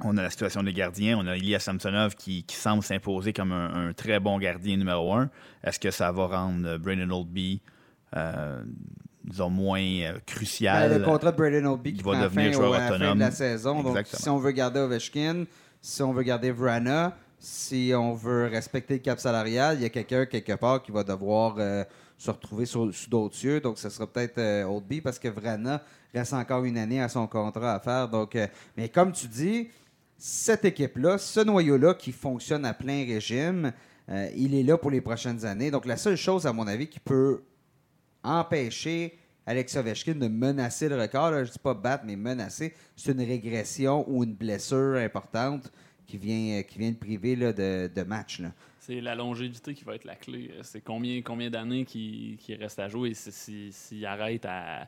on 0.00 0.16
a 0.16 0.22
la 0.22 0.30
situation 0.30 0.62
des 0.62 0.72
gardiens. 0.72 1.18
On 1.18 1.26
a 1.26 1.36
Ilya 1.36 1.58
Samsonov 1.58 2.14
qui, 2.14 2.44
semble 2.48 2.82
s'imposer 2.82 3.32
comme 3.32 3.52
un, 3.52 3.92
très 3.94 4.20
bon 4.20 4.38
gardien 4.38 4.76
numéro 4.76 5.12
un. 5.12 5.28
Est-ce 5.64 5.80
que 5.80 5.90
ça 5.90 6.12
va 6.12 6.26
rendre 6.26 6.78
Brandon 6.78 7.10
Oldby 7.10 7.60
euh, 8.16 8.62
disons, 9.24 9.50
moins 9.50 9.82
crucial? 10.24 10.88
Ben, 10.88 10.98
le 10.98 11.04
contrat 11.04 11.32
de 11.32 11.36
Brandon 11.36 11.72
Oldby 11.72 11.94
qui 11.94 12.02
va 12.02 12.22
devenir 12.22 12.52
fin 12.52 12.52
joueur 12.52 12.70
autonome. 12.70 13.08
fin 13.08 13.14
de 13.16 13.20
la 13.20 13.30
saison. 13.32 13.82
Donc, 13.82 14.06
si 14.06 14.28
on 14.28 14.38
veut 14.38 14.52
garder 14.52 14.80
Ovechkin, 14.80 15.46
si 15.80 16.02
on 16.02 16.12
veut 16.12 16.22
garder 16.22 16.52
Vrana, 16.52 17.16
si 17.40 17.92
on 17.96 18.14
veut 18.14 18.46
respecter 18.46 18.94
le 18.94 19.00
cap 19.00 19.18
salarial, 19.18 19.76
il 19.78 19.82
y 19.82 19.84
a 19.84 19.90
quelqu'un 19.90 20.26
quelque 20.26 20.52
part 20.52 20.80
qui 20.80 20.92
va 20.92 21.02
devoir 21.02 21.58
se 22.16 22.30
retrouver 22.30 22.66
sur, 22.66 22.92
sous 22.94 23.10
d'autres 23.10 23.34
cieux. 23.34 23.60
Donc, 23.60 23.78
ce 23.78 23.88
sera 23.88 24.06
peut-être 24.06 24.38
euh, 24.38 24.64
Oldby 24.64 25.00
parce 25.00 25.18
que 25.18 25.28
Vrana 25.28 25.82
reste 26.14 26.32
encore 26.32 26.64
une 26.64 26.78
année 26.78 27.00
à 27.00 27.08
son 27.08 27.26
contrat 27.26 27.74
à 27.74 27.80
faire. 27.80 28.08
Donc, 28.08 28.36
euh, 28.36 28.46
mais 28.76 28.88
comme 28.88 29.12
tu 29.12 29.26
dis, 29.26 29.68
cette 30.16 30.64
équipe-là, 30.64 31.18
ce 31.18 31.40
noyau-là 31.40 31.94
qui 31.94 32.12
fonctionne 32.12 32.64
à 32.64 32.74
plein 32.74 33.04
régime, 33.04 33.72
euh, 34.08 34.28
il 34.36 34.54
est 34.54 34.62
là 34.62 34.78
pour 34.78 34.90
les 34.90 35.00
prochaines 35.00 35.44
années. 35.44 35.70
Donc, 35.70 35.86
la 35.86 35.96
seule 35.96 36.16
chose, 36.16 36.46
à 36.46 36.52
mon 36.52 36.66
avis, 36.66 36.88
qui 36.88 37.00
peut 37.00 37.42
empêcher 38.22 39.18
Alex 39.46 39.76
Ovechkin 39.76 40.14
de 40.14 40.28
menacer 40.28 40.88
le 40.88 40.98
record, 40.98 41.30
là, 41.30 41.44
je 41.44 41.48
ne 41.48 41.52
dis 41.52 41.58
pas 41.58 41.74
battre, 41.74 42.04
mais 42.06 42.16
menacer, 42.16 42.74
c'est 42.96 43.12
une 43.12 43.20
régression 43.20 44.04
ou 44.08 44.24
une 44.24 44.34
blessure 44.34 44.96
importante 44.96 45.70
qui 46.06 46.18
vient, 46.18 46.62
qui 46.62 46.78
vient 46.78 46.90
le 46.90 46.96
priver 46.96 47.36
de, 47.36 47.90
de 47.94 48.02
match. 48.02 48.40
C'est 48.78 49.00
la 49.00 49.14
longévité 49.14 49.74
qui 49.74 49.84
va 49.84 49.94
être 49.94 50.04
la 50.04 50.16
clé. 50.16 50.50
C'est 50.62 50.82
combien, 50.82 51.50
d'années 51.50 51.84
qui, 51.84 52.36
qui 52.38 52.54
reste 52.54 52.78
à 52.78 52.88
jouer. 52.88 53.14
S'il 53.14 53.32
si, 53.32 53.72
si 53.72 54.06
arrête 54.06 54.44
à. 54.44 54.86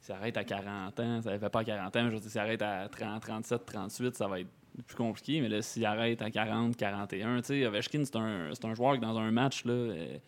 S'il 0.00 0.14
arrête 0.14 0.36
à 0.36 0.42
40 0.42 0.98
ans, 0.98 1.22
ça 1.22 1.32
ne 1.32 1.38
fait 1.38 1.48
pas 1.48 1.60
à 1.60 1.64
40 1.64 1.96
ans, 1.96 2.02
mais 2.02 2.10
je 2.10 2.14
veux 2.16 2.20
dire, 2.20 2.30
s'il 2.30 2.40
arrête 2.40 2.62
à 2.62 2.88
30, 2.88 3.22
37, 3.22 3.64
38, 3.64 4.16
ça 4.16 4.26
va 4.26 4.40
être 4.40 4.48
plus 4.88 4.96
compliqué. 4.96 5.40
Mais 5.40 5.48
là, 5.48 5.62
s'il 5.62 5.84
arrête 5.84 6.20
à 6.22 6.30
40, 6.30 6.76
41, 6.76 7.40
tu 7.40 7.46
sais, 7.46 7.66
Ovechkin, 7.66 8.04
c'est 8.04 8.16
un, 8.16 8.50
c'est 8.52 8.64
un 8.64 8.74
joueur 8.74 8.94
qui, 8.94 9.00
dans 9.00 9.16
un 9.16 9.30
match, 9.30 9.64
là, 9.64 9.72
euh, 9.72 10.18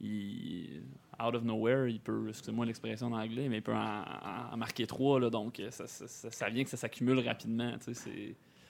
il, 0.00 0.82
out 1.22 1.34
of 1.34 1.42
nowhere, 1.42 1.90
il 1.90 2.00
peut, 2.00 2.28
excusez-moi 2.30 2.64
l'expression 2.66 3.08
en 3.08 3.20
anglais, 3.20 3.48
mais 3.48 3.58
il 3.58 3.62
peut 3.62 3.74
en, 3.74 4.56
marquer 4.56 4.86
trois. 4.86 5.20
Donc, 5.30 5.60
ça, 5.70 6.48
vient 6.48 6.64
que 6.64 6.70
ça 6.70 6.76
s'accumule 6.76 7.18
rapidement. 7.20 7.74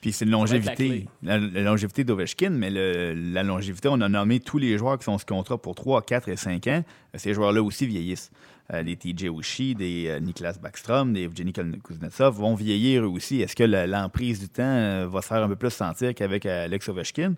Puis 0.01 0.11
c'est 0.11 0.25
une 0.25 0.31
longévité. 0.31 1.05
La, 1.21 1.37
la 1.37 1.61
longévité 1.61 2.03
d'Ovechkin, 2.03 2.49
mais 2.49 2.69
le- 2.71 3.13
la 3.13 3.43
longévité, 3.43 3.87
on 3.91 4.01
a 4.01 4.09
nommé 4.09 4.39
tous 4.39 4.57
les 4.57 4.77
joueurs 4.77 4.97
qui 4.97 5.05
sont 5.05 5.17
ce 5.19 5.25
contrat 5.25 5.57
pour 5.59 5.75
3, 5.75 6.01
4 6.01 6.27
et 6.29 6.35
5 6.35 6.65
ans. 6.67 6.83
Ces 7.13 7.33
joueurs-là 7.35 7.61
aussi 7.61 7.85
vieillissent. 7.85 8.31
Euh, 8.73 8.83
des 8.83 8.95
TJ 8.95 9.27
Oshie, 9.29 9.75
des 9.75 10.07
euh, 10.07 10.19
Niklas 10.19 10.57
Backstrom, 10.61 11.13
des 11.13 11.23
Evgeny 11.23 11.51
Kuznetsov 11.51 12.35
vont 12.37 12.55
vieillir 12.55 13.03
eux 13.03 13.07
aussi. 13.07 13.41
Est-ce 13.41 13.55
que 13.55 13.63
l'emprise 13.63 14.39
du 14.39 14.47
temps 14.49 14.63
euh, 14.63 15.07
va 15.07 15.21
se 15.21 15.27
faire 15.27 15.43
un 15.43 15.47
peu 15.49 15.55
plus 15.57 15.71
sentir 15.71 16.13
qu'avec 16.15 16.45
Alex 16.45 16.87
Ovechkin? 16.89 17.33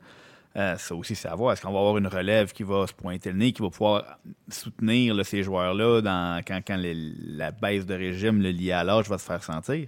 Ça 0.55 0.93
aussi, 0.93 1.15
c'est 1.15 1.27
à 1.27 1.33
voir. 1.33 1.51
Est-ce 1.53 1.63
qu'on 1.63 1.71
va 1.73 1.79
avoir 1.79 1.97
une 1.97 2.05
relève 2.05 2.51
qui 2.53 2.61
va 2.61 2.85
se 2.85 2.93
pointer 2.93 3.31
le 3.31 3.39
nez, 3.39 3.51
qui 3.53 3.63
va 3.63 3.71
pouvoir 3.71 4.19
soutenir 4.49 5.15
là, 5.15 5.23
ces 5.23 5.41
joueurs-là 5.41 6.01
dans, 6.01 6.41
quand, 6.45 6.59
quand 6.65 6.75
les- 6.75 6.93
la 7.25 7.49
baisse 7.51 7.87
de 7.87 7.95
régime 7.95 8.39
le 8.39 8.51
lié 8.51 8.71
à 8.71 8.83
l'âge 8.83 9.09
va 9.09 9.17
se 9.17 9.25
faire 9.25 9.43
sentir? 9.43 9.87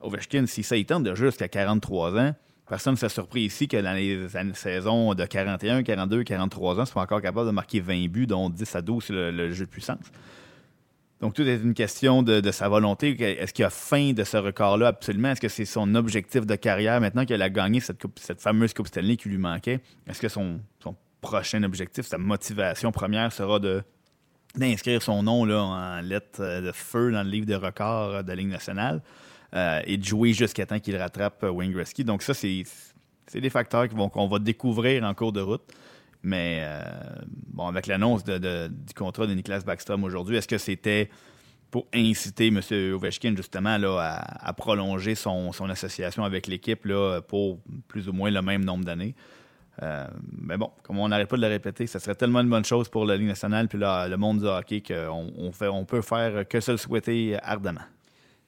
Ovechkin, 0.00 0.46
si 0.46 0.62
ça 0.62 0.76
il 0.76 0.86
tente 0.86 1.04
de 1.04 1.14
jusqu'à 1.14 1.48
43 1.48 2.18
ans, 2.18 2.34
personne 2.68 2.94
ne 2.94 2.98
s'est 2.98 3.08
surpris 3.08 3.42
ici 3.42 3.68
que 3.68 3.76
dans 3.76 3.92
les 3.92 4.28
saisons 4.54 5.14
de 5.14 5.24
41, 5.24 5.82
42, 5.82 6.24
43 6.24 6.80
ans, 6.80 6.86
soit 6.86 7.02
encore 7.02 7.20
capable 7.20 7.46
de 7.46 7.52
marquer 7.52 7.80
20 7.80 8.08
buts, 8.08 8.26
dont 8.26 8.48
10 8.48 8.76
à 8.76 8.82
12 8.82 9.04
sur 9.04 9.14
le, 9.14 9.52
jeu 9.52 9.66
de 9.66 9.70
puissance. 9.70 10.04
Donc, 11.20 11.34
tout 11.34 11.42
est 11.42 11.56
une 11.56 11.74
question 11.74 12.22
de, 12.22 12.50
sa 12.50 12.68
volonté. 12.68 13.10
Est-ce 13.20 13.52
qu'il 13.52 13.64
a 13.64 13.70
faim 13.70 14.12
de 14.14 14.24
ce 14.24 14.38
record-là? 14.38 14.88
Absolument? 14.88 15.32
Est-ce 15.32 15.40
que 15.40 15.48
c'est 15.48 15.66
son 15.66 15.94
objectif 15.94 16.46
de 16.46 16.54
carrière 16.54 16.98
maintenant 16.98 17.26
qu'il 17.26 17.42
a 17.42 17.50
gagné 17.50 17.80
cette, 17.80 18.40
fameuse 18.40 18.72
Coupe 18.72 18.86
Stanley 18.86 19.16
qui 19.16 19.28
lui 19.28 19.36
manquait? 19.36 19.80
Est-ce 20.06 20.20
que 20.20 20.28
son, 20.28 20.60
prochain 21.20 21.62
objectif, 21.64 22.06
sa 22.06 22.16
motivation 22.16 22.92
première 22.92 23.32
sera 23.32 23.58
de 23.58 23.82
d'inscrire 24.56 25.00
son 25.00 25.22
nom 25.22 25.44
là, 25.44 25.62
en 25.62 26.00
lettres 26.00 26.62
de 26.62 26.72
feu 26.72 27.12
dans 27.12 27.22
le 27.22 27.28
livre 27.28 27.46
de 27.46 27.54
records 27.54 28.24
de 28.24 28.28
la 28.28 28.34
Ligue 28.34 28.48
nationale? 28.48 29.02
Euh, 29.54 29.80
et 29.84 29.96
de 29.96 30.04
jouer 30.04 30.32
jusqu'à 30.32 30.64
temps 30.64 30.78
qu'il 30.78 30.96
rattrape 30.96 31.42
euh, 31.42 31.50
Wayne 31.50 31.72
Gretzky. 31.72 32.04
Donc 32.04 32.22
ça, 32.22 32.34
c'est 32.34 32.64
des 33.34 33.50
facteurs 33.50 33.88
qu'on 33.88 34.28
va 34.28 34.38
découvrir 34.38 35.02
en 35.02 35.12
cours 35.14 35.32
de 35.32 35.40
route. 35.40 35.62
Mais 36.22 36.60
euh, 36.62 36.82
bon, 37.48 37.66
avec 37.66 37.86
l'annonce 37.86 38.22
du 38.24 38.94
contrat 38.94 39.26
de 39.26 39.34
Niklas 39.34 39.62
Backstrom 39.64 40.04
aujourd'hui, 40.04 40.36
est-ce 40.36 40.46
que 40.46 40.58
c'était 40.58 41.10
pour 41.70 41.86
inciter 41.94 42.48
M. 42.48 42.60
Ovechkin 42.94 43.34
justement 43.36 43.78
là, 43.78 44.22
à, 44.40 44.52
prolonger 44.52 45.14
son, 45.14 45.50
association 45.68 46.24
avec 46.24 46.46
l'équipe 46.46 46.86
pour 47.26 47.58
plus 47.88 48.08
ou 48.08 48.12
moins 48.12 48.30
le 48.30 48.42
même 48.42 48.64
nombre 48.64 48.84
d'années? 48.84 49.14
Mais 50.36 50.58
bon, 50.58 50.70
comme 50.82 50.98
on 50.98 51.08
n'arrête 51.08 51.28
pas 51.28 51.36
de 51.36 51.42
le 51.42 51.48
répéter, 51.48 51.86
ça 51.86 52.00
serait 52.00 52.16
tellement 52.16 52.40
une 52.40 52.50
bonne 52.50 52.64
chose 52.64 52.88
pour 52.88 53.06
la 53.06 53.16
Ligue 53.16 53.28
nationale 53.28 53.68
puis 53.68 53.78
le 53.80 54.16
monde 54.16 54.40
du 54.40 54.46
hockey 54.46 54.82
qu'on 54.82 55.32
on 55.38 55.52
on 55.68 55.84
peut 55.84 56.02
faire 56.02 56.46
que 56.46 56.60
se 56.60 56.72
le 56.72 56.76
souhaiter 56.76 57.38
ardemment. 57.40 57.82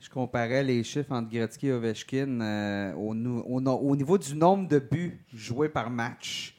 Je 0.02 0.10
comparais 0.10 0.64
les 0.64 0.82
chiffres 0.82 1.12
entre 1.12 1.30
Gretzky 1.30 1.68
et 1.68 1.72
Ovechkin 1.72 2.40
euh, 2.40 2.92
au, 2.94 3.14
niveau 3.14 4.18
du 4.18 4.34
nombre 4.34 4.66
de 4.66 4.80
buts 4.80 5.20
joués 5.32 5.68
par 5.68 5.90
match. 5.90 6.56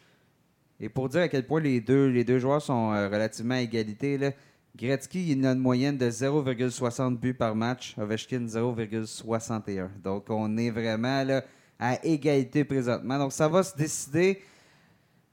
Et 0.80 0.88
pour 0.88 1.10
dire 1.10 1.24
à 1.24 1.28
quel 1.28 1.46
point 1.46 1.60
les 1.60 1.82
deux, 1.82 2.40
joueurs 2.40 2.62
sont 2.62 2.94
euh, 2.94 3.10
relativement 3.10 3.56
à 3.56 3.60
égalité, 3.60 4.34
Gretzky 4.78 5.30
a 5.46 5.52
une 5.52 5.60
moyenne 5.60 5.98
de 5.98 6.10
0,60 6.10 7.18
buts 7.18 7.34
par 7.34 7.54
match, 7.54 7.98
Ovechkin 7.98 8.46
0,61. 8.46 9.90
Donc 10.02 10.30
on 10.30 10.56
est 10.56 10.70
vraiment 10.70 11.42
à 11.78 12.06
égalité 12.06 12.64
présentement. 12.64 13.18
Donc 13.20 13.34
ça 13.34 13.50
va 13.50 13.62
se 13.62 13.76
décider 13.76 14.40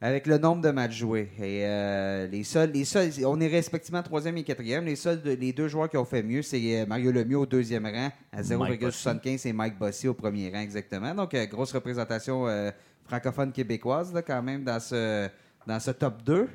avec 0.03 0.27
le 0.27 0.39
nombre 0.39 0.63
de 0.63 0.71
matchs 0.71 0.97
joués. 0.97 1.29
Et 1.39 1.67
euh, 1.67 2.27
les 2.27 2.43
seuls, 2.45 2.71
les 2.73 2.85
seuls, 2.85 3.11
on 3.27 3.39
est 3.41 3.49
respectivement 3.49 4.03
troisième 4.03 4.37
et 4.39 4.45
quatrième. 4.45 4.85
Les 4.87 4.97
seuls, 4.97 5.21
de- 5.21 5.33
les 5.33 5.53
deux 5.53 5.69
joueurs 5.69 5.91
qui 5.91 5.97
ont 5.99 6.05
fait 6.05 6.23
mieux, 6.23 6.43
c'est 6.43 6.81
euh, 6.81 6.87
Mario 6.87 7.13
Lemieux 7.13 7.39
au 7.39 7.47
deuxième 7.47 7.85
rang 7.87 8.11
à 8.33 8.43
Mike 8.43 8.81
0,75 8.83 9.47
et 9.49 9.53
Mike 9.53 9.79
Bossy 9.79 10.09
au 10.09 10.15
premier 10.15 10.51
rang 10.51 10.61
exactement. 10.61 11.15
Donc 11.15 11.35
euh, 11.35 11.45
grosse 11.47 11.73
représentation 11.73 12.49
euh, 12.49 12.71
francophone 13.05 13.53
québécoise 13.53 14.13
là, 14.15 14.23
quand 14.23 14.43
même 14.43 14.65
dans 14.65 14.81
ce 14.81 15.29
dans 15.67 15.79
ce 15.81 15.91
top 15.91 16.23
2. 16.23 16.49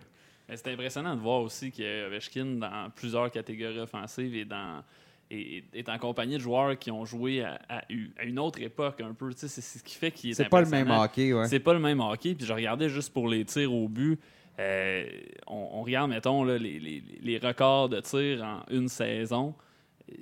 Mais 0.50 0.58
C'est 0.58 0.72
impressionnant 0.74 1.16
de 1.16 1.22
voir 1.22 1.42
aussi 1.42 1.72
que 1.72 2.08
Ovechkin, 2.08 2.46
dans 2.60 2.90
plusieurs 2.96 3.30
catégories 3.32 3.80
offensives, 3.80 4.36
et 4.36 4.46
dans, 4.46 4.84
est, 5.32 5.64
est 5.74 5.90
en 5.90 5.98
compagnie 5.98 6.36
de 6.36 6.42
joueurs 6.42 6.78
qui 6.78 6.92
ont 6.92 7.06
joué 7.06 7.42
à, 7.44 7.60
à 7.70 7.82
u- 7.90 8.12
à 8.18 8.24
une 8.24 8.40
autre 8.40 8.62
époque 8.62 9.02
un 9.02 9.14
peu. 9.14 9.32
C'est 9.36 9.48
ce 9.48 9.84
qui 9.84 9.96
fait 9.96 10.12
qu'il 10.12 10.32
est 10.32 10.34
C'est 10.34 10.50
pas 10.50 10.62
le 10.62 10.68
même 10.70 10.90
hockey, 10.92 11.34
ouais. 11.34 11.48
C'est 11.48 11.60
pas 11.60 11.74
le 11.74 11.80
même 11.80 12.00
hockey. 12.00 12.36
Puis 12.36 12.46
je 12.46 12.54
regardais 12.54 12.90
juste 12.90 13.12
pour 13.14 13.28
les 13.28 13.44
tirs 13.46 13.74
au 13.74 13.88
but. 13.88 14.20
euh, 14.60 15.06
on, 15.48 15.70
on 15.74 15.84
regarde, 15.84 16.10
mettons, 16.10 16.44
là, 16.44 16.58
les, 16.58 16.80
les- 16.80 17.04
les 17.22 17.38
records 17.38 17.90
de 17.90 18.00
tirs 18.02 18.44
en 18.44 18.62
une 18.72 18.88
saison. 18.88 19.54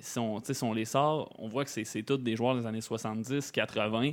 Si 0.00 0.18
on, 0.18 0.40
si 0.42 0.64
on 0.64 0.72
les 0.72 0.86
sort, 0.86 1.34
on 1.38 1.46
voit 1.48 1.64
que 1.64 1.70
c'est 1.70 1.84
c'est 1.84 2.02
tous 2.02 2.16
des 2.16 2.36
joueurs 2.36 2.56
des 2.56 2.64
années 2.66 2.80
70, 2.80 3.52
80. 3.52 4.12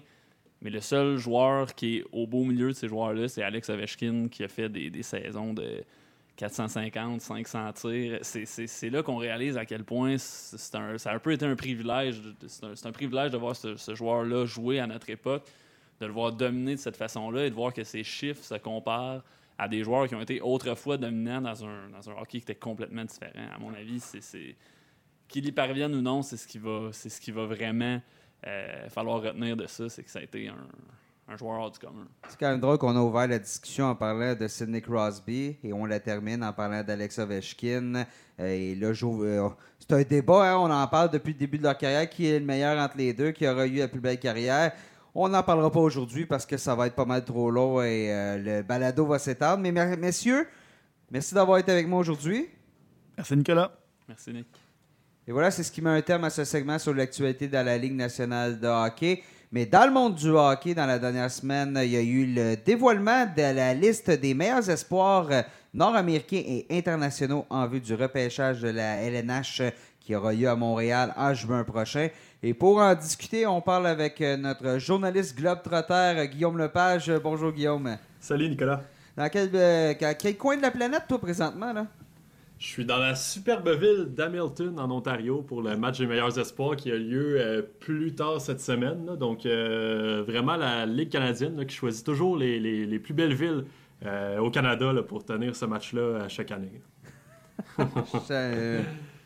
Mais 0.64 0.70
le 0.70 0.82
seul 0.82 1.18
joueur 1.18 1.74
qui 1.74 1.98
est 1.98 2.04
au 2.12 2.28
beau 2.28 2.44
milieu 2.44 2.68
de 2.68 2.74
ces 2.74 2.88
joueurs-là, 2.88 3.28
c'est 3.30 3.42
Alex 3.42 3.70
Ovechkin 3.70 4.28
qui 4.30 4.44
a 4.44 4.48
fait 4.48 4.70
des, 4.70 4.90
des 4.92 5.02
saisons 5.02 5.54
de 5.54 5.84
450, 6.42 7.22
500 7.22 7.74
tirs. 7.74 8.20
C'est- 8.24 8.90
là 8.90 9.04
qu'on 9.04 9.18
réalise 9.18 9.58
à 9.58 9.66
quel 9.66 9.84
point 9.84 10.14
un- 10.16 10.18
ça 10.98 11.12
a 11.12 11.14
un 11.14 11.20
peu 11.20 11.34
été 11.34 11.46
un 11.46 11.56
privilège. 11.56 12.20
C'est 12.48 12.86
un, 12.88 12.92
privilège 12.92 13.30
de 13.30 13.38
voir 13.38 13.56
ce, 13.56 13.94
joueur-là 13.94 14.46
jouer 14.46 14.80
à 14.80 14.88
notre 14.88 15.12
époque, 15.12 15.46
de 16.00 16.08
le 16.08 16.12
voir 16.12 16.32
dominer 16.32 16.74
de 16.76 16.80
cette 16.80 16.98
façon-là 16.98 17.46
et 17.46 17.50
de 17.52 17.56
voir 17.56 17.74
que 17.74 17.84
ses 17.84 18.04
chiffres 18.04 18.44
se 18.44 18.56
comparent 18.56 19.22
à 19.60 19.68
des 19.68 19.84
joueurs 19.84 20.08
qui 20.08 20.16
ont 20.16 20.22
été 20.22 20.42
autrefois 20.42 20.98
dominants 20.98 21.42
dans 21.42 21.64
un, 21.64 21.90
dans 21.90 22.10
un 22.10 22.14
hockey 22.14 22.40
qui 22.40 22.52
était 22.52 22.56
complètement 22.56 23.06
différent. 23.06 23.48
À 23.56 23.60
mon 23.60 23.74
avis, 23.76 24.00
c'est 24.00 24.56
qu'il 25.28 25.46
y 25.46 25.52
parvienne 25.52 25.94
ou 25.94 26.02
non, 26.02 26.24
c'est 26.24 26.38
ce 26.38 26.48
qui 26.48 26.58
va, 26.58 26.90
c'est 26.92 27.10
ce 27.10 27.22
qui 27.22 27.30
va 27.30 27.46
vraiment 27.46 28.02
euh, 28.48 28.90
falloir 28.90 29.22
retenir 29.22 29.56
de 29.56 29.68
ça, 29.68 29.90
c'est 29.90 30.02
que 30.02 30.10
ça 30.10 30.18
a 30.18 30.24
été 30.24 30.48
un, 30.48 30.68
un 31.32 31.38
joueur 31.38 31.60
hors 31.60 31.72
du 31.72 31.80
commun. 31.80 32.08
C'est 32.28 32.38
quand 32.38 32.50
même 32.50 32.60
drôle 32.60 32.78
qu'on 32.78 32.96
a 32.96 33.00
ouvert 33.00 33.28
la 33.28 33.40
discussion 33.40 33.86
en 33.86 33.96
parlant 33.96 34.36
de 34.36 34.48
Sidney 34.48 34.82
Crosby 34.82 35.58
et 35.64 35.72
on 35.72 35.86
la 35.86 36.00
termine 36.00 36.44
en 36.44 36.52
parlant 36.52 36.84
d'Alex 36.84 37.20
Ovechkin. 37.20 38.06
Euh, 38.40 38.48
et 38.48 38.76
là, 38.76 38.88
euh, 38.88 39.50
c'est 39.80 39.94
un 39.94 40.02
débat, 40.02 40.52
hein, 40.52 40.58
on 40.58 40.70
en 40.70 40.88
parle 40.88 41.10
depuis 41.10 41.34
le 41.34 41.40
début 41.40 41.58
de 41.58 41.64
leur 41.64 41.78
carrière. 41.78 42.10
Qui 42.10 42.28
est 42.28 42.40
le 42.40 42.46
meilleur 42.46 42.78
entre 42.78 42.98
les 42.98 43.14
deux, 43.14 43.32
qui 43.32 43.48
aura 43.48 43.66
eu 43.66 43.78
la 43.78 43.88
plus 43.88 44.02
belle 44.02 44.20
carrière? 44.20 44.74
On 45.16 45.30
n'en 45.30 45.44
parlera 45.44 45.72
pas 45.72 45.80
aujourd'hui 45.80 46.26
parce 46.26 46.46
que 46.46 46.58
ça 46.58 46.76
va 46.76 46.88
être 46.88 46.96
pas 46.96 47.06
mal 47.06 47.24
trop 47.24 47.52
long 47.52 47.82
et 47.82 48.12
euh, 48.12 48.38
le 48.38 48.62
balado 48.64 49.06
va 49.06 49.20
s'étendre. 49.20 49.60
Mais 49.60 49.72
messieurs, 49.98 50.48
merci 51.10 51.34
d'avoir 51.34 51.60
été 51.60 51.72
avec 51.72 51.88
moi 51.88 52.00
aujourd'hui. 52.00 52.50
Merci 53.18 53.36
Nicolas. 53.36 53.72
Merci, 54.08 54.34
Nick. 54.34 54.48
Et 55.28 55.32
voilà, 55.32 55.52
c'est 55.52 55.64
ce 55.64 55.72
qui 55.72 55.82
met 55.82 55.90
un 55.90 56.02
terme 56.02 56.24
à 56.24 56.30
ce 56.30 56.44
segment 56.44 56.80
sur 56.80 56.94
l'actualité 56.94 57.48
dans 57.48 57.66
la 57.66 57.78
Ligue 57.78 57.96
nationale 57.96 58.60
de 58.60 58.68
hockey. 58.68 59.22
Mais 59.52 59.66
dans 59.66 59.86
le 59.86 59.92
monde 59.92 60.16
du 60.16 60.30
hockey, 60.30 60.74
dans 60.74 60.86
la 60.86 60.98
dernière 60.98 61.30
semaine, 61.30 61.78
il 61.84 61.90
y 61.90 61.98
a 61.98 62.02
eu 62.02 62.26
le 62.26 62.56
dévoilement 62.56 63.26
de 63.26 63.42
la 63.54 63.74
liste 63.74 64.10
des 64.10 64.34
meilleurs 64.34 64.70
espoirs 64.70 65.28
euh, 65.30 65.42
nord-américains 65.74 66.42
et 66.46 66.66
internationaux 66.72 67.46
en 67.50 67.68
vue 67.68 67.82
du 67.82 67.94
repêchage 67.94 68.62
de 68.62 68.70
la 68.70 68.96
LNH 69.02 69.60
euh, 69.62 69.70
qui 70.00 70.16
aura 70.16 70.32
lieu 70.34 70.48
à 70.48 70.56
Montréal 70.56 71.14
en 71.18 71.34
juin 71.34 71.66
prochain. 71.66 72.08
Et 72.42 72.54
pour 72.54 72.78
en 72.78 72.96
discuter, 72.96 73.46
on 73.46 73.60
parle 73.60 73.88
avec 73.88 74.22
euh, 74.22 74.38
notre 74.38 74.78
journaliste 74.78 75.38
globe-trotter 75.38 75.94
euh, 76.18 76.26
Guillaume 76.28 76.58
Lepage. 76.58 77.12
Bonjour 77.22 77.52
Guillaume. 77.52 77.98
Salut 78.22 78.48
Nicolas. 78.48 78.82
Dans 79.18 79.28
quel, 79.28 79.50
euh, 79.54 79.94
quel- 80.00 80.16
quel 80.16 80.38
coin 80.38 80.56
de 80.56 80.62
la 80.62 80.72
planète, 80.72 81.04
toi, 81.10 81.20
présentement? 81.20 81.74
Là? 81.74 81.88
Je 82.62 82.68
suis 82.68 82.86
dans 82.86 83.00
la 83.00 83.16
superbe 83.16 83.70
ville 83.70 84.06
d'Hamilton 84.14 84.80
en 84.80 84.92
Ontario 84.92 85.42
pour 85.42 85.64
le 85.64 85.76
match 85.76 85.98
des 85.98 86.06
meilleurs 86.06 86.38
espoirs 86.38 86.76
qui 86.76 86.92
a 86.92 86.96
lieu 86.96 87.42
euh, 87.42 87.64
plus 87.80 88.14
tard 88.14 88.40
cette 88.40 88.62
semaine. 88.62 89.16
Donc 89.20 89.48
euh, 89.48 90.24
vraiment 90.28 90.56
la 90.58 90.86
Ligue 90.86 91.10
canadienne 91.10 91.66
qui 91.66 91.76
choisit 91.76 92.06
toujours 92.06 92.38
les, 92.38 92.60
les- 92.60 93.00
plus 93.00 93.16
belles 93.16 93.34
villes 93.34 93.66
euh, 94.06 94.38
au 94.38 94.52
Canada 94.52 94.94
pour 95.08 95.26
tenir 95.26 95.56
ce 95.56 95.66
match-là 95.66 96.26
à 96.26 96.30
chaque 96.30 96.52
année. 96.52 96.84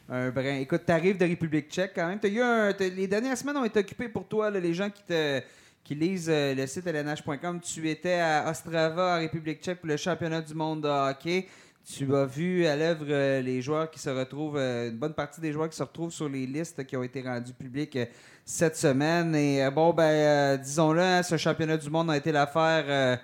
Un 0.08 0.30
brin. 0.30 0.60
Écoute, 0.60 0.84
t'arrives 0.86 1.18
de 1.18 1.26
République 1.26 1.70
tchèque 1.70 1.92
quand 1.94 2.08
même. 2.08 2.20
T'as 2.22 2.30
eu 2.30 2.90
les 2.96 3.08
dernières 3.08 3.38
semaines 3.38 3.58
ont 3.58 3.66
été 3.66 3.82
occupées 3.82 4.08
pour 4.08 4.26
toi, 4.30 4.50
les 4.50 4.74
gens 4.74 4.90
qui 4.90 5.04
te 5.04 5.42
qui 5.84 5.94
lisent 5.94 6.32
le 6.32 6.66
site 6.68 6.86
lnh.com. 6.88 7.60
Tu 7.60 7.90
étais 7.90 8.14
à 8.14 8.50
Ostrava, 8.50 9.18
en 9.18 9.20
République 9.20 9.62
tchèque, 9.62 9.80
pour 9.82 9.90
le 9.90 9.98
championnat 9.98 10.42
du 10.42 10.54
monde 10.54 10.82
de 10.84 10.88
hockey. 10.88 11.48
Tu 11.86 12.16
as 12.16 12.26
vu 12.26 12.66
à 12.66 12.76
l'œuvre 12.76 13.06
euh, 13.10 13.42
les 13.42 13.62
joueurs 13.62 13.92
qui 13.92 14.00
se 14.00 14.10
retrouvent, 14.10 14.58
euh, 14.58 14.90
une 14.90 14.98
bonne 14.98 15.14
partie 15.14 15.40
des 15.40 15.52
joueurs 15.52 15.70
qui 15.70 15.76
se 15.76 15.84
retrouvent 15.84 16.12
sur 16.12 16.28
les 16.28 16.48
listes 16.48 16.84
qui 16.84 16.98
ont 16.98 17.04
été 17.04 17.22
rendues 17.22 17.54
publiques 17.54 17.96
euh, 17.96 18.06
cette 18.44 18.76
semaine. 18.76 19.36
Et 19.36 19.70
bon, 19.70 19.94
ben, 19.94 20.58
disons-le, 20.58 21.02
hein, 21.02 21.22
ce 21.22 21.38
championnat 21.38 21.78
du 21.78 21.90
monde 21.92 22.10
a 22.10 22.18
été 22.18 22.32
l'affaire. 22.32 23.20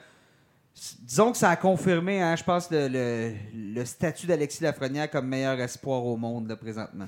disons 0.99 1.31
que 1.31 1.39
ça 1.39 1.49
a 1.49 1.55
confirmé, 1.55 2.21
hein, 2.21 2.35
je 2.35 2.43
pense, 2.43 2.67
le, 2.71 3.83
statut 3.83 4.27
d'Alexis 4.27 4.61
Lafrenière 4.61 5.09
comme 5.09 5.27
meilleur 5.27 5.59
espoir 5.59 6.05
au 6.05 6.15
monde 6.15 6.55
présentement. 6.55 7.07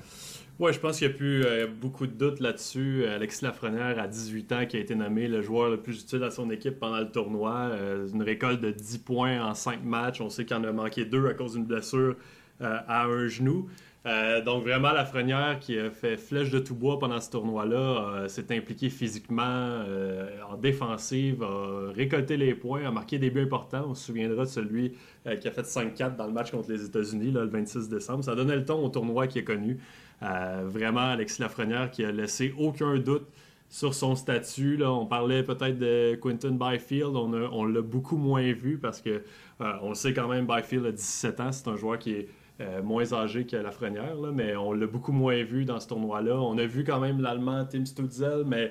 Ouais, 0.60 0.72
je 0.72 0.78
pense 0.78 0.98
qu'il 0.98 1.08
n'y 1.08 1.14
a 1.14 1.16
plus 1.16 1.44
euh, 1.44 1.66
beaucoup 1.66 2.06
de 2.06 2.12
doutes 2.12 2.38
là-dessus. 2.38 3.04
Alexis 3.06 3.44
Lafrenière, 3.44 3.98
à 3.98 4.06
18 4.06 4.52
ans, 4.52 4.66
qui 4.66 4.76
a 4.76 4.80
été 4.80 4.94
nommé 4.94 5.26
le 5.26 5.42
joueur 5.42 5.68
le 5.68 5.78
plus 5.78 6.02
utile 6.02 6.22
à 6.22 6.30
son 6.30 6.48
équipe 6.48 6.78
pendant 6.78 7.00
le 7.00 7.10
tournoi. 7.10 7.70
Euh, 7.72 8.06
une 8.06 8.22
récolte 8.22 8.60
de 8.60 8.70
10 8.70 8.98
points 8.98 9.44
en 9.44 9.54
5 9.54 9.82
matchs. 9.82 10.20
On 10.20 10.28
sait 10.30 10.44
qu'il 10.44 10.56
en 10.56 10.62
a 10.62 10.70
manqué 10.70 11.04
2 11.04 11.26
à 11.26 11.34
cause 11.34 11.54
d'une 11.54 11.64
blessure 11.64 12.16
euh, 12.60 12.78
à 12.86 13.06
un 13.06 13.26
genou. 13.26 13.68
Euh, 14.06 14.42
donc 14.42 14.62
vraiment, 14.64 14.92
Lafrenière, 14.92 15.58
qui 15.60 15.78
a 15.78 15.90
fait 15.90 16.18
flèche 16.18 16.50
de 16.50 16.58
tout 16.58 16.74
bois 16.74 16.98
pendant 16.98 17.20
ce 17.20 17.30
tournoi-là, 17.30 17.76
euh, 17.76 18.28
s'est 18.28 18.54
impliqué 18.54 18.90
physiquement, 18.90 19.42
euh, 19.46 20.28
en 20.50 20.56
défensive, 20.58 21.42
a 21.42 21.90
récolté 21.90 22.36
les 22.36 22.54
points, 22.54 22.84
a 22.86 22.90
marqué 22.90 23.18
des 23.18 23.30
buts 23.30 23.40
importants. 23.40 23.86
On 23.88 23.94
se 23.94 24.04
souviendra 24.04 24.44
de 24.44 24.50
celui 24.50 24.92
euh, 25.26 25.36
qui 25.36 25.48
a 25.48 25.50
fait 25.50 25.62
5-4 25.62 26.16
dans 26.16 26.26
le 26.26 26.32
match 26.34 26.50
contre 26.50 26.70
les 26.70 26.84
États-Unis 26.84 27.30
le 27.30 27.46
26 27.46 27.88
décembre. 27.88 28.22
Ça 28.22 28.34
donnait 28.34 28.56
le 28.56 28.64
ton 28.66 28.84
au 28.84 28.90
tournoi 28.90 29.26
qu'il 29.26 29.40
a 29.40 29.44
connu. 29.44 29.78
Euh, 30.22 30.62
vraiment, 30.66 31.00
Alexis 31.10 31.42
Lafrenière 31.42 31.90
qui 31.90 32.04
a 32.04 32.12
laissé 32.12 32.54
aucun 32.58 32.98
doute 32.98 33.26
sur 33.68 33.94
son 33.94 34.14
statut. 34.14 34.76
Là. 34.76 34.92
On 34.92 35.06
parlait 35.06 35.42
peut-être 35.42 35.78
de 35.78 36.14
Quinton 36.20 36.56
Byfield. 36.58 37.16
On, 37.16 37.64
l'a 37.64 37.82
beaucoup 37.82 38.16
moins 38.16 38.52
vu 38.52 38.78
parce 38.78 39.00
que 39.00 39.22
euh, 39.60 39.72
on 39.82 39.94
sait 39.94 40.14
quand 40.14 40.28
même, 40.28 40.46
Byfield 40.46 40.86
a 40.86 40.92
17 40.92 41.40
ans. 41.40 41.52
C'est 41.52 41.68
un 41.68 41.76
joueur 41.76 41.98
qui 41.98 42.12
est 42.12 42.28
euh, 42.60 42.82
moins 42.82 43.12
âgé 43.12 43.46
que 43.46 43.56
Lafrenière, 43.56 44.14
là, 44.14 44.30
mais 44.32 44.54
on 44.56 44.72
l'a 44.72 44.86
beaucoup 44.86 45.12
moins 45.12 45.42
vu 45.42 45.64
dans 45.64 45.80
ce 45.80 45.88
tournoi-là. 45.88 46.36
On 46.36 46.56
a 46.58 46.66
vu 46.66 46.84
quand 46.84 47.00
même 47.00 47.20
l'Allemand 47.20 47.64
Tim 47.64 47.84
Stutzel, 47.84 48.44
mais 48.46 48.70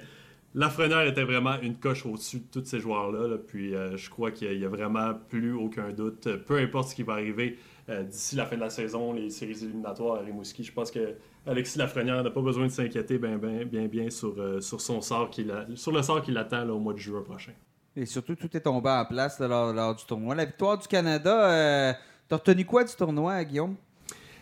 Lafrenière 0.55 1.05
était 1.05 1.23
vraiment 1.23 1.59
une 1.61 1.75
coche 1.75 2.05
au-dessus 2.05 2.39
de 2.39 2.45
tous 2.61 2.65
ces 2.65 2.79
joueurs-là. 2.79 3.27
là. 3.27 3.37
Puis 3.37 3.73
je 3.73 4.09
crois 4.09 4.31
qu'il 4.31 4.57
n'y 4.57 4.63
a, 4.63 4.69
vraiment 4.69 5.13
plus 5.27 5.53
aucun 5.53 5.91
doute. 5.91 6.29
Peu 6.45 6.59
importe 6.59 6.89
ce 6.89 6.95
qui 6.95 7.03
va 7.03 7.13
arriver 7.13 7.57
euh, 7.89 8.03
d'ici 8.03 8.35
la 8.35 8.45
fin 8.45 8.55
de 8.55 8.61
la 8.61 8.69
saison, 8.69 9.13
les 9.13 9.29
séries 9.29 9.63
éliminatoires 9.63 10.15
à 10.17 10.19
Rimouski, 10.19 10.63
je 10.63 10.71
pense 10.71 10.89
que 10.91 11.15
Alexis 11.45 11.77
Lafrenière 11.77 12.23
n'a 12.23 12.29
pas 12.29 12.41
besoin 12.41 12.65
de 12.67 12.71
s'inquiéter 12.71 13.17
bien, 13.17 13.37
bien, 13.37 13.65
bien, 13.65 13.87
bien 13.87 14.09
sur, 14.09 14.33
euh, 14.39 14.61
sur 14.61 14.79
son 14.79 15.01
sort, 15.01 15.29
qui 15.29 15.43
l'a- 15.43 15.65
sur 15.75 15.91
le 15.91 16.01
sort 16.01 16.21
qui 16.21 16.31
l'attend 16.31 16.67
au 16.69 16.79
mois 16.79 16.93
de 16.93 16.99
juin 16.99 17.21
prochain. 17.21 17.51
Et 17.95 18.05
surtout, 18.05 18.35
tout 18.35 18.55
est 18.57 18.61
tombé 18.61 18.89
en 18.89 19.05
place 19.05 19.39
là, 19.39 19.47
lors, 19.47 19.73
lors 19.73 19.95
du 19.95 20.05
tournoi. 20.05 20.33
La 20.35 20.45
victoire 20.45 20.77
du 20.77 20.87
Canada, 20.87 21.51
euh, 21.51 21.93
t'as 22.27 22.37
retenu 22.37 22.65
quoi 22.65 22.83
du 22.83 22.95
tournoi, 22.95 23.43
Guillaume? 23.43 23.75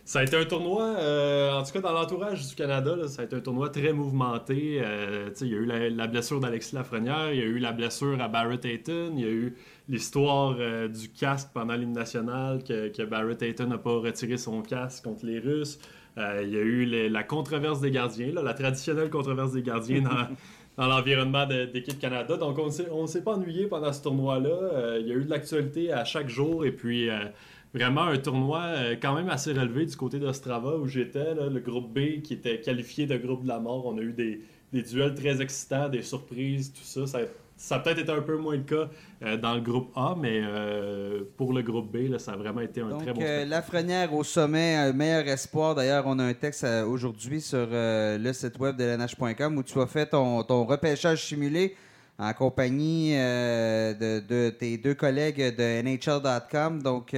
Ça 0.03 0.19
a 0.19 0.23
été 0.23 0.35
un 0.35 0.45
tournoi, 0.45 0.83
euh, 0.97 1.51
en 1.53 1.63
tout 1.63 1.71
cas 1.73 1.79
dans 1.79 1.91
l'entourage 1.93 2.47
du 2.47 2.55
Canada, 2.55 2.95
là, 2.95 3.07
ça 3.07 3.21
a 3.21 3.25
été 3.25 3.35
un 3.35 3.39
tournoi 3.39 3.69
très 3.69 3.93
mouvementé. 3.93 4.81
Euh, 4.83 5.29
il 5.41 5.47
y 5.47 5.53
a 5.53 5.57
eu 5.57 5.65
la, 5.65 5.89
la 5.89 6.07
blessure 6.07 6.39
d'Alexis 6.39 6.73
Lafrenière, 6.73 7.31
il 7.31 7.39
y 7.39 7.41
a 7.41 7.45
eu 7.45 7.59
la 7.59 7.71
blessure 7.71 8.19
à 8.19 8.27
Barrett 8.27 8.65
Hayton, 8.65 9.13
il 9.15 9.21
y 9.21 9.25
a 9.25 9.29
eu 9.29 9.55
l'histoire 9.89 10.55
euh, 10.59 10.87
du 10.87 11.09
casque 11.09 11.49
pendant 11.53 11.75
l'hymne 11.75 11.93
national, 11.93 12.63
que, 12.63 12.87
que 12.89 13.03
Barrett 13.03 13.41
Hayton 13.41 13.67
n'a 13.67 13.77
pas 13.77 13.97
retiré 13.99 14.37
son 14.37 14.61
casque 14.61 15.03
contre 15.03 15.25
les 15.25 15.39
Russes. 15.39 15.79
Euh, 16.17 16.41
il 16.43 16.49
y 16.49 16.57
a 16.57 16.61
eu 16.61 16.85
les- 16.85 17.09
la 17.09 17.23
controverse 17.23 17.79
des 17.81 17.91
gardiens, 17.91 18.31
là, 18.33 18.41
la 18.43 18.53
traditionnelle 18.53 19.09
controverse 19.09 19.53
des 19.53 19.61
gardiens 19.61 20.01
dans, 20.01 20.27
dans 20.77 20.87
l'environnement 20.87 21.45
d'équipe 21.45 21.99
Canada. 21.99 22.37
Donc 22.37 22.57
on 22.59 22.65
ne 22.65 23.07
s'est- 23.07 23.21
pas 23.23 23.33
ennuyé 23.35 23.67
pendant 23.67 23.91
ce 23.93 24.03
tournoi-là. 24.03 24.49
Euh, 24.49 24.97
il 25.01 25.07
y 25.07 25.11
a 25.11 25.15
eu 25.15 25.23
de 25.25 25.29
l'actualité 25.29 25.91
à 25.91 26.03
chaque 26.05 26.27
jour 26.29 26.65
et 26.65 26.71
puis 26.71 27.09
vraiment 27.73 28.03
un 28.03 28.17
tournoi 28.17 28.73
quand 29.01 29.15
même 29.15 29.29
assez 29.29 29.53
relevé 29.53 29.85
du 29.85 29.95
côté 29.95 30.19
d'Ostrava 30.19 30.75
où 30.77 30.87
j'étais, 30.87 31.33
le 31.35 31.59
groupe 31.61 31.93
B 31.93 32.21
qui 32.21 32.33
était 32.33 32.59
qualifié 32.59 33.05
de 33.05 33.15
groupe 33.17 33.43
de 33.43 33.47
la 33.47 33.59
mort. 33.59 33.85
On 33.85 33.97
a 33.97 34.01
eu 34.01 34.11
des, 34.11 34.41
des 34.73 34.83
duels 34.83 35.15
très 35.15 35.41
excitants, 35.41 35.87
des 35.87 36.01
surprises, 36.01 36.73
tout 36.73 36.83
ça. 36.83 37.07
Ça, 37.07 37.19
ça 37.61 37.75
a 37.75 37.79
peut-être 37.79 37.99
été 37.99 38.11
un 38.11 38.21
peu 38.21 38.37
moins 38.37 38.55
le 38.55 38.63
cas 38.63 38.89
euh, 39.23 39.37
dans 39.37 39.53
le 39.53 39.61
groupe 39.61 39.91
A, 39.95 40.15
mais 40.19 40.41
euh, 40.43 41.21
pour 41.37 41.53
le 41.53 41.61
groupe 41.61 41.91
B, 41.91 42.09
là, 42.09 42.17
ça 42.17 42.31
a 42.31 42.35
vraiment 42.35 42.61
été 42.61 42.81
un 42.81 42.89
Donc, 42.89 43.03
très 43.03 43.13
bon 43.13 43.21
euh, 43.21 43.25
spectacle. 43.25 43.49
Lafrenière 43.49 44.13
au 44.15 44.23
sommet, 44.23 44.91
meilleur 44.93 45.27
espoir. 45.27 45.75
D'ailleurs, 45.75 46.05
on 46.07 46.17
a 46.17 46.23
un 46.23 46.33
texte 46.33 46.65
aujourd'hui 46.87 47.39
sur 47.39 47.67
le 47.69 48.31
site 48.33 48.57
web 48.59 48.77
de 48.77 48.83
lnh.com 48.83 49.57
où 49.57 49.63
tu 49.63 49.79
as 49.79 49.85
fait 49.85 50.07
ton, 50.07 50.41
ton 50.43 50.65
repêchage 50.65 51.23
simulé 51.23 51.75
en 52.17 52.33
compagnie 52.33 53.13
de, 53.13 54.19
de 54.19 54.49
tes 54.49 54.77
deux 54.77 54.95
collègues 54.95 55.55
de 55.55 55.81
NHL.com. 55.83 56.81
Donc, 56.81 57.13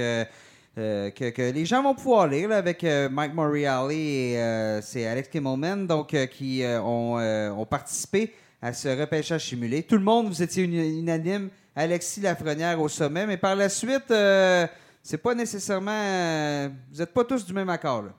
euh, 0.76 1.10
que, 1.10 1.30
que 1.30 1.52
les 1.52 1.64
gens 1.64 1.84
vont 1.84 1.94
pouvoir 1.94 2.26
lire 2.26 2.48
là, 2.48 2.56
avec 2.56 2.82
euh, 2.82 3.08
Mike 3.08 3.32
Moriarty 3.32 3.94
et 3.94 4.38
euh, 4.38 4.82
c'est 4.82 5.06
Alex 5.06 5.28
Kimmelman 5.28 5.86
donc, 5.86 6.16
qui 6.32 6.64
ont, 6.64 7.16
ont 7.16 7.66
participé 7.66 8.32
à 8.64 8.72
ce 8.72 8.88
repêchage 8.88 9.44
simulé. 9.44 9.82
Tout 9.82 9.96
le 9.96 10.02
monde, 10.02 10.28
vous 10.28 10.42
étiez 10.42 10.64
unanime. 10.64 11.50
Alexis 11.76 12.22
Lafrenière 12.22 12.80
au 12.80 12.88
sommet, 12.88 13.26
mais 13.26 13.36
par 13.36 13.54
la 13.54 13.68
suite, 13.68 14.10
euh, 14.10 14.66
c'est 15.02 15.18
pas 15.18 15.34
nécessairement. 15.34 15.90
euh, 15.90 16.70
vous 16.90 16.98
n'êtes 16.98 17.12
pas 17.12 17.24
tous 17.24 17.44
du 17.44 17.52
même 17.52 17.68
accord. 17.68 18.04
Là. 18.04 18.14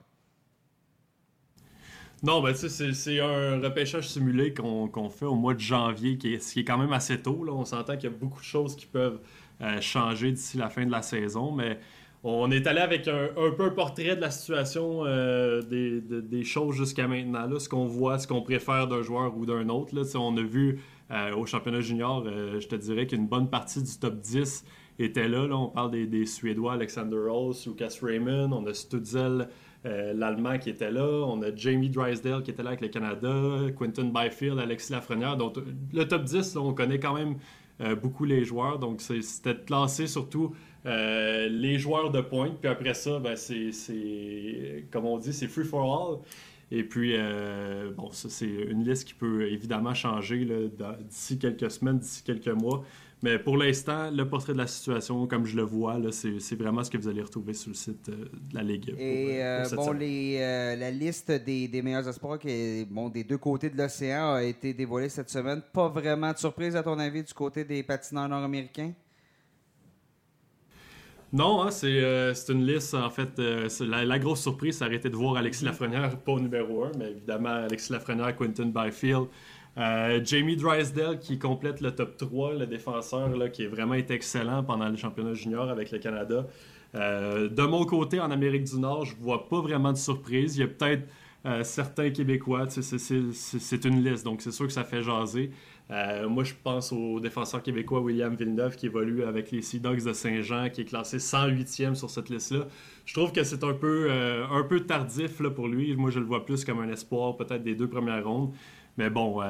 Non, 2.22 2.40
ben, 2.42 2.52
tu 2.52 2.68
sais, 2.68 2.92
c'est- 2.92 3.20
un 3.20 3.60
repêchage 3.60 4.08
simulé 4.08 4.54
qu'on 4.54 4.86
qu'on 4.88 5.10
fait 5.10 5.24
au 5.26 5.34
mois 5.34 5.54
de 5.54 5.58
janvier, 5.60 6.16
qui 6.16 6.34
est, 6.34 6.38
ce 6.38 6.52
qui 6.52 6.60
est 6.60 6.64
quand 6.64 6.78
même 6.78 6.92
assez 6.92 7.20
tôt. 7.20 7.42
Là. 7.42 7.52
On 7.52 7.64
s'entend 7.64 7.94
qu'il 7.96 8.08
y 8.10 8.14
a 8.14 8.16
beaucoup 8.16 8.40
de 8.40 8.44
choses 8.46 8.76
qui 8.76 8.86
peuvent 8.86 9.18
euh, 9.62 9.80
changer 9.80 10.30
d'ici 10.30 10.58
la 10.58 10.68
fin 10.70 10.86
de 10.86 10.92
la 10.92 11.02
saison, 11.02 11.50
mais 11.50 11.78
on 12.28 12.50
est 12.50 12.66
allé 12.66 12.80
avec 12.80 13.06
un, 13.06 13.28
peu 13.56 13.66
un 13.66 13.70
portrait 13.70 14.16
de 14.16 14.20
la 14.20 14.32
situation 14.32 15.04
euh, 15.04 15.62
des, 15.62 16.00
de- 16.00 16.20
des 16.20 16.42
choses 16.42 16.74
jusqu'à 16.74 17.06
maintenant. 17.06 17.46
Là, 17.46 17.60
ce 17.60 17.68
qu'on 17.68 17.86
voit, 17.86 18.18
ce 18.18 18.26
qu'on 18.26 18.42
préfère 18.42 18.88
d'un 18.88 19.02
joueur 19.02 19.36
ou 19.36 19.46
d'un 19.46 19.68
autre. 19.68 19.94
Là. 19.94 20.02
On 20.16 20.36
a 20.36 20.42
vu 20.42 20.80
euh, 21.12 21.36
au 21.36 21.46
championnat 21.46 21.80
junior, 21.80 22.24
euh, 22.26 22.58
je 22.58 22.66
te 22.66 22.74
dirais 22.74 23.06
qu'une 23.06 23.28
bonne 23.28 23.48
partie 23.48 23.80
du 23.80 23.96
top 23.96 24.18
10 24.18 24.64
était 24.98 25.28
là. 25.28 25.46
On 25.52 25.68
parle 25.68 25.92
des, 25.92 26.26
Suédois, 26.26 26.72
Alexander 26.72 27.16
Rose, 27.16 27.64
Lucas 27.64 27.96
Raymond, 28.02 28.50
on 28.52 28.66
a 28.66 28.74
Stutzel, 28.74 29.48
l'Allemand 29.84 30.58
qui 30.58 30.70
était 30.70 30.90
là, 30.90 31.06
on 31.06 31.40
a 31.42 31.54
Jamie 31.54 31.90
Drysdale 31.90 32.42
qui 32.42 32.50
était 32.50 32.64
là 32.64 32.70
avec 32.70 32.80
le 32.80 32.88
Canada, 32.88 33.70
Quentin 33.78 34.10
Byfield, 34.12 34.58
Alexis 34.58 34.90
Lafrenière. 34.90 35.36
Donc, 35.36 35.58
le 35.92 36.08
top 36.08 36.24
10, 36.24 36.56
là, 36.56 36.60
on 36.60 36.74
connaît 36.74 36.98
quand 36.98 37.14
même 37.14 37.36
beaucoup 38.02 38.24
les 38.24 38.44
joueurs. 38.44 38.80
Donc, 38.80 39.00
c'était 39.00 39.54
de 39.54 39.60
classer 39.60 40.08
surtout 40.08 40.56
euh, 40.86 41.48
les 41.48 41.78
joueurs 41.78 42.10
de 42.10 42.20
pointe. 42.20 42.58
Puis 42.60 42.68
après 42.68 42.94
ça, 42.94 43.18
ben, 43.18 43.36
c'est, 43.36 44.86
comme 44.90 45.04
on 45.04 45.18
dit, 45.18 45.32
c'est 45.32 45.48
free 45.48 45.64
for 45.64 45.84
all. 45.84 46.18
Et 46.70 46.82
puis, 46.82 47.12
euh, 47.14 47.92
bon, 47.96 48.10
ça, 48.10 48.28
c'est 48.28 48.46
une 48.46 48.84
liste 48.84 49.06
qui 49.06 49.14
peut 49.14 49.48
évidemment 49.48 49.94
changer 49.94 50.46
d'ici 51.08 51.38
quelques 51.38 51.70
semaines, 51.70 51.98
d'ici 51.98 52.22
quelques 52.24 52.48
mois. 52.48 52.84
Mais 53.22 53.38
pour 53.38 53.56
l'instant, 53.56 54.10
le 54.10 54.28
portrait 54.28 54.52
de 54.52 54.58
la 54.58 54.66
situation, 54.66 55.26
comme 55.26 55.46
je 55.46 55.56
le 55.56 55.62
vois, 55.62 55.98
c'est, 56.10 56.54
vraiment 56.54 56.84
ce 56.84 56.90
que 56.90 56.98
vous 56.98 57.08
allez 57.08 57.22
retrouver 57.22 57.54
sur 57.54 57.70
le 57.70 57.74
site 57.74 58.08
euh, 58.10 58.26
de 58.50 58.54
la 58.54 58.62
Ligue. 58.62 58.90
pour, 58.90 59.00
Et 59.00 59.42
euh, 59.42 59.60
pour 59.60 59.68
cette 59.68 59.78
bon, 59.78 59.92
les, 59.92 60.38
euh, 60.40 60.76
la 60.76 60.90
liste 60.90 61.30
des, 61.30 61.66
des 61.66 61.82
meilleurs 61.82 62.06
espoirs 62.06 62.38
qui 62.38 62.50
est, 62.50 62.84
bon, 62.84 63.08
des 63.08 63.24
deux 63.24 63.38
côtés 63.38 63.70
de 63.70 63.76
l'océan 63.78 64.34
a 64.34 64.42
été 64.42 64.74
dévoilée 64.74 65.08
cette 65.08 65.30
semaine. 65.30 65.62
Pas 65.72 65.88
vraiment 65.88 66.32
de 66.32 66.38
surprise, 66.38 66.76
à 66.76 66.82
ton 66.82 66.98
avis, 66.98 67.22
du 67.22 67.32
côté 67.32 67.64
des 67.64 67.82
patineurs 67.82 68.28
nord-américains? 68.28 68.92
Non, 71.32 71.62
hein, 71.62 71.70
c'est 71.70 71.86
euh, 72.04 72.34
c'est 72.34 72.52
une 72.52 72.64
liste, 72.66 72.94
en 72.94 73.10
fait. 73.10 73.38
euh, 73.38 73.68
c'est 73.68 73.86
la, 73.86 74.04
la 74.04 74.18
grosse 74.18 74.40
surprise, 74.42 74.78
ça 74.78 74.86
aurait 74.86 74.96
été 74.96 75.10
de 75.10 75.16
voir 75.16 75.36
Alexis 75.36 75.64
Lafrenière, 75.64 76.16
pas 76.20 76.32
au 76.32 76.40
numéro 76.40 76.84
1, 76.84 76.92
mais 76.98 77.10
évidemment 77.10 77.48
Alexis 77.50 77.92
Lafrenière, 77.92 78.34
Quentin 78.36 78.66
Byfield. 78.66 79.26
Euh, 79.78 80.20
Jamie 80.24 80.56
Drysdale 80.56 81.18
qui 81.18 81.38
complète 81.38 81.80
le 81.82 81.94
top 81.94 82.16
3, 82.16 82.54
le 82.54 82.66
défenseur 82.66 83.28
là, 83.36 83.48
qui 83.50 83.64
est 83.64 83.66
vraiment 83.66 83.94
été 83.94 84.14
excellent 84.14 84.62
pendant 84.64 84.88
le 84.88 84.96
championnat 84.96 85.34
junior 85.34 85.68
avec 85.68 85.90
le 85.90 85.98
Canada. 85.98 86.46
De 86.94 87.66
mon 87.66 87.84
côté, 87.84 88.18
en 88.20 88.30
Amérique 88.30 88.64
du 88.64 88.78
Nord, 88.78 89.04
je 89.04 89.14
vois 89.16 89.48
pas 89.50 89.60
vraiment 89.60 89.92
de 89.92 89.98
surprise. 89.98 90.56
Il 90.56 90.60
y 90.60 90.64
a 90.64 90.68
peut-être 90.68 91.06
certains 91.62 92.08
Québécois, 92.10 92.66
c'est- 92.70 92.80
c'est 92.82 92.98
c'est- 92.98 93.58
c'est 93.58 93.84
une 93.84 94.02
liste, 94.02 94.24
donc 94.24 94.40
c'est 94.40 94.50
sûr 94.50 94.66
que 94.66 94.72
ça 94.72 94.82
fait 94.84 95.02
jaser. 95.02 95.50
Euh, 95.90 96.28
moi, 96.28 96.42
je 96.42 96.52
pense 96.60 96.92
au 96.92 97.20
défenseur 97.20 97.62
québécois 97.62 98.00
William 98.00 98.34
Villeneuve 98.34 98.74
qui 98.74 98.86
évolue 98.86 99.22
avec 99.22 99.52
les 99.52 99.62
Sea 99.62 99.78
Dogs 99.78 100.04
de 100.04 100.12
Saint-Jean, 100.12 100.68
qui 100.70 100.80
est 100.80 100.84
classé 100.84 101.18
108e 101.18 101.94
sur 101.94 102.10
cette 102.10 102.28
liste-là. 102.28 102.66
Je 103.04 103.14
trouve 103.14 103.30
que 103.30 103.44
c'est 103.44 103.62
un 103.62 103.72
peu, 103.72 104.08
euh, 104.10 104.44
un 104.50 104.64
peu 104.64 104.80
tardif 104.80 105.40
pour 105.42 105.68
lui. 105.68 105.94
Moi, 105.94 106.10
je 106.10 106.18
le 106.18 106.24
vois 106.24 106.44
plus 106.44 106.64
comme 106.64 106.80
un 106.80 106.88
espoir, 106.88 107.36
peut-être 107.36 107.62
des 107.62 107.76
deux 107.76 107.88
premières 107.88 108.24
rondes. 108.24 108.52
Mais 108.98 109.10
bon, 109.10 109.42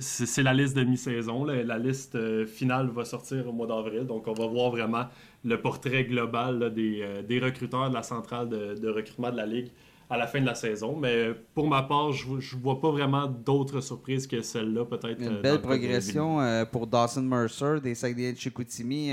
c'est 0.00 0.42
la 0.42 0.54
liste 0.54 0.74
de 0.74 0.82
mi-saison. 0.82 1.44
La, 1.44 1.78
liste 1.78 2.46
finale 2.46 2.88
va 2.88 3.04
sortir 3.04 3.46
au 3.46 3.52
mois 3.52 3.66
d'avril. 3.66 4.06
Donc, 4.06 4.26
on 4.26 4.32
va 4.32 4.46
voir 4.46 4.70
vraiment 4.70 5.04
le 5.44 5.60
portrait 5.60 6.04
global 6.04 6.72
des, 6.72 7.38
recruteurs 7.38 7.90
de 7.90 7.94
la 7.94 8.02
centrale 8.02 8.48
de, 8.48 8.88
recrutement 8.88 9.30
de 9.30 9.36
la 9.36 9.44
Ligue 9.44 9.68
à 10.08 10.16
la 10.16 10.26
fin 10.26 10.40
de 10.40 10.46
la 10.46 10.54
saison. 10.54 10.96
Mais 10.96 11.30
pour 11.54 11.68
ma 11.68 11.82
part, 11.82 12.12
je 12.12 12.28
ne 12.28 12.62
vois 12.62 12.80
pas 12.80 12.90
vraiment 12.90 13.26
d'autres 13.26 13.80
surprises 13.80 14.26
que 14.26 14.40
celle-là, 14.40 14.84
peut-être. 14.84 15.20
Une 15.20 15.40
belle 15.40 15.60
progression 15.60 16.38
pour 16.70 16.86
Dawson 16.86 17.22
Mercer 17.22 17.80
des 17.82 17.94
Saguenay 17.94 18.32
de 18.32 18.38
Chicoutimi. 18.38 19.12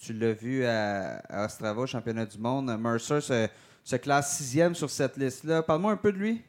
tu 0.00 0.12
l'as 0.12 0.32
vu 0.32 0.64
à, 0.64 1.18
à, 1.28 1.46
Ostrava, 1.46 1.86
championnat 1.86 2.26
du 2.26 2.38
monde. 2.38 2.70
Mercer 2.78 3.20
se, 3.20 3.96
classe 3.96 4.36
sixième 4.36 4.74
sur 4.74 4.90
cette 4.90 5.16
liste-là. 5.16 5.62
Parle-moi 5.62 5.92
un 5.92 5.96
peu 5.96 6.12
de 6.12 6.18
lui. 6.18 6.42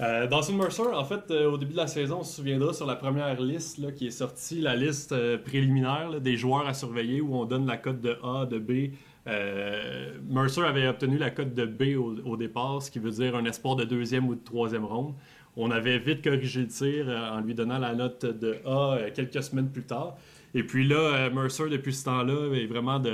Euh, 0.00 0.26
Dawson 0.26 0.54
Mercer, 0.54 0.82
en 0.94 1.04
fait, 1.04 1.30
euh, 1.30 1.50
au 1.50 1.56
début 1.56 1.72
de 1.72 1.78
la 1.78 1.86
saison, 1.86 2.18
on 2.20 2.24
se 2.24 2.36
souviendra 2.36 2.74
sur 2.74 2.86
la 2.86 2.96
première 2.96 3.40
liste 3.40 3.78
là, 3.78 3.92
qui 3.92 4.08
est 4.08 4.10
sortie, 4.10 4.60
la 4.60 4.76
liste 4.76 5.12
euh, 5.12 5.38
préliminaire 5.38 6.20
des 6.20 6.36
joueurs 6.36 6.66
à 6.66 6.74
surveiller 6.74 7.22
où 7.22 7.34
on 7.34 7.46
donne 7.46 7.66
la 7.66 7.78
cote 7.78 8.02
de 8.02 8.18
A, 8.22 8.44
de 8.44 8.58
B 8.58 8.92
euh, 9.26 10.12
Mercer 10.28 10.62
avait 10.62 10.86
obtenu 10.86 11.18
la 11.18 11.30
cote 11.30 11.54
de 11.54 11.66
B 11.66 11.96
au, 11.96 12.36
départ, 12.36 12.82
ce 12.82 12.90
qui 12.90 12.98
veut 12.98 13.10
dire 13.10 13.34
un 13.34 13.44
espoir 13.44 13.76
de 13.76 13.84
deuxième 13.84 14.28
ou 14.28 14.34
de 14.34 14.44
troisième 14.44 14.84
ronde. 14.84 15.14
On 15.56 15.70
avait 15.70 15.98
vite 15.98 16.22
corrigé 16.22 16.60
le 16.60 16.68
tir 16.68 17.08
euh, 17.08 17.30
en 17.30 17.40
lui 17.40 17.54
donnant 17.54 17.78
la 17.78 17.94
note 17.94 18.24
de 18.26 18.58
A 18.66 18.94
euh, 18.94 19.10
quelques 19.12 19.42
semaines 19.42 19.70
plus 19.70 19.84
tard. 19.84 20.16
Et 20.54 20.62
puis 20.62 20.86
là, 20.86 21.28
Mercer, 21.30 21.68
depuis 21.68 21.92
ce 21.92 22.04
temps-là, 22.04 22.54
est 22.54 22.66
vraiment 22.66 22.98
de. 22.98 23.12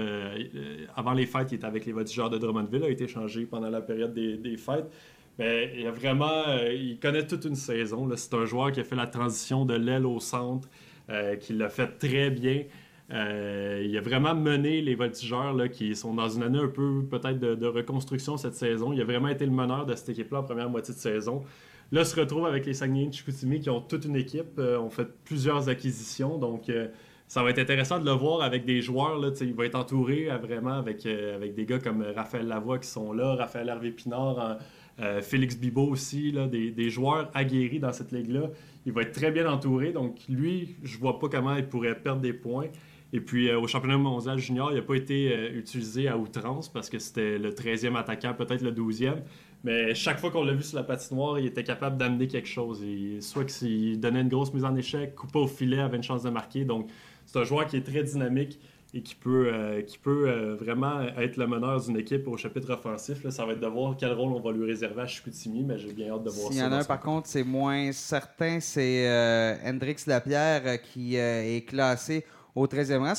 avant 0.94 1.12
les 1.12 1.26
fêtes, 1.26 1.50
il 1.50 1.56
était 1.56 1.64
avec 1.64 1.86
les 1.86 1.92
voltigeurs 1.92 2.30
de 2.30 2.38
Drummondville, 2.38 2.84
a 2.84 2.88
été 2.88 3.08
changé 3.08 3.46
pendant 3.46 3.68
la 3.68 3.80
période 3.80 4.14
des, 4.14 4.56
fêtes. 4.56 4.88
Mais 5.38 5.72
il 5.76 5.86
a 5.86 5.90
vraiment. 5.90 6.44
il 6.70 7.00
connaît 7.00 7.26
toute 7.26 7.44
une 7.44 7.56
saison. 7.56 8.08
C'est 8.14 8.34
un 8.34 8.44
joueur 8.44 8.70
qui 8.70 8.78
a 8.78 8.84
fait 8.84 8.94
la 8.94 9.08
transition 9.08 9.64
de 9.64 9.74
l'aile 9.74 10.06
au 10.06 10.20
centre, 10.20 10.68
qui 11.40 11.54
l'a 11.54 11.68
fait 11.68 11.88
très 11.98 12.30
bien. 12.30 12.62
Euh, 13.12 13.82
il 13.84 13.96
a 13.96 14.00
vraiment 14.00 14.34
mené 14.34 14.80
les 14.80 14.94
voltigeurs 14.94 15.54
qui 15.70 15.94
sont 15.94 16.14
dans 16.14 16.28
une 16.28 16.42
année 16.42 16.58
un 16.58 16.68
peu 16.68 17.04
peut-être 17.10 17.38
de, 17.38 17.66
reconstruction 17.66 18.36
cette 18.36 18.54
saison. 18.54 18.92
Il 18.92 19.00
a 19.00 19.04
vraiment 19.04 19.28
été 19.28 19.44
le 19.44 19.52
meneur 19.52 19.84
de 19.86 19.94
cette 19.94 20.10
équipe-là 20.10 20.40
en 20.40 20.42
première 20.42 20.70
moitié 20.70 20.94
de 20.94 20.98
saison. 20.98 21.42
Là, 21.90 22.04
se 22.04 22.18
retrouve 22.18 22.46
avec 22.46 22.64
les 22.64 22.72
Saguenay 22.72 23.08
de 23.08 23.12
Chicoutimi 23.12 23.60
qui 23.60 23.68
ont 23.68 23.82
toute 23.82 24.06
une 24.06 24.16
équipe, 24.16 24.58
euh, 24.58 24.78
ont 24.78 24.88
fait 24.88 25.06
plusieurs 25.24 25.68
acquisitions. 25.68 26.38
Donc, 26.38 26.70
euh, 26.70 26.88
ça 27.28 27.42
va 27.42 27.50
être 27.50 27.58
intéressant 27.58 27.98
de 27.98 28.06
le 28.06 28.12
voir 28.12 28.40
avec 28.40 28.64
des 28.64 28.80
joueurs. 28.80 29.18
Là, 29.18 29.28
il 29.42 29.52
va 29.52 29.66
être 29.66 29.74
entouré 29.74 30.28
vraiment 30.40 30.72
avec, 30.72 31.02
des 31.02 31.66
gars 31.66 31.78
comme 31.78 32.02
Raphaël 32.14 32.46
Lavoie 32.46 32.78
qui 32.78 32.88
sont 32.88 33.12
là, 33.12 33.34
Raphaël 33.34 33.70
Hervé 33.70 33.90
Pinard, 33.90 34.58
Félix 35.22 35.56
Bibot 35.56 35.88
aussi, 35.88 36.34
des, 36.50 36.90
joueurs 36.90 37.30
aguerris 37.32 37.78
dans 37.78 37.92
cette 37.92 38.12
ligue-là. 38.12 38.50
Il 38.84 38.92
va 38.92 39.00
être 39.00 39.12
très 39.12 39.30
bien 39.30 39.50
entouré. 39.50 39.92
Donc, 39.92 40.18
lui, 40.28 40.76
je 40.82 40.98
vois 40.98 41.18
pas 41.18 41.30
comment 41.30 41.56
il 41.56 41.66
pourrait 41.66 41.94
perdre 41.94 42.20
des 42.20 42.34
points. 42.34 42.68
Et 43.12 43.20
puis 43.20 43.48
euh, 43.48 43.60
au 43.60 43.66
championnat 43.66 43.98
mondial 43.98 44.38
junior, 44.38 44.72
il 44.72 44.76
n'a 44.76 44.82
pas 44.82 44.94
été 44.94 45.32
euh, 45.32 45.58
utilisé 45.58 46.08
à 46.08 46.16
outrance 46.16 46.70
parce 46.70 46.88
que 46.88 46.98
c'était 46.98 47.38
le 47.38 47.50
13e 47.50 47.96
attaquant, 47.96 48.34
peut-être 48.34 48.62
le 48.62 48.72
12e. 48.72 49.16
Mais 49.64 49.94
chaque 49.94 50.18
fois 50.18 50.30
qu'on 50.30 50.44
l'a 50.44 50.54
vu 50.54 50.62
sur 50.62 50.76
la 50.76 50.82
patinoire, 50.82 51.38
il 51.38 51.46
était 51.46 51.62
capable 51.62 51.96
d'amener 51.96 52.26
quelque 52.26 52.48
chose. 52.48 52.82
Et 52.82 53.20
soit 53.20 53.44
qu'il 53.44 54.00
donnait 54.00 54.22
une 54.22 54.28
grosse 54.28 54.52
mise 54.52 54.64
en 54.64 54.74
échec, 54.74 55.14
coupait 55.14 55.38
au 55.38 55.46
filet, 55.46 55.78
avait 55.78 55.98
une 55.98 56.02
chance 56.02 56.22
de 56.22 56.30
marquer. 56.30 56.64
Donc 56.64 56.88
c'est 57.26 57.38
un 57.38 57.44
joueur 57.44 57.66
qui 57.66 57.76
est 57.76 57.82
très 57.82 58.02
dynamique 58.02 58.58
et 58.94 59.02
qui 59.02 59.14
peut, 59.14 59.50
euh, 59.52 59.82
qui 59.82 59.98
peut 59.98 60.56
vraiment 60.58 61.02
être 61.16 61.36
le 61.36 61.46
meneur 61.46 61.80
d'une 61.80 61.96
équipe 61.96 62.26
au 62.28 62.36
chapitre 62.36 62.72
offensif. 62.72 63.26
ça 63.28 63.46
va 63.46 63.52
être 63.52 63.60
de 63.60 63.66
voir 63.66 63.94
quel 63.96 64.12
rôle 64.12 64.32
on 64.32 64.40
va 64.40 64.52
lui 64.52 64.66
réserver 64.66 65.02
à 65.02 65.06
Chicoutimi, 65.06 65.62
mais 65.62 65.78
j'ai 65.78 65.92
bien 65.92 66.12
hâte 66.12 66.24
de 66.24 66.30
voir 66.30 66.48
ça. 66.48 66.54
Il 66.54 66.58
y 66.58 66.62
en 66.62 66.72
a 66.72 66.78
un, 66.78 66.84
par 66.84 67.00
contre, 67.00 67.28
c'est 67.28 67.44
moins 67.44 67.92
certain, 67.92 68.58
c'est 68.60 69.06
Hendrix 69.64 69.96
Lapierre 70.06 70.82
qui 70.82 71.16
est 71.16 71.66
classé 71.68 72.24
au 72.54 72.66
13e 72.66 72.98
rang. 72.98 73.14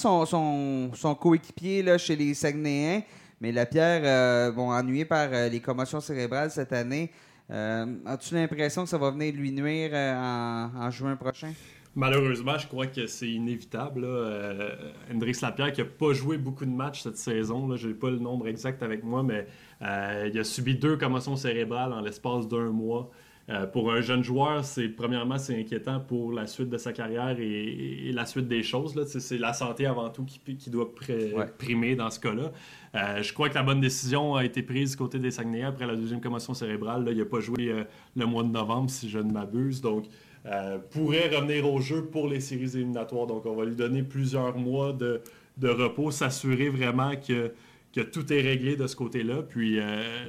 Son, 0.96 1.16
coéquipier 1.16 1.84
là, 1.84 1.98
chez 1.98 2.16
les 2.16 2.34
Saguenayens, 2.34 3.02
mais 3.42 3.52
la 3.52 3.66
Pierre, 3.66 4.02
euh, 4.04 4.52
bon, 4.52 4.72
ennuyé 4.72 5.06
par 5.06 5.30
euh, 5.32 5.50
les 5.50 5.60
commotions 5.60 6.00
cérébrales 6.00 6.52
cette 6.52 6.74
année. 6.74 7.12
Euh, 7.52 7.86
as-tu 8.06 8.36
l'impression 8.36 8.84
que 8.84 8.90
ça 8.90 8.98
va 8.98 9.12
venir 9.12 9.34
lui 9.34 9.52
nuire 9.52 9.92
en, 9.94 10.90
juin 10.90 11.16
prochain? 11.16 11.52
Malheureusement, 11.96 12.58
je 12.58 12.68
crois 12.68 12.88
que 12.88 13.06
c'est 13.06 13.30
inévitable. 13.30 14.08
Hendrix 15.12 15.38
Lapierre 15.42 15.74
qui 15.74 15.82
n'a 15.82 15.88
pas 15.88 16.14
joué 16.14 16.38
beaucoup 16.38 16.66
de 16.66 16.72
matchs 16.72 17.04
cette 17.04 17.18
saison, 17.18 17.76
je 17.76 17.90
n'ai 17.90 17.94
pas 17.94 18.10
le 18.10 18.18
nombre 18.18 18.48
exact 18.48 18.82
avec 18.82 19.04
moi, 19.04 19.22
mais 19.22 19.46
il 19.82 20.40
a 20.40 20.44
subi 20.44 20.76
deux 20.76 20.98
commotions 20.98 21.36
cérébrales 21.36 21.94
en 21.94 22.02
l'espace 22.02 22.48
d'un 22.48 22.72
mois. 22.72 23.12
Euh, 23.50 23.66
pour 23.68 23.92
un 23.92 24.00
jeune 24.00 24.24
joueur, 24.24 24.64
c'est 24.64 24.88
premièrement 24.88 25.38
c'est 25.38 25.60
inquiétant 25.60 26.00
pour 26.00 26.32
la 26.32 26.48
suite 26.48 26.70
de 26.70 26.78
sa 26.78 26.94
carrière 26.94 27.36
et, 27.40 28.12
la 28.14 28.26
suite 28.26 28.48
des 28.48 28.64
choses. 28.64 28.96
C'est 29.06 29.38
la 29.38 29.54
santé 29.54 29.86
avant 29.86 30.10
tout 30.10 30.24
qui, 30.24 30.70
doit 30.70 30.90
primer 31.58 31.96
dans 31.96 32.10
ce 32.10 32.20
cas-là. 32.22 32.52
Euh, 32.96 33.22
je 33.22 33.34
crois 33.34 33.50
que 33.50 33.56
la 33.56 33.64
bonne 33.64 33.82
décision 33.82 34.36
a 34.36 34.46
été 34.46 34.62
prise 34.62 34.96
côté 34.96 35.20
des 35.20 35.32
Saguenay 35.32 35.64
après 35.64 35.86
la 35.86 35.96
deuxième 35.96 36.22
commotion 36.22 36.54
cérébrale. 36.54 37.06
il 37.12 37.18
n'a 37.18 37.26
pas 37.26 37.42
joué 37.42 37.70
euh, 37.70 37.84
le 38.16 38.26
mois 38.26 38.44
de 38.44 38.50
novembre, 38.50 38.90
si 38.90 39.10
je 39.10 39.20
ne 39.20 39.32
m'abuse. 39.32 39.82
Donc, 39.82 40.06
pourrait 40.92 41.30
revenir 41.34 41.72
au 41.72 41.80
jeu 41.80 42.04
pour 42.06 42.28
les 42.28 42.40
séries 42.40 42.76
éliminatoires. 42.76 43.28
Donc, 43.28 43.46
on 43.46 43.56
va 43.56 43.66
lui 43.66 43.76
donner 43.76 44.04
plusieurs 44.04 44.58
mois 44.58 44.94
de, 44.94 45.22
repos, 45.62 46.12
s'assurer 46.12 46.70
vraiment 46.70 47.14
que 47.16 47.52
que 47.94 48.02
tout 48.02 48.32
est 48.34 48.42
réglé 48.42 48.76
de 48.76 48.88
ce 48.88 48.96
côté-là. 48.96 49.44
Puis 49.48 49.80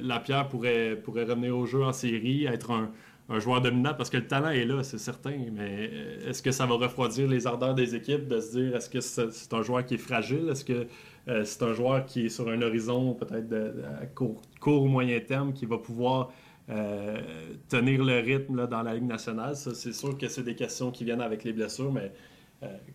Lapierre 0.01 0.47
pourrait, 0.47 0.95
pourrait 1.03 1.23
revenir 1.23 1.57
au 1.57 1.65
jeu 1.65 1.83
en 1.83 1.93
série, 1.93 2.45
être 2.45 2.71
un, 2.71 2.91
joueur 3.39 3.61
dominant 3.61 3.93
parce 3.93 4.09
que 4.09 4.17
le 4.17 4.27
talent 4.27 4.49
est 4.49 4.65
là, 4.65 4.83
c'est 4.83 4.97
certain. 4.97 5.35
Mais 5.51 5.89
euh, 5.91 6.29
est-ce 6.29 6.41
que 6.41 6.51
ça 6.51 6.65
va 6.65 6.75
refroidir 6.75 7.27
les 7.27 7.47
ardeurs 7.47 7.73
des 7.73 7.95
équipes 7.95 8.27
de 8.27 8.39
se 8.39 8.57
dire 8.57 8.75
est-ce 8.75 8.89
que 8.89 9.01
c'est 9.01 9.53
un 9.53 9.61
joueur 9.63 9.85
qui 9.85 9.95
est 9.95 9.99
fragile? 9.99 10.49
Est-ce 10.49 10.65
que 10.65 10.87
euh, 11.27 11.43
c'est 11.43 11.63
un 11.63 11.73
joueur 11.73 12.05
qui 12.05 12.27
est 12.27 12.29
sur 12.29 12.47
un 12.49 12.61
horizon 12.61 13.13
peut-être 13.15 13.53
à 14.01 14.05
court, 14.05 14.41
ou 14.67 14.87
moyen 14.87 15.19
terme 15.19 15.53
qui 15.53 15.65
va 15.65 15.77
pouvoir 15.77 16.31
euh, 16.69 17.19
tenir 17.67 18.03
le 18.03 18.19
rythme 18.19 18.67
dans 18.67 18.83
la 18.83 18.93
Ligue 18.93 19.07
nationale? 19.07 19.55
C'est 19.55 19.93
sûr 19.93 20.17
que 20.17 20.27
c'est 20.27 20.43
des 20.43 20.55
questions 20.55 20.91
qui 20.91 21.03
viennent 21.03 21.21
avec 21.21 21.43
les 21.43 21.53
blessures, 21.53 21.91
mais 21.91 22.11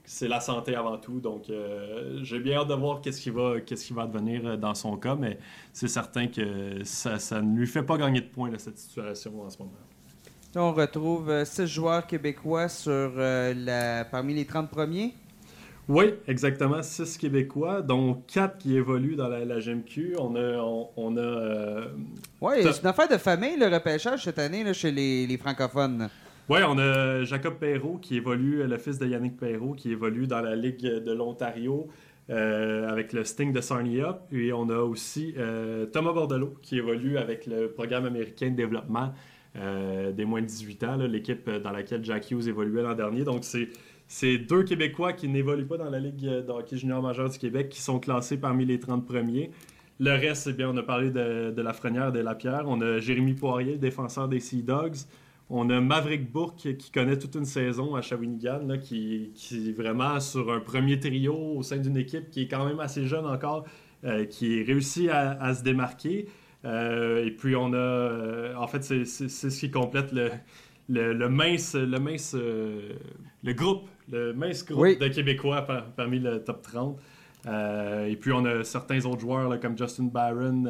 c'est 0.05 0.29
la 0.29 0.41
santé 0.41 0.75
avant 0.75 0.99
tout. 0.99 1.21
Donc, 1.21 1.45
j'ai 2.23 2.41
bien 2.41 2.59
hâte 2.59 2.69
de 2.69 2.75
voir 2.75 3.01
qu'est-ce 3.01 3.21
qui 3.21 3.31
va, 3.31 3.61
qu'est-ce 3.61 3.87
qui 3.87 3.93
va 3.93 4.03
advenir 4.03 4.59
dans 4.59 4.75
son 4.75 4.97
cas, 4.97 5.15
mais 5.15 5.39
c'est 5.73 5.89
certain 5.89 6.27
que 6.27 6.85
ça, 6.85 7.19
ça, 7.19 7.41
ne 7.41 7.57
lui 7.57 7.67
fait 7.67 7.83
pas 7.83 7.97
gagner 7.97 8.21
de 8.21 8.27
points 8.27 8.51
cette 8.59 8.79
situation 8.79 9.43
en 9.43 9.51
ce 9.51 9.59
moment 9.59 9.73
on 10.57 10.73
retrouve 10.73 11.31
euh, 11.31 11.45
six 11.45 11.67
joueurs 11.67 12.07
québécois 12.07 12.69
sur, 12.69 12.91
euh, 12.93 13.55
la, 13.55 14.05
parmi 14.05 14.35
les 14.35 14.45
30 14.45 14.69
premiers. 14.69 15.15
Oui, 15.89 16.15
exactement, 16.29 16.83
six 16.83 17.17
Québécois, 17.19 17.83
dont 17.83 18.23
quatre 18.27 18.59
qui 18.59 18.77
évoluent 18.77 19.17
dans 19.17 19.27
la, 19.27 19.59
GMQ. 19.59 20.15
On 20.21 20.37
a. 20.37 20.89
On, 20.97 21.17
a 21.17 21.21
euh, 21.21 21.87
oui, 22.41 22.55
c'est 22.63 22.81
une 22.81 22.87
affaire 22.87 23.09
de 23.09 23.17
famille, 23.17 23.57
le 23.57 23.67
repêchage 23.67 24.23
cette 24.23 24.39
année 24.39 24.73
chez 24.73 24.93
les, 24.93 25.39
francophones. 25.39 26.09
Oui, 26.51 26.59
on 26.67 26.79
a 26.79 27.23
Jacob 27.23 27.59
Perrault 27.61 27.99
qui 28.03 28.17
évolue, 28.17 28.67
le 28.67 28.77
fils 28.77 28.99
de 28.99 29.07
Yannick 29.07 29.37
Perrault, 29.37 29.75
qui 29.75 29.93
évolue 29.93 30.27
dans 30.27 30.41
la 30.41 30.57
Ligue 30.57 30.83
de 30.83 31.13
l'Ontario. 31.13 31.87
avec 32.29 33.13
le 33.13 33.23
Sting 33.23 33.53
de 33.53 33.61
Sarnia. 33.61 34.21
Et 34.33 34.53
on 34.53 34.69
a 34.69 34.79
aussi 34.79 35.33
Thomas 35.93 36.13
Bordelot 36.13 36.55
qui 36.61 36.79
évolue 36.79 37.19
avec 37.19 37.47
le 37.47 37.71
programme 37.71 38.05
américain 38.05 38.51
de 38.51 38.57
développement 38.57 39.13
euh, 39.57 40.11
des 40.11 40.25
moins 40.25 40.41
de 40.41 40.47
18 40.47 40.85
ans, 40.85 40.97
l'équipe 40.97 41.49
dans 41.49 41.71
laquelle 41.71 42.05
Jack 42.05 42.31
Hughes 42.33 42.49
évoluait 42.49 42.83
l'an 42.83 42.95
dernier. 42.95 43.23
Donc, 43.23 43.45
c'est 44.09 44.39
deux 44.39 44.65
Québécois 44.65 45.13
qui 45.13 45.29
n'évoluent 45.29 45.67
pas 45.67 45.79
dans 45.79 45.91
la 45.91 46.01
Ligue 46.01 46.25
de 46.25 46.51
hockey 46.51 46.77
junior 46.77 47.01
majeur 47.01 47.29
du 47.29 47.39
Québec 47.39 47.69
qui 47.69 47.81
sont 47.81 48.01
classés 48.01 48.39
parmi 48.39 48.65
les 48.65 48.81
30 48.81 49.07
premiers. 49.07 49.53
Le 50.01 50.11
reste, 50.13 50.45
c'est 50.45 50.57
bien, 50.57 50.71
on 50.71 50.77
a 50.77 50.83
parlé 50.83 51.11
de, 51.11 51.53
de 51.53 51.63
Lafrenière 51.63 52.09
et 52.09 52.13
de 52.13 52.21
Lapierre. 52.21 52.65
On 52.67 52.81
a 52.81 52.99
Jérémy 52.99 53.35
Poirier, 53.35 53.77
défenseur 53.77 54.29
des 54.29 54.41
Sea 54.41 54.63
Dogs. 54.63 54.97
On 55.53 55.69
a 55.69 55.81
Maverick 55.81 56.31
Bourque 56.31 56.77
qui 56.77 56.93
connaît 56.93 57.19
toute 57.19 57.35
une 57.35 57.45
saison 57.45 57.97
à 57.97 58.03
Shawinigan, 58.03 58.79
qui, 58.81 59.33
qui 59.35 59.71
est 59.71 59.73
vraiment 59.73 60.21
sur 60.21 60.53
un 60.53 60.61
premier 60.61 61.01
trio 61.01 61.35
au 61.35 61.63
sein 61.65 61.79
d'une 61.79 61.97
équipe 61.97 62.31
qui 62.31 62.43
est 62.43 62.49
quand 62.49 62.65
même 62.65 62.79
assez 62.79 63.05
jeune 63.05 63.27
encore, 63.27 63.65
euh, 64.05 64.27
qui 64.27 64.63
réussit 64.63 65.11
à, 65.11 65.33
à 65.43 65.53
se 65.53 65.65
démarquer. 65.65 66.29
Euh, 66.65 67.27
et 67.27 67.33
puis 67.33 67.57
on 67.57 67.73
a, 67.73 67.77
euh, 67.77 68.55
en 68.55 68.69
fait, 68.69 68.85
c'est 68.85 69.05
ce 69.05 69.49
qui 69.59 69.73
complète 69.73 70.13
le, 70.13 70.31
le, 70.89 71.29
mince, 71.29 71.75
le 71.75 71.99
mince, 71.99 72.37
le 72.37 73.53
groupe, 73.53 73.89
le 74.09 74.33
mince 74.33 74.65
groupe 74.65 75.01
de 75.01 75.09
Québécois 75.09 75.67
parmi 75.97 76.21
le 76.21 76.45
top 76.45 76.63
30. 76.63 76.97
et 78.07 78.17
puis 78.21 78.31
on 78.31 78.45
a 78.45 78.63
certains 78.63 79.05
autres 79.05 79.21
joueurs 79.21 79.59
comme 79.59 79.77
Justin 79.77 80.05
Barron, 80.05 80.63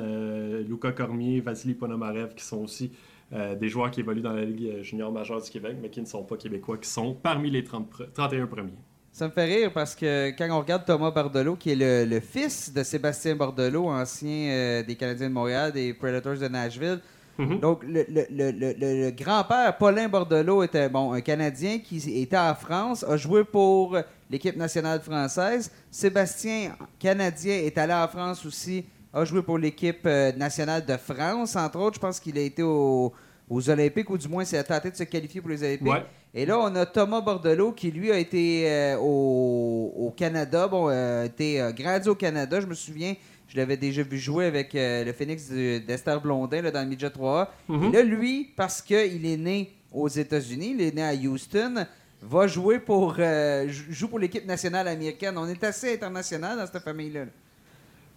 Luca 0.66 0.92
Cormier, 0.92 1.40
Vasily 1.40 1.74
Ponomarev 1.74 2.34
qui 2.34 2.44
sont 2.44 2.62
aussi 2.62 2.92
des 3.32 3.68
joueurs 3.68 3.90
qui 3.90 4.00
évoluent 4.00 4.22
dans 4.22 4.32
la 4.32 4.44
Ligue 4.44 4.82
junior 4.82 5.12
majeure 5.12 5.40
du 5.40 5.50
Québec, 5.50 5.76
mais 5.80 5.88
qui 5.88 6.00
ne 6.00 6.06
sont 6.06 6.24
pas 6.24 6.36
québécois, 6.36 6.78
qui 6.78 6.88
sont 6.88 7.14
parmi 7.14 7.50
les 7.50 7.62
30, 7.62 7.88
31 8.14 8.46
premiers. 8.46 8.72
Ça 9.12 9.26
me 9.26 9.32
fait 9.32 9.44
rire 9.44 9.72
parce 9.72 9.94
que 9.94 10.30
quand 10.30 10.48
on 10.50 10.60
regarde 10.60 10.84
Thomas 10.84 11.10
Bordelot, 11.10 11.56
qui 11.56 11.70
est 11.72 12.04
le, 12.06 12.20
fils 12.20 12.72
de 12.72 12.82
Sébastien 12.82 13.34
Bordelot, 13.36 13.88
ancien 13.88 14.50
euh, 14.50 14.82
des 14.82 14.94
Canadiens 14.96 15.28
de 15.28 15.34
Montréal, 15.34 15.72
des 15.72 15.92
Predators 15.94 16.36
de 16.38 16.48
Nashville, 16.48 17.00
Mhm. 17.38 17.58
Donc, 17.60 17.82
le- 17.84 18.04
le 18.10 19.10
grand-père, 19.12 19.74
Paulin 19.78 20.08
Bordelot, 20.08 20.62
était 20.62 20.90
bon, 20.90 21.12
un 21.12 21.22
Canadien 21.22 21.78
qui 21.78 21.96
était 22.20 22.36
en 22.36 22.54
France, 22.54 23.02
a 23.02 23.16
joué 23.16 23.44
pour 23.44 23.96
l'équipe 24.28 24.56
nationale 24.56 25.00
française. 25.00 25.70
Sébastien, 25.90 26.76
Canadien, 26.98 27.54
est 27.54 27.78
allé 27.78 27.94
en 27.94 28.06
France 28.08 28.44
aussi, 28.44 28.84
a 29.12 29.24
joué 29.24 29.42
pour 29.42 29.58
l'équipe 29.58 30.06
euh, 30.06 30.32
nationale 30.32 30.84
de 30.86 30.96
France. 30.96 31.56
Entre 31.56 31.78
autres, 31.78 31.96
je 31.96 32.00
pense 32.00 32.20
qu'il 32.20 32.36
a 32.38 32.42
été 32.42 32.62
au- 32.62 33.12
aux 33.48 33.68
Olympiques, 33.70 34.08
ou 34.10 34.16
du 34.16 34.28
moins, 34.28 34.44
s'est 34.44 34.62
tenté 34.62 34.90
de 34.92 34.96
se 34.96 35.02
qualifier 35.02 35.40
pour 35.40 35.50
les 35.50 35.62
Olympiques. 35.64 35.88
Ouais. 35.88 36.04
Et 36.32 36.46
là, 36.46 36.56
on 36.60 36.72
a 36.76 36.86
Thomas 36.86 37.20
Bordelot 37.20 37.72
qui, 37.72 37.90
lui, 37.90 38.12
a 38.12 38.18
été 38.18 38.64
euh, 38.70 38.96
au, 38.98 39.92
au 39.96 40.10
Canada. 40.16 40.68
Bon, 40.68 40.88
euh, 40.88 41.22
a 41.22 41.26
été 41.26 41.60
euh, 41.60 41.72
grandi 41.72 42.08
au 42.08 42.14
Canada. 42.14 42.60
Je 42.60 42.66
me 42.66 42.74
souviens, 42.74 43.14
je 43.48 43.56
l'avais 43.56 43.76
déjà 43.76 44.04
vu 44.04 44.16
jouer 44.18 44.46
avec 44.46 44.70
le 44.74 45.10
Phoenix 45.12 45.48
de- 45.50 45.78
d'Esther 45.78 46.20
Blondin 46.20 46.62
là, 46.62 46.70
dans 46.70 46.82
le 46.82 46.86
Midget 46.88 47.08
3A. 47.08 47.48
Mhm. 47.68 47.84
Et 47.88 47.96
là, 47.96 48.02
lui, 48.04 48.52
parce 48.56 48.80
qu'il 48.80 49.26
est 49.26 49.36
né 49.36 49.72
aux 49.92 50.06
États-Unis, 50.08 50.74
il 50.78 50.82
est 50.82 50.94
né 50.94 51.02
à 51.02 51.12
Houston, 51.14 51.84
va 52.22 52.46
jouer 52.46 52.78
pour, 52.78 53.16
jou- 53.16 53.84
joue 53.90 54.06
pour 54.06 54.20
l'équipe 54.20 54.46
nationale 54.46 54.86
américaine. 54.86 55.34
On 55.36 55.48
est 55.48 55.64
assez 55.64 55.94
international 55.94 56.56
dans 56.58 56.66
cette 56.72 56.84
famille-là. 56.84 57.24
là. 57.24 57.30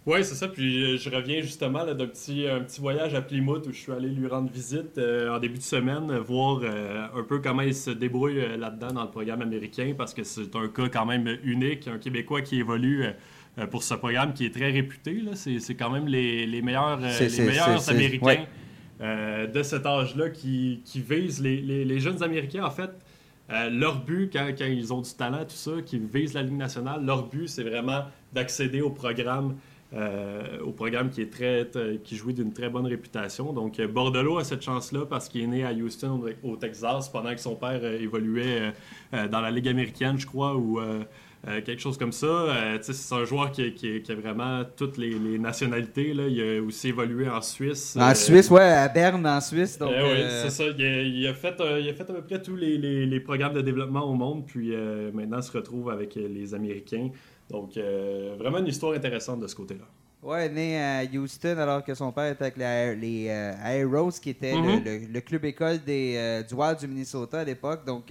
Oui, 0.06 0.22
c'est 0.22 0.34
ça. 0.34 0.48
Puis 0.48 0.84
euh, 0.84 0.96
je 0.98 1.08
reviens 1.08 1.40
justement 1.40 1.84
d'un 1.86 2.06
petit, 2.06 2.46
un 2.46 2.60
petit 2.60 2.78
voyage 2.80 3.14
à 3.14 3.22
Plymouth 3.22 3.66
où 3.66 3.72
je 3.72 3.78
suis 3.78 3.92
allé 3.92 4.08
lui 4.10 4.26
rendre 4.26 4.50
visite 4.52 4.98
euh, 4.98 5.34
en 5.34 5.38
début 5.38 5.56
de 5.56 5.62
semaine, 5.62 6.14
voir 6.18 6.60
euh, 6.62 7.06
un 7.14 7.22
peu 7.22 7.38
comment 7.38 7.62
il 7.62 7.74
se 7.74 7.90
débrouille 7.90 8.38
euh, 8.40 8.56
là-dedans 8.58 8.92
dans 8.92 9.04
le 9.04 9.10
programme 9.10 9.40
américain 9.40 9.94
parce 9.96 10.12
que 10.12 10.22
c'est 10.22 10.54
un 10.56 10.68
cas 10.68 10.88
quand 10.90 11.06
même 11.06 11.38
unique, 11.42 11.88
un 11.88 11.96
Québécois 11.98 12.42
qui 12.42 12.58
évolue 12.58 13.04
pour 13.70 13.82
ce 13.82 13.94
programme 13.94 14.34
qui 14.34 14.44
est 14.46 14.52
très 14.54 14.70
réputé. 14.72 15.22
C'est, 15.34 15.74
quand 15.74 15.88
même 15.90 16.06
les, 16.08 16.44
les 16.46 16.60
meilleurs, 16.60 16.98
les 16.98 17.42
meilleurs 17.46 17.88
Américains 17.88 18.44
ouais. 19.00 19.46
de 19.46 19.62
cet 19.62 19.86
âge-là 19.86 20.28
qui, 20.30 20.82
qui 20.84 21.00
visent 21.00 21.40
les, 21.40 21.62
les- 21.62 21.84
les 21.84 21.98
jeunes 22.00 22.22
Américains 22.22 22.64
en 22.64 22.70
fait. 22.70 22.90
euh, 23.50 23.70
leur 23.70 24.04
but, 24.04 24.28
quand, 24.32 24.48
quand 24.58 24.64
ils 24.66 24.92
ont 24.92 25.00
du 25.02 25.12
talent, 25.14 25.44
tout 25.44 25.50
ça, 25.54 25.70
qui 25.86 25.98
visent 25.98 26.34
la 26.34 26.42
Ligue 26.42 26.56
nationale, 26.56 27.04
leur 27.06 27.26
but, 27.28 27.46
c'est 27.48 27.62
vraiment 27.62 28.04
d'accéder 28.32 28.80
au 28.80 28.90
programme 28.90 29.54
euh, 29.94 30.58
au 30.64 30.72
programme 30.72 31.10
qui 31.10 31.20
est 31.22 31.30
très, 31.32 31.68
qui 32.02 32.16
jouit 32.16 32.34
d'une 32.34 32.52
très 32.52 32.68
bonne 32.68 32.86
réputation. 32.86 33.52
Donc 33.52 33.78
euh, 33.78 33.86
Bordelot 33.86 34.38
a 34.38 34.44
cette 34.44 34.62
chance-là 34.62 35.06
parce 35.06 35.28
qu'il 35.28 35.42
est 35.42 35.46
né 35.46 35.64
à 35.64 35.72
Houston 35.72 36.20
au, 36.42 36.56
Texas 36.56 37.08
pendant 37.08 37.32
que 37.32 37.40
son 37.40 37.54
père 37.54 37.80
euh, 37.82 38.00
évoluait 38.00 38.72
euh, 39.14 39.28
dans 39.28 39.40
la 39.40 39.50
Ligue 39.52 39.68
américaine, 39.68 40.18
je 40.18 40.26
crois, 40.26 40.56
ou 40.56 40.80
quelque 41.66 41.78
chose 41.80 41.98
comme 41.98 42.10
ça. 42.12 42.46
C'est 42.80 43.14
un 43.14 43.24
joueur 43.26 43.52
qui, 43.52 43.74
qui- 43.74 44.00
qui 44.00 44.12
a 44.12 44.14
vraiment 44.14 44.62
toutes 44.76 44.96
les, 44.96 45.10
les 45.10 45.38
nationalités. 45.38 46.14
Là. 46.14 46.26
Il 46.26 46.40
a 46.40 46.62
aussi 46.62 46.88
évolué 46.88 47.28
en 47.28 47.42
Suisse. 47.42 47.98
En 48.00 48.14
Suisse, 48.14 48.50
ouais, 48.50 48.62
à 48.62 48.88
Berne, 48.88 49.26
en 49.26 49.40
Suisse. 49.42 49.78
Donc, 49.78 49.90
eh 49.94 50.02
oui, 50.02 50.24
c'est 50.42 50.48
ça. 50.50 50.64
Il 50.76 50.84
a, 50.84 51.02
il 51.02 51.26
a 51.26 51.34
fait, 51.34 51.54
il 51.80 51.88
a 51.90 51.92
fait 51.92 52.02
à 52.10 52.14
peu 52.14 52.22
près 52.22 52.40
tous 52.40 52.56
les, 52.56 52.78
les- 52.78 53.04
les 53.04 53.20
programmes 53.20 53.52
de 53.52 53.60
développement 53.60 54.04
au 54.10 54.14
monde, 54.14 54.44
puis 54.46 54.72
maintenant 55.12 55.42
se 55.42 55.52
retrouve 55.52 55.90
avec 55.90 56.14
les 56.14 56.54
Américains. 56.54 57.10
Donc, 57.50 57.76
euh, 57.76 58.34
vraiment 58.38 58.58
une 58.58 58.66
histoire 58.66 58.94
intéressante 58.94 59.40
de 59.40 59.46
ce 59.46 59.54
côté-là. 59.54 59.84
Ouais, 60.22 60.48
né 60.48 60.80
à 60.82 61.02
Houston 61.04 61.56
alors 61.58 61.84
que 61.84 61.94
son 61.94 62.10
père 62.10 62.32
était 62.32 62.44
avec 62.44 62.56
les, 62.56 62.96
les 62.96 63.28
euh, 63.28 63.52
Aeros, 63.64 64.12
qui 64.12 64.30
était 64.30 64.54
le- 64.56 64.62
Mhm. 64.78 64.84
le, 64.84 64.98
le 65.12 65.20
club 65.20 65.44
école 65.44 65.78
des, 65.84 66.14
euh, 66.16 66.42
du 66.42 66.54
Wild 66.54 66.78
du 66.78 66.86
Minnesota 66.88 67.40
à 67.40 67.44
l'époque. 67.44 67.84
Donc, 67.84 68.10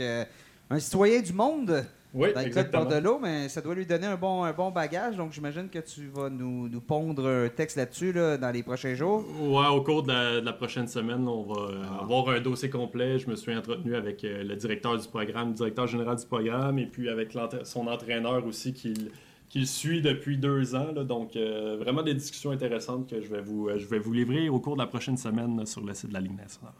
un 0.70 0.80
citoyen 0.80 1.22
du 1.22 1.34
monde 1.34 1.84
Oui, 2.14 2.32
dans 2.34 2.42
le 2.42 2.50
cas 2.50 2.64
de 2.64 2.70
Bordelot, 2.72 3.20
mais 3.20 3.50
ça 3.50 3.60
doit 3.62 3.74
lui 3.74 3.86
donner 3.88 4.06
un 4.06 4.16
bon, 4.18 4.44
un 4.44 4.54
bon 4.54 4.70
bagage. 4.70 5.18
Donc, 5.18 5.32
j'imagine 5.34 5.68
que 5.70 5.80
tu 5.80 6.08
vas 6.10 6.30
nous, 6.30 6.70
nous 6.70 6.82
pondre 6.82 7.28
un 7.28 7.50
texte 7.50 7.76
là-dessus 7.78 8.14
là, 8.14 8.38
dans 8.38 8.52
les 8.52 8.62
prochains 8.62 8.94
jours. 8.94 9.26
Ouais, 9.42 9.66
au 9.68 9.82
cours 9.82 10.04
de 10.04 10.10
la, 10.12 10.40
de 10.42 10.46
la 10.46 10.54
prochaine 10.54 10.88
semaine, 10.88 11.28
on 11.28 11.42
va 11.42 11.62
euh, 11.72 11.84
avoir 12.02 12.30
un 12.30 12.40
dossier 12.40 12.70
complet. 12.70 13.18
Je 13.18 13.28
me 13.30 13.36
suis 13.36 13.56
entretenu 13.56 13.96
avec 13.96 14.24
euh, 14.24 14.44
le 14.44 14.56
directeur 14.56 14.96
du 14.98 15.08
programme, 15.08 15.48
le 15.50 15.54
directeur 15.56 15.88
général 15.88 16.18
du 16.18 16.26
programme, 16.28 16.78
et 16.78 16.86
puis 16.86 17.10
avec 17.10 17.36
son 17.64 17.88
entraîneur 17.88 18.46
aussi 18.46 18.74
qui, 18.74 18.90
l- 18.92 19.10
qui 19.50 19.60
le 19.62 19.66
suit 19.66 20.02
depuis 20.04 20.38
deux 20.38 20.76
ans. 20.76 20.92
là. 20.96 21.04
donc, 21.04 21.36
euh, 21.36 21.78
vraiment 21.80 22.04
des 22.04 22.14
discussions 22.14 22.52
intéressantes 22.52 23.10
que 23.10 23.22
je 23.22 23.28
vais, 23.28 23.42
vous, 23.42 23.70
euh, 23.70 23.80
je 23.80 23.88
vais 23.88 23.98
vous 24.00 24.14
livrer 24.14 24.50
au 24.50 24.60
cours 24.60 24.76
de 24.76 24.82
la 24.82 24.88
prochaine 24.88 25.18
semaine 25.18 25.58
là, 25.58 25.66
sur 25.66 25.82
le 25.84 25.94
site 25.96 26.10
de 26.10 26.14
la 26.14 26.20
Ligue 26.22 26.38
nationale. 26.38 26.74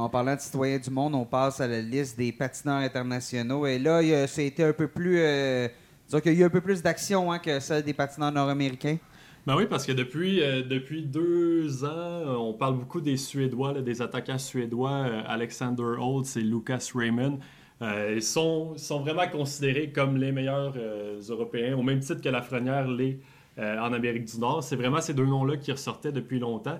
En 0.00 0.08
parlant 0.08 0.34
de 0.34 0.40
citoyens 0.40 0.78
du 0.78 0.90
monde, 0.90 1.14
on 1.14 1.26
passe 1.26 1.60
à 1.60 1.66
la 1.66 1.82
liste 1.82 2.16
des 2.16 2.32
patineurs 2.32 2.78
internationaux. 2.78 3.66
Et 3.66 3.78
là, 3.78 4.02
été 4.02 4.64
un 4.64 4.72
peu 4.72 4.88
plus. 4.88 5.18
euh, 5.18 5.68
disons 6.06 6.20
qu'il 6.20 6.32
y 6.32 6.36
a 6.36 6.40
eu 6.40 6.44
un 6.44 6.50
peu 6.50 6.62
plus 6.62 6.82
d'action 6.82 7.30
hein, 7.30 7.38
que 7.38 7.60
celle 7.60 7.82
des 7.82 7.92
patineurs 7.92 8.32
nord-américains. 8.32 8.96
Ben 9.46 9.56
oui, 9.56 9.66
parce 9.68 9.86
que 9.86 9.92
depuis, 9.92 10.42
euh, 10.42 10.62
depuis 10.62 11.02
deux 11.02 11.84
ans, 11.84 11.88
euh, 11.88 12.34
on 12.36 12.52
parle 12.52 12.76
beaucoup 12.76 13.00
des 13.00 13.16
Suédois, 13.16 13.80
des 13.80 14.02
attaquants 14.02 14.38
suédois, 14.38 14.90
euh, 14.90 15.22
Alexander 15.26 15.96
Holtz 15.98 16.36
et 16.36 16.42
Lucas 16.42 16.90
Raymond. 16.94 17.38
Ils, 17.82 18.22
sont, 18.22 18.76
sont 18.76 19.00
vraiment 19.00 19.26
considérés 19.26 19.90
comme 19.90 20.18
les 20.18 20.32
meilleurs 20.32 20.74
Européens, 21.30 21.78
au 21.78 21.82
même 21.82 22.00
titre 22.00 22.20
que 22.20 22.28
Lafrenière 22.28 22.86
l'est 22.86 23.20
en 23.56 23.94
Amérique 23.94 24.26
du 24.26 24.38
Nord. 24.38 24.62
C'est 24.62 24.76
vraiment 24.76 25.00
ces 25.00 25.14
deux 25.14 25.24
noms-là 25.24 25.56
qui 25.56 25.72
ressortaient 25.72 26.12
depuis 26.12 26.38
longtemps. 26.38 26.78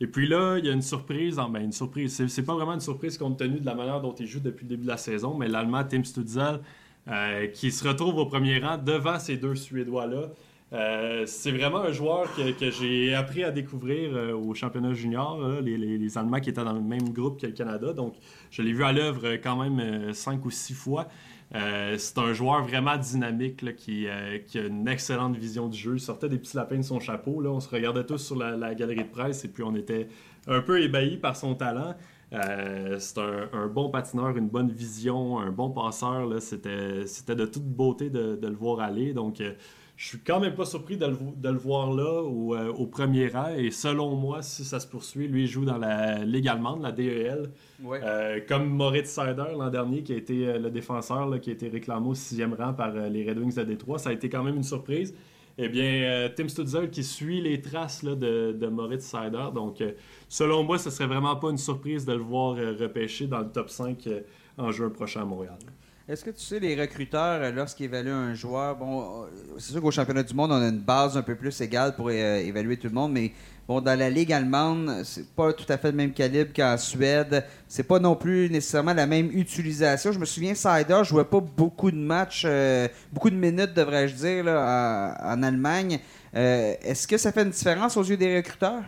Et 0.00 0.06
puis 0.06 0.26
là, 0.26 0.56
il 0.58 0.64
y 0.64 0.70
a 0.70 0.72
une 0.72 0.82
surprise. 0.82 1.38
en- 1.38 1.50
Ben, 1.50 1.62
une 1.62 1.72
surprise. 1.72 2.22
C'est, 2.26 2.42
pas 2.42 2.54
vraiment 2.54 2.74
une 2.74 2.80
surprise 2.80 3.18
compte 3.18 3.38
tenu 3.38 3.60
de 3.60 3.66
la 3.66 3.74
manière 3.74 4.00
dont 4.00 4.14
il 4.14 4.26
joue 4.26 4.40
depuis 4.40 4.64
le 4.64 4.70
début 4.70 4.84
de 4.84 4.88
la 4.88 4.96
saison, 4.96 5.36
mais 5.36 5.48
l'Allemand 5.48 5.84
Tim 5.84 6.02
Stutzel, 6.04 6.60
euh, 7.08 7.46
qui 7.48 7.70
se 7.70 7.86
retrouve 7.86 8.16
au 8.16 8.26
premier 8.26 8.58
rang 8.58 8.78
devant 8.78 9.18
ces 9.18 9.36
deux 9.36 9.54
Suédois-là. 9.54 10.30
Euh, 10.72 11.24
c'est 11.26 11.50
vraiment 11.50 11.78
un 11.80 11.92
joueur 11.92 12.28
que, 12.36 12.70
j'ai 12.70 13.12
appris 13.12 13.42
à 13.42 13.50
découvrir 13.50 14.14
euh, 14.14 14.32
au 14.32 14.54
championnat 14.54 14.94
junior, 14.94 15.60
les, 15.60 16.16
Allemands 16.16 16.40
qui 16.40 16.50
étaient 16.50 16.64
dans 16.64 16.72
le 16.72 16.80
même 16.80 17.10
groupe 17.10 17.40
que 17.40 17.46
le 17.46 17.52
Canada. 17.52 17.92
Donc, 17.92 18.14
je 18.50 18.62
l'ai 18.62 18.72
vu 18.72 18.84
à 18.84 18.92
l'œuvre 18.92 19.34
quand 19.42 19.56
même 19.56 20.14
cinq 20.14 20.44
ou 20.46 20.50
six 20.50 20.74
fois. 20.74 21.08
Euh, 21.54 21.96
c'est 21.98 22.18
un 22.18 22.32
joueur 22.32 22.62
vraiment 22.62 22.96
dynamique 22.96 23.64
euh, 23.64 24.38
qui 24.46 24.58
a 24.58 24.66
une 24.66 24.86
excellente 24.86 25.36
vision 25.36 25.68
du 25.68 25.76
jeu. 25.76 25.94
Il 25.94 26.00
sortait 26.00 26.28
des 26.28 26.38
petits 26.38 26.56
lapins 26.56 26.76
de 26.76 26.82
son 26.82 27.00
chapeau. 27.00 27.44
On 27.44 27.60
se 27.60 27.68
regardait 27.68 28.04
tous 28.04 28.18
sur 28.18 28.36
la, 28.36 28.74
galerie 28.74 29.04
de 29.04 29.10
presse 29.10 29.44
et 29.44 29.48
puis 29.48 29.62
on 29.62 29.74
était 29.74 30.08
un 30.46 30.60
peu 30.60 30.80
ébahis 30.80 31.16
par 31.16 31.36
son 31.36 31.54
talent. 31.54 31.94
Euh, 32.32 32.96
c'est 33.00 33.18
un, 33.18 33.66
bon 33.66 33.90
patineur, 33.90 34.36
une 34.36 34.48
bonne 34.48 34.70
vision, 34.70 35.40
un 35.40 35.50
bon 35.50 35.70
passeur. 35.70 36.40
C'était, 36.40 37.34
de 37.34 37.46
toute 37.46 37.64
beauté 37.64 38.10
de, 38.10 38.38
le 38.40 38.54
voir 38.54 38.80
aller. 38.80 39.12
Donc, 39.12 39.42
je 40.02 40.06
suis 40.06 40.18
quand 40.20 40.40
même 40.40 40.54
pas 40.54 40.64
surpris 40.64 40.96
de 40.96 41.04
le, 41.04 41.12
vo- 41.12 41.34
de 41.36 41.48
le 41.50 41.58
voir 41.58 41.92
là 41.92 42.22
au, 42.22 42.54
euh, 42.54 42.72
au 42.72 42.86
premier 42.86 43.28
rang. 43.28 43.48
Et 43.54 43.70
selon 43.70 44.14
moi, 44.16 44.40
si 44.40 44.64
ça 44.64 44.80
se 44.80 44.86
poursuit, 44.86 45.28
lui 45.28 45.42
il 45.42 45.46
joue 45.46 45.66
dans 45.66 45.76
la 45.76 46.24
Ligue 46.24 46.48
allemande, 46.48 46.80
la 46.80 46.90
DEL. 46.90 47.50
Euh, 48.02 48.40
comme 48.48 48.66
Moritz 48.70 49.10
Seider 49.10 49.44
l'an 49.58 49.68
dernier, 49.68 50.02
qui 50.02 50.14
a 50.14 50.16
été 50.16 50.46
euh, 50.46 50.58
le 50.58 50.70
défenseur 50.70 51.26
là, 51.28 51.38
qui 51.38 51.50
a 51.50 51.52
été 51.52 51.68
réclamé 51.68 52.08
au 52.08 52.14
sixième 52.14 52.54
rang 52.54 52.72
par 52.72 52.92
les 52.94 53.28
Red 53.28 53.36
Wings 53.40 53.54
de 53.56 53.62
Détroit, 53.64 53.98
ça 53.98 54.08
a 54.08 54.12
été 54.14 54.30
quand 54.30 54.42
même 54.42 54.56
une 54.56 54.62
surprise. 54.62 55.14
Eh 55.58 55.68
bien, 55.68 56.30
Tim 56.34 56.48
Stutzel 56.48 56.88
qui 56.88 57.04
suit 57.04 57.42
les 57.42 57.60
traces 57.60 58.02
là, 58.02 58.14
de, 58.14 58.52
de 58.58 58.66
Moritz 58.68 59.04
Seider. 59.04 59.48
Donc, 59.54 59.84
selon 60.30 60.62
moi, 60.64 60.78
ce 60.78 60.88
serait 60.88 61.08
vraiment 61.08 61.36
pas 61.36 61.50
une 61.50 61.58
surprise 61.58 62.06
de 62.06 62.14
le 62.14 62.22
voir 62.22 62.56
repêcher 62.56 63.26
dans 63.26 63.40
le 63.40 63.50
top 63.50 63.68
5 63.68 64.06
euh, 64.06 64.20
en 64.56 64.70
juin 64.70 64.88
prochain 64.88 65.20
à 65.20 65.24
Montréal. 65.26 65.58
Est-ce 66.10 66.24
que 66.24 66.30
tu 66.30 66.40
sais, 66.40 66.58
les 66.58 66.74
recruteurs, 66.74 67.40
euh, 67.40 67.52
lorsqu'ils 67.52 67.84
évaluent 67.84 68.10
un 68.10 68.34
joueur, 68.34 68.74
bon, 68.74 69.22
euh, 69.22 69.26
c'est 69.58 69.70
sûr 69.70 69.80
qu'au 69.80 69.92
championnat 69.92 70.24
du 70.24 70.34
monde, 70.34 70.50
on 70.50 70.60
a 70.60 70.66
une 70.66 70.80
base 70.80 71.16
un 71.16 71.22
peu 71.22 71.36
plus 71.36 71.60
égale 71.60 71.94
pour 71.94 72.08
euh, 72.08 72.38
évaluer 72.38 72.76
tout 72.76 72.88
le 72.88 72.94
monde, 72.94 73.12
mais 73.12 73.30
bon, 73.68 73.80
dans 73.80 73.96
la 73.96 74.10
Ligue 74.10 74.32
allemande, 74.32 75.04
c'est 75.04 75.28
pas 75.36 75.52
tout 75.52 75.66
à 75.68 75.78
fait 75.78 75.92
le 75.92 75.96
même 75.96 76.12
calibre 76.12 76.50
qu'en 76.52 76.76
Suède. 76.78 77.44
C'est 77.68 77.84
pas 77.84 78.00
non 78.00 78.16
plus 78.16 78.50
nécessairement 78.50 78.92
la 78.92 79.06
même 79.06 79.30
utilisation. 79.32 80.10
Je 80.10 80.18
me 80.18 80.24
souviens, 80.24 80.56
Sider 80.56 81.00
jouait 81.04 81.24
pas 81.24 81.38
beaucoup 81.38 81.92
de 81.92 81.96
matchs, 81.96 82.44
beaucoup 83.12 83.30
de 83.30 83.36
minutes, 83.36 83.74
devrais-je 83.74 84.16
dire, 84.16 84.46
en, 84.48 85.42
Allemagne. 85.44 86.00
Est-ce 86.34 87.06
que 87.06 87.18
ça 87.18 87.30
fait 87.30 87.42
une 87.42 87.50
différence 87.50 87.96
aux 87.96 88.02
yeux 88.02 88.16
des 88.16 88.38
recruteurs? 88.38 88.82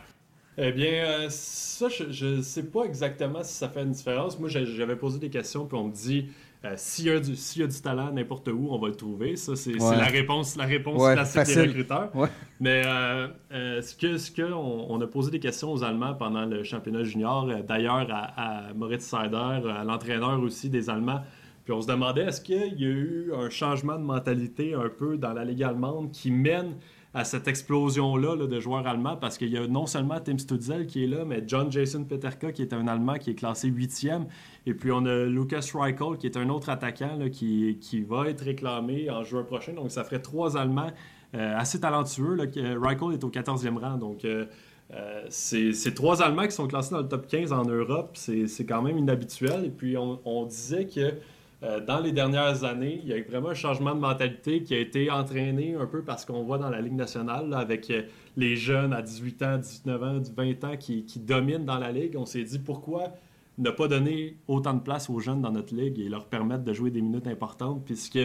Eh 0.58 0.70
bien, 0.70 0.92
euh, 0.92 1.26
ça, 1.30 1.88
je 1.88 2.26
ne 2.26 2.42
sais 2.42 2.64
pas 2.64 2.84
exactement 2.84 3.42
si 3.42 3.54
ça 3.54 3.70
fait 3.70 3.82
une 3.82 3.92
différence. 3.92 4.38
Moi, 4.38 4.50
j'avais 4.50 4.96
posé 4.96 5.18
des 5.18 5.30
questions, 5.30 5.64
puis 5.64 5.78
on 5.78 5.84
me 5.84 5.92
dit 5.92 6.28
euh, 6.64 6.74
s'il 6.76 7.06
y, 7.06 7.10
a 7.10 7.18
du- 7.20 7.34
s'il 7.36 7.62
y 7.62 7.64
a 7.64 7.68
du 7.68 7.80
talent 7.80 8.12
n'importe 8.12 8.48
où, 8.48 8.68
on 8.70 8.78
va 8.78 8.88
le 8.88 8.94
trouver. 8.94 9.36
Ça, 9.36 9.56
c'est 9.56 9.72
Ouais. 9.80 9.96
la 9.96 10.04
réponse, 10.06 10.56
la 10.56 10.64
réponse 10.64 11.00
Ouais, 11.02 11.14
classique 11.14 11.34
facile. 11.34 11.62
des 11.62 11.68
recruteurs. 11.68 12.10
Ouais. 12.14 12.28
Mais 12.60 12.82
euh, 12.86 13.28
euh, 13.52 13.82
ce 13.82 13.94
que, 13.96 14.16
ce 14.18 14.30
que 14.30 14.42
on, 14.52 14.90
on 14.92 15.00
a 15.00 15.06
posé 15.06 15.30
des 15.30 15.40
questions 15.40 15.72
aux 15.72 15.82
Allemands 15.82 16.14
pendant 16.14 16.44
le 16.44 16.62
championnat 16.62 17.02
junior, 17.04 17.48
d'ailleurs 17.66 18.06
à, 18.10 18.68
à 18.68 18.74
Moritz 18.74 19.02
Seider, 19.02 19.36
à 19.70 19.84
l'entraîneur 19.84 20.40
aussi 20.40 20.70
des 20.70 20.88
Allemands. 20.88 21.20
Puis 21.64 21.72
on 21.72 21.80
se 21.80 21.86
demandait 21.86 22.22
est-ce 22.22 22.40
qu'il 22.40 22.56
y 22.80 22.84
a 22.84 22.88
eu 22.88 23.32
un 23.36 23.48
changement 23.48 23.94
de 23.96 24.02
mentalité 24.04 24.74
un 24.74 24.88
peu 24.88 25.16
dans 25.16 25.32
la 25.32 25.44
Ligue 25.44 25.62
allemande 25.62 26.10
qui 26.10 26.30
mène 26.32 26.74
à 27.14 27.24
cette 27.24 27.46
explosion-là 27.46 28.36
là, 28.36 28.46
de 28.46 28.60
joueurs 28.60 28.86
allemands 28.86 29.16
parce 29.16 29.36
qu'il 29.36 29.50
y 29.50 29.58
a 29.58 29.66
non 29.66 29.86
seulement 29.86 30.18
Tim 30.20 30.38
Stutzel 30.38 30.86
qui 30.86 31.04
est 31.04 31.06
là, 31.06 31.24
mais 31.26 31.42
John 31.46 31.70
Jason 31.70 32.04
Peterka 32.04 32.52
qui 32.52 32.62
est 32.62 32.72
un 32.72 32.86
Allemand 32.88 33.18
qui 33.18 33.30
est 33.30 33.34
classé 33.34 33.68
huitième. 33.68 34.26
Et 34.66 34.74
puis 34.74 34.90
on 34.92 35.04
a 35.04 35.24
Lucas 35.24 35.70
Reichel 35.74 36.16
qui 36.18 36.26
est 36.26 36.36
un 36.36 36.48
autre 36.48 36.70
attaquant 36.70 37.18
qui, 37.30 37.78
qui 37.80 38.00
va 38.00 38.28
être 38.28 38.42
réclamé 38.42 39.10
en 39.10 39.24
juin 39.24 39.42
prochain. 39.42 39.72
Donc 39.74 39.90
ça 39.90 40.04
ferait 40.04 40.22
trois 40.22 40.56
Allemands 40.56 40.90
euh, 41.34 41.56
assez 41.58 41.80
talentueux. 41.80 42.34
Là, 42.34 42.46
que- 42.46 42.78
Reichel 42.78 43.12
est 43.12 43.24
au 43.24 43.30
14e 43.30 43.78
rang. 43.78 43.98
Donc 43.98 44.24
euh, 44.24 44.46
Euh, 44.94 45.24
c'est 45.30 45.94
trois 45.94 46.22
Allemands 46.22 46.44
qui 46.44 46.52
sont 46.52 46.66
classés 46.66 46.90
dans 46.94 47.00
le 47.00 47.08
top 47.08 47.26
15 47.26 47.52
en 47.52 47.64
Europe. 47.64 48.10
C'est 48.14 48.66
quand 48.66 48.82
même 48.82 48.98
inhabituel. 48.98 49.64
Et 49.64 49.70
puis, 49.70 49.96
on, 49.96 50.44
disait 50.46 50.86
que 50.86 51.14
euh, 51.62 51.80
dans 51.80 52.00
les 52.00 52.10
dernières 52.10 52.64
années, 52.64 53.00
il 53.02 53.08
y 53.08 53.12
a 53.12 53.16
eu 53.16 53.22
vraiment 53.22 53.50
un 53.50 53.54
changement 53.54 53.94
de 53.94 54.00
mentalité 54.00 54.64
qui 54.64 54.74
a 54.74 54.78
été 54.78 55.10
entraîné 55.10 55.76
un 55.76 55.86
peu 55.86 56.02
parce 56.02 56.24
qu'on 56.24 56.42
voit 56.42 56.58
dans 56.58 56.70
la 56.70 56.80
Ligue 56.80 56.94
nationale, 56.94 57.54
avec 57.54 57.88
euh, 57.90 58.02
les 58.36 58.56
jeunes 58.56 58.92
à 58.92 59.00
18 59.00 59.42
ans, 59.42 59.58
19 59.58 60.02
ans, 60.02 60.20
20 60.36 60.64
ans 60.64 60.76
qui, 60.76 61.04
dominent 61.16 61.64
dans 61.64 61.78
la 61.78 61.92
Ligue. 61.92 62.16
On 62.16 62.26
s'est 62.26 62.42
dit 62.42 62.58
pourquoi 62.58 63.12
ne 63.58 63.70
pas 63.70 63.86
donner 63.86 64.38
autant 64.48 64.74
de 64.74 64.80
place 64.80 65.08
aux 65.08 65.20
jeunes 65.20 65.40
dans 65.40 65.52
notre 65.52 65.74
ligue 65.74 66.00
et 66.00 66.08
leur 66.08 66.24
permettre 66.26 66.64
de 66.64 66.72
jouer 66.72 66.90
des 66.90 67.02
minutes 67.02 67.28
importantes? 67.28 67.84
Puisque 67.84 68.18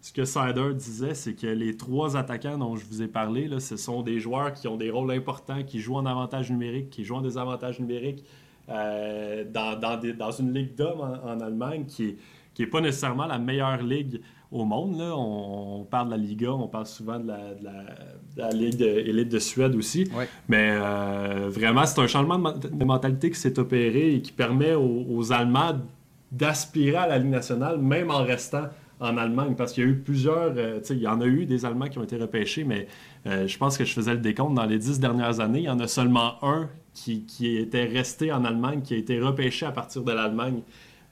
ce 0.00 0.12
que 0.12 0.24
Sider 0.24 0.72
disait, 0.74 1.14
c'est 1.14 1.34
que 1.34 1.48
les 1.48 1.76
trois 1.76 2.16
attaquants 2.16 2.58
dont 2.58 2.76
je 2.76 2.84
vous 2.84 3.02
ai 3.02 3.08
parlé, 3.08 3.48
ce 3.58 3.76
sont 3.76 4.02
des 4.02 4.20
joueurs 4.20 4.52
qui 4.52 4.68
ont 4.68 4.76
des 4.76 4.90
rôles 4.90 5.10
importants, 5.10 5.64
qui 5.64 5.80
jouent 5.80 5.96
en 5.96 6.06
avantage 6.06 6.50
numérique, 6.50 6.90
qui 6.90 7.02
jouent 7.02 7.16
en 7.16 7.22
désavantage 7.22 7.80
numérique 7.80 8.24
euh, 8.68 9.44
dans, 9.44 9.78
dans, 9.78 10.30
une 10.30 10.54
ligue 10.54 10.74
d'hommes 10.74 11.00
en, 11.00 11.40
Allemagne 11.40 11.84
qui 11.86 12.16
n'est 12.62 12.68
pas 12.68 12.80
nécessairement 12.80 13.26
la 13.26 13.38
meilleure 13.38 13.82
ligue 13.82 14.20
au 14.54 14.64
monde. 14.64 14.98
Là. 14.98 15.14
On, 15.16 15.84
parle 15.84 16.06
de 16.06 16.10
la 16.12 16.16
Liga, 16.16 16.52
on 16.52 16.68
parle 16.68 16.86
souvent 16.86 17.18
de 17.18 17.26
la, 17.26 18.50
Ligue 18.50 18.82
élite 18.82 19.28
de 19.28 19.38
Suède 19.38 19.74
aussi. 19.74 20.08
Mais 20.48 20.70
euh, 20.70 21.48
vraiment, 21.50 21.84
c'est 21.86 22.00
un 22.00 22.06
changement 22.06 22.38
de, 22.38 22.84
mentalité 22.84 23.30
qui 23.30 23.38
s'est 23.38 23.58
opéré 23.58 24.14
et 24.14 24.22
qui 24.22 24.32
permet 24.32 24.74
aux, 24.74 25.32
Allemands 25.32 25.80
d'aspirer 26.30 26.96
à 26.96 27.06
la 27.06 27.18
Ligue 27.18 27.30
nationale, 27.30 27.78
même 27.78 28.10
en 28.10 28.24
restant 28.24 28.64
en 29.00 29.16
Allemagne, 29.16 29.54
parce 29.56 29.72
qu'il 29.72 29.84
y 29.84 29.86
a 29.86 29.90
eu 29.90 29.96
plusieurs, 29.96 30.52
euh, 30.56 30.80
il 30.90 30.98
y 30.98 31.08
en 31.08 31.20
a 31.20 31.26
eu 31.26 31.46
des 31.46 31.64
Allemands 31.64 31.88
qui 31.88 31.98
ont 31.98 32.04
été 32.04 32.16
repêchés, 32.16 32.64
mais 32.64 32.86
euh, 33.26 33.46
je 33.46 33.58
pense 33.58 33.76
que 33.76 33.84
je 33.84 33.92
faisais 33.92 34.14
le 34.14 34.20
décompte 34.20 34.54
dans 34.54 34.64
les 34.64 34.78
dix 34.78 35.00
dernières 35.00 35.40
années, 35.40 35.60
il 35.60 35.64
y 35.64 35.70
en 35.70 35.80
a 35.80 35.88
seulement 35.88 36.34
un 36.42 36.68
qui, 36.94 37.24
qui 37.24 37.56
était 37.56 37.84
resté 37.84 38.32
en 38.32 38.44
Allemagne, 38.44 38.82
qui 38.82 38.94
a 38.94 38.96
été 38.96 39.20
repêché 39.20 39.66
à 39.66 39.72
partir 39.72 40.02
de 40.02 40.12
l'Allemagne. 40.12 40.62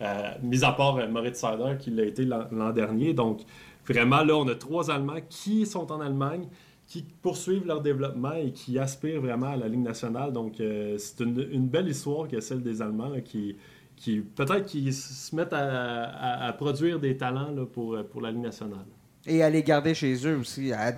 Euh, 0.03 0.33
mis 0.43 0.65
à 0.65 0.73
part 0.73 0.97
euh, 0.97 1.07
Moritz 1.07 1.39
Seider 1.39 1.77
qui 1.79 1.91
l'a 1.91 2.05
été 2.05 2.25
l'an 2.25 2.73
dernier. 2.73 3.15
Donc, 3.15 3.43
vraiment, 3.87 4.25
là, 4.25 4.37
on 4.37 4.49
a 4.49 4.55
trois 4.57 4.91
Allemands 4.91 5.21
qui 5.29 5.65
sont 5.65 5.93
en 5.93 6.01
Allemagne, 6.01 6.49
qui 6.87 7.05
poursuivent 7.23 7.67
leur 7.67 7.81
développement 7.81 8.33
et 8.33 8.51
qui 8.51 8.79
aspirent 8.81 9.21
vraiment 9.21 9.53
à 9.53 9.57
la 9.57 9.69
Ligue 9.69 9.83
nationale. 9.83 10.33
Donc, 10.33 10.59
euh, 10.61 10.97
c'est 10.99 11.21
une, 11.21 11.69
belle 11.69 11.89
histoire 11.89 12.27
que 12.27 12.41
celle 12.41 12.63
des 12.63 12.83
Allemands 12.83 13.13
qui, 13.25 13.57
qui 13.95 14.21
peut-être 14.21 14.67
qui 14.67 14.93
se 14.93 15.37
mettent 15.37 15.53
à, 15.53 16.53
produire 16.59 16.99
des 16.99 17.17
talents 17.17 17.55
pour, 17.73 17.97
pour 18.11 18.21
la 18.23 18.33
Ligue 18.33 18.43
nationale. 18.43 18.87
Et 19.25 19.41
à 19.41 19.51
les 19.51 19.63
garder 19.63 19.95
chez 19.95 20.15
eux 20.27 20.39
aussi, 20.39 20.73
à, 20.73 20.93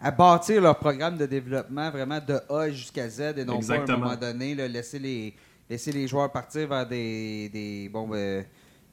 à, 0.00 0.10
bâtir 0.10 0.62
leur 0.62 0.80
programme 0.80 1.16
de 1.16 1.26
développement 1.26 1.90
vraiment 1.92 2.18
de 2.18 2.40
A 2.52 2.70
jusqu'à 2.70 3.08
Z 3.08 3.34
et 3.36 3.44
non 3.44 3.60
pas 3.60 3.74
à 3.74 3.92
un 3.92 3.96
moment 3.96 4.16
donné 4.16 4.56
laisser 4.56 4.98
les 4.98 5.34
laisser 5.68 5.92
les 5.92 6.06
joueurs 6.06 6.30
partir 6.30 6.68
vers 6.68 6.86
des, 6.86 7.48
des 7.48 7.88
bon, 7.88 8.08
ben, 8.08 8.44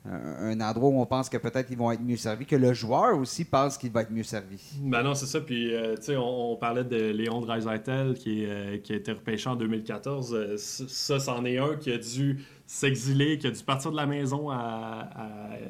un 0.06 0.60
endroit 0.60 0.90
où 0.90 1.00
on 1.00 1.06
pense 1.06 1.30
que 1.30 1.38
peut-être 1.38 1.72
ils 1.72 1.78
vont 1.78 1.90
être 1.92 2.02
mieux 2.02 2.18
servis, 2.18 2.46
que 2.46 2.58
le 2.58 2.74
joueur 2.74 3.18
aussi 3.18 3.46
pense 3.46 3.78
qu'il 3.78 3.92
va 3.92 4.02
être 4.02 4.12
mieux 4.12 4.24
servi. 4.24 4.60
Ben 4.82 5.02
non, 5.02 5.16
c'est 5.16 5.28
ça. 5.28 5.40
Puis, 5.40 5.74
euh, 5.74 5.96
tu 5.96 6.04
sais, 6.04 6.18
on, 6.18 6.58
parlait 6.58 6.84
de 6.84 7.12
Léon 7.12 7.40
Dreisaitl 7.40 8.14
qui, 8.16 8.46
euh, 8.46 8.78
qui 8.80 8.92
a 8.92 8.96
été 8.98 9.14
repêché 9.14 9.50
en 9.50 9.56
2014. 9.56 10.34
Euh, 10.34 10.56
ça, 10.58 11.20
c'en 11.20 11.46
est 11.46 11.58
un 11.58 11.78
qui 11.78 11.92
a 11.92 11.98
dû 11.98 12.44
s'exiler, 12.68 13.38
qui 13.38 13.48
a 13.48 13.52
dû 13.52 13.64
partir 13.64 13.92
de 13.92 13.96
la 13.96 14.06
maison 14.06 14.50
à, 14.50 15.10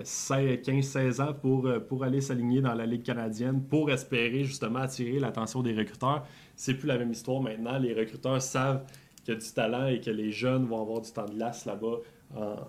15-16 0.04 1.22
ans 1.22 1.34
pour, 1.34 1.70
pour 1.88 2.04
aller 2.04 2.22
s'aligner 2.22 2.62
dans 2.62 2.74
la 2.74 2.88
Ligue 2.88 3.04
canadienne, 3.04 3.62
pour 3.62 3.91
espérer 3.91 4.45
justement 4.45 4.80
attirer 4.80 5.20
l'attention 5.20 5.62
des 5.62 5.76
recruteurs. 5.76 6.26
C'est 6.56 6.74
plus 6.74 6.88
la 6.88 6.97
même 6.97 7.12
histoire 7.12 7.41
maintenant. 7.41 7.78
Les 7.78 7.93
recruteurs 7.93 8.41
savent 8.41 8.84
qu'il 9.24 9.34
y 9.34 9.38
a 9.38 9.40
du 9.40 9.52
talent 9.52 9.88
et 9.88 10.00
que 10.00 10.12
les 10.12 10.32
jeunes 10.32 10.66
vont 10.66 10.82
avoir 10.82 11.02
du 11.02 11.12
temps 11.12 11.26
de 11.26 11.34
glace 11.34 11.66
là-bas 11.66 11.98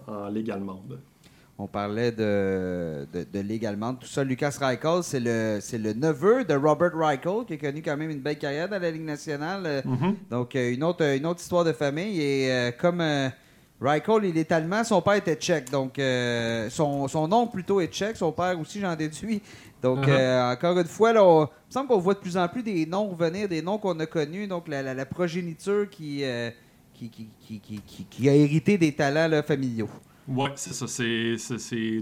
en, 0.06 0.28
Ligue 0.28 0.50
allemande. 0.50 0.98
On 1.56 1.68
parlait 1.68 2.10
de, 2.10 3.06
de, 3.12 3.40
Ligue 3.40 3.64
allemande. 3.64 4.00
Tout 4.00 4.08
ça, 4.08 4.24
Lucas 4.24 4.56
Reichel, 4.60 5.02
c'est 5.02 5.20
le, 5.20 5.58
c'est 5.60 5.78
le 5.78 5.92
neveu 5.92 6.44
de 6.44 6.54
Robert 6.54 6.94
Reichel, 6.94 7.44
qui 7.46 7.54
a 7.54 7.56
connu 7.56 7.80
quand 7.80 7.96
même 7.96 8.10
une 8.10 8.20
belle 8.20 8.38
carrière 8.38 8.68
dans 8.68 8.80
la 8.80 8.90
Ligue 8.90 9.04
nationale. 9.04 9.82
Mm-hmm. 9.86 10.14
Donc, 10.30 10.56
euh, 10.56 10.72
une 10.72 10.82
autre, 10.82 11.04
une 11.04 11.24
autre 11.26 11.40
histoire 11.40 11.64
de 11.64 11.72
famille. 11.72 12.20
Et 12.20 12.50
euh, 12.50 12.72
comme 12.72 13.00
euh, 13.00 13.28
Reichel, 13.80 14.24
il 14.24 14.36
est 14.36 14.50
allemand, 14.50 14.82
son 14.82 15.00
père 15.00 15.14
était 15.14 15.36
tchèque. 15.36 15.70
Donc, 15.70 16.00
son, 16.70 17.06
son 17.06 17.28
nom 17.28 17.46
plutôt 17.46 17.80
est 17.80 17.86
tchèque. 17.86 18.16
Son 18.16 18.32
père 18.32 18.58
aussi, 18.58 18.80
j'en 18.80 18.96
déduis. 18.96 19.40
Donc, 19.84 20.06
uh-huh. 20.06 20.54
encore 20.54 20.78
une 20.78 20.86
fois, 20.86 21.12
là, 21.12 21.20
il 21.20 21.42
me 21.42 21.70
semble 21.70 21.88
qu'on 21.88 21.98
voit 21.98 22.14
de 22.14 22.18
plus 22.18 22.38
en 22.38 22.48
plus 22.48 22.62
des 22.62 22.86
noms 22.86 23.06
revenir, 23.06 23.48
des 23.48 23.60
noms 23.60 23.76
qu'on 23.76 24.00
a 24.00 24.06
connus. 24.06 24.46
Donc, 24.46 24.66
la, 24.66 25.04
progéniture 25.04 25.90
qui, 25.90 26.24
qui, 26.94 27.10
qui, 28.08 28.28
a 28.30 28.34
hérité 28.34 28.78
des 28.78 28.92
talents 28.92 29.42
familiaux. 29.42 29.90
Oui, 30.26 30.48
c'est 30.56 30.72
ça. 30.72 30.86
C'est 30.88 32.00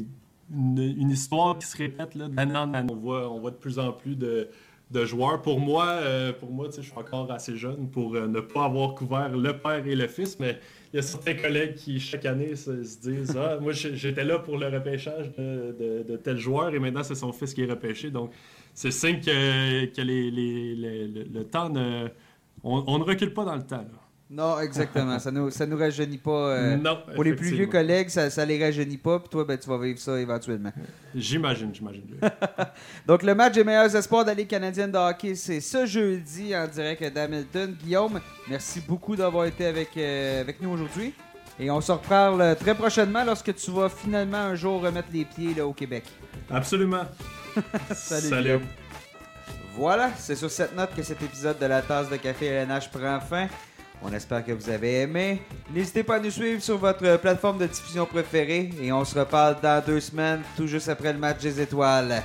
une, 0.54 1.10
histoire 1.10 1.58
qui 1.58 1.66
se 1.66 1.76
répète 1.76 2.16
d'année 2.16 2.56
en 2.56 2.72
année. 2.72 2.92
On 2.92 2.96
voit, 2.96 3.28
on 3.28 3.40
voit 3.40 3.50
de 3.50 3.56
plus 3.56 3.80
en 3.80 3.92
plus 3.92 4.14
de, 4.14 4.48
de 4.92 5.04
joueurs. 5.04 5.42
Pour 5.42 5.58
moi, 5.58 5.86
euh, 5.86 6.32
pour 6.32 6.50
moi 6.50 6.68
je 6.74 6.82
suis 6.82 6.92
encore 6.94 7.30
assez 7.32 7.56
jeune 7.56 7.88
pour 7.88 8.14
euh, 8.14 8.28
ne 8.28 8.40
pas 8.40 8.66
avoir 8.66 8.94
couvert 8.94 9.30
le 9.30 9.58
père 9.58 9.84
et 9.86 9.96
le 9.96 10.06
fils, 10.06 10.38
mais 10.38 10.60
y 10.92 10.98
a 10.98 11.02
certains 11.02 11.34
collègues 11.34 11.74
qui, 11.74 11.98
chaque 11.98 12.26
année, 12.26 12.54
se, 12.54 12.70
disent 12.70 13.36
Ah, 13.36 13.58
moi, 13.60 13.72
j'étais 13.72 14.24
là 14.24 14.38
pour 14.38 14.58
le 14.58 14.68
repêchage 14.68 15.32
de, 15.36 16.16
tel 16.22 16.36
joueur 16.38 16.74
et 16.74 16.78
maintenant, 16.78 17.02
c'est 17.02 17.14
son 17.14 17.32
fils 17.32 17.54
qui 17.54 17.62
est 17.62 17.70
repêché. 17.70 18.10
Donc, 18.10 18.32
c'est 18.74 18.90
signe 18.90 19.20
que, 19.20 19.86
le, 20.00 21.42
temps 21.44 21.68
ne. 21.70 22.08
On, 22.64 22.98
ne 22.98 23.04
recule 23.04 23.32
pas 23.32 23.44
dans 23.44 23.56
le 23.56 23.62
temps. 23.62 23.84
Non, 24.32 24.58
exactement. 24.60 25.18
ça 25.18 25.30
nous, 25.30 25.50
ça 25.50 25.66
nous 25.66 25.76
rajeunit 25.76 26.16
pas. 26.16 26.30
Euh, 26.30 26.76
non, 26.78 27.02
pour 27.14 27.22
les 27.22 27.34
plus 27.34 27.50
vieux 27.50 27.66
collègues, 27.66 28.08
ça, 28.08 28.30
ça 28.30 28.46
les 28.46 28.62
rajeunit 28.64 28.96
pas. 28.96 29.18
Puis 29.18 29.28
toi, 29.28 29.44
ben, 29.44 29.58
tu 29.58 29.68
vas 29.68 29.76
vivre 29.76 29.98
ça 29.98 30.18
éventuellement. 30.18 30.72
J'imagine, 31.14 31.74
j'imagine. 31.74 32.04
Donc, 33.06 33.24
le 33.24 33.34
match 33.34 33.52
des 33.52 33.62
meilleurs 33.62 33.94
espoirs 33.94 34.24
de 34.24 34.30
la 34.30 34.34
Ligue 34.34 34.48
canadienne 34.48 34.90
de 34.90 34.96
hockey, 34.96 35.34
c'est 35.34 35.60
ce 35.60 35.84
jeudi 35.84 36.56
en 36.56 36.66
direct 36.66 37.12
d'Hamilton. 37.12 37.76
Guillaume, 37.84 38.20
merci 38.48 38.80
beaucoup 38.80 39.16
d'avoir 39.16 39.44
été 39.44 39.66
avec, 39.66 39.90
euh, 39.98 40.40
avec 40.40 40.62
nous 40.62 40.70
aujourd'hui. 40.70 41.12
Et 41.60 41.70
on 41.70 41.82
se 41.82 41.92
reparle 41.92 42.56
très 42.56 42.74
prochainement 42.74 43.24
lorsque 43.24 43.54
tu 43.54 43.70
vas 43.70 43.90
finalement 43.90 44.38
un 44.38 44.54
jour 44.54 44.80
remettre 44.80 45.08
les 45.12 45.26
pieds 45.26 45.52
là, 45.52 45.66
au 45.66 45.74
Québec. 45.74 46.04
Absolument. 46.50 47.04
Salut. 47.94 48.28
Salut. 48.28 48.58
Voilà, 49.74 50.10
c'est 50.16 50.36
sur 50.36 50.50
cette 50.50 50.74
note 50.74 50.94
que 50.94 51.02
cet 51.02 51.22
épisode 51.22 51.58
de 51.58 51.66
la 51.66 51.82
tasse 51.82 52.08
de 52.08 52.16
café 52.16 52.46
LNH 52.46 52.90
prend 52.90 53.20
fin. 53.20 53.48
On 54.04 54.12
espère 54.12 54.44
que 54.44 54.52
vous 54.52 54.68
avez 54.68 55.02
aimé. 55.02 55.42
N'hésitez 55.72 56.02
pas 56.02 56.16
à 56.16 56.20
nous 56.20 56.30
suivre 56.30 56.60
sur 56.62 56.78
votre 56.78 57.16
plateforme 57.18 57.58
de 57.58 57.66
diffusion 57.66 58.04
préférée 58.04 58.70
et 58.80 58.92
on 58.92 59.04
se 59.04 59.18
reparle 59.18 59.56
dans 59.62 59.82
deux 59.84 60.00
semaines, 60.00 60.42
tout 60.56 60.66
juste 60.66 60.88
après 60.88 61.12
le 61.12 61.18
match 61.18 61.40
des 61.40 61.60
étoiles. 61.60 62.22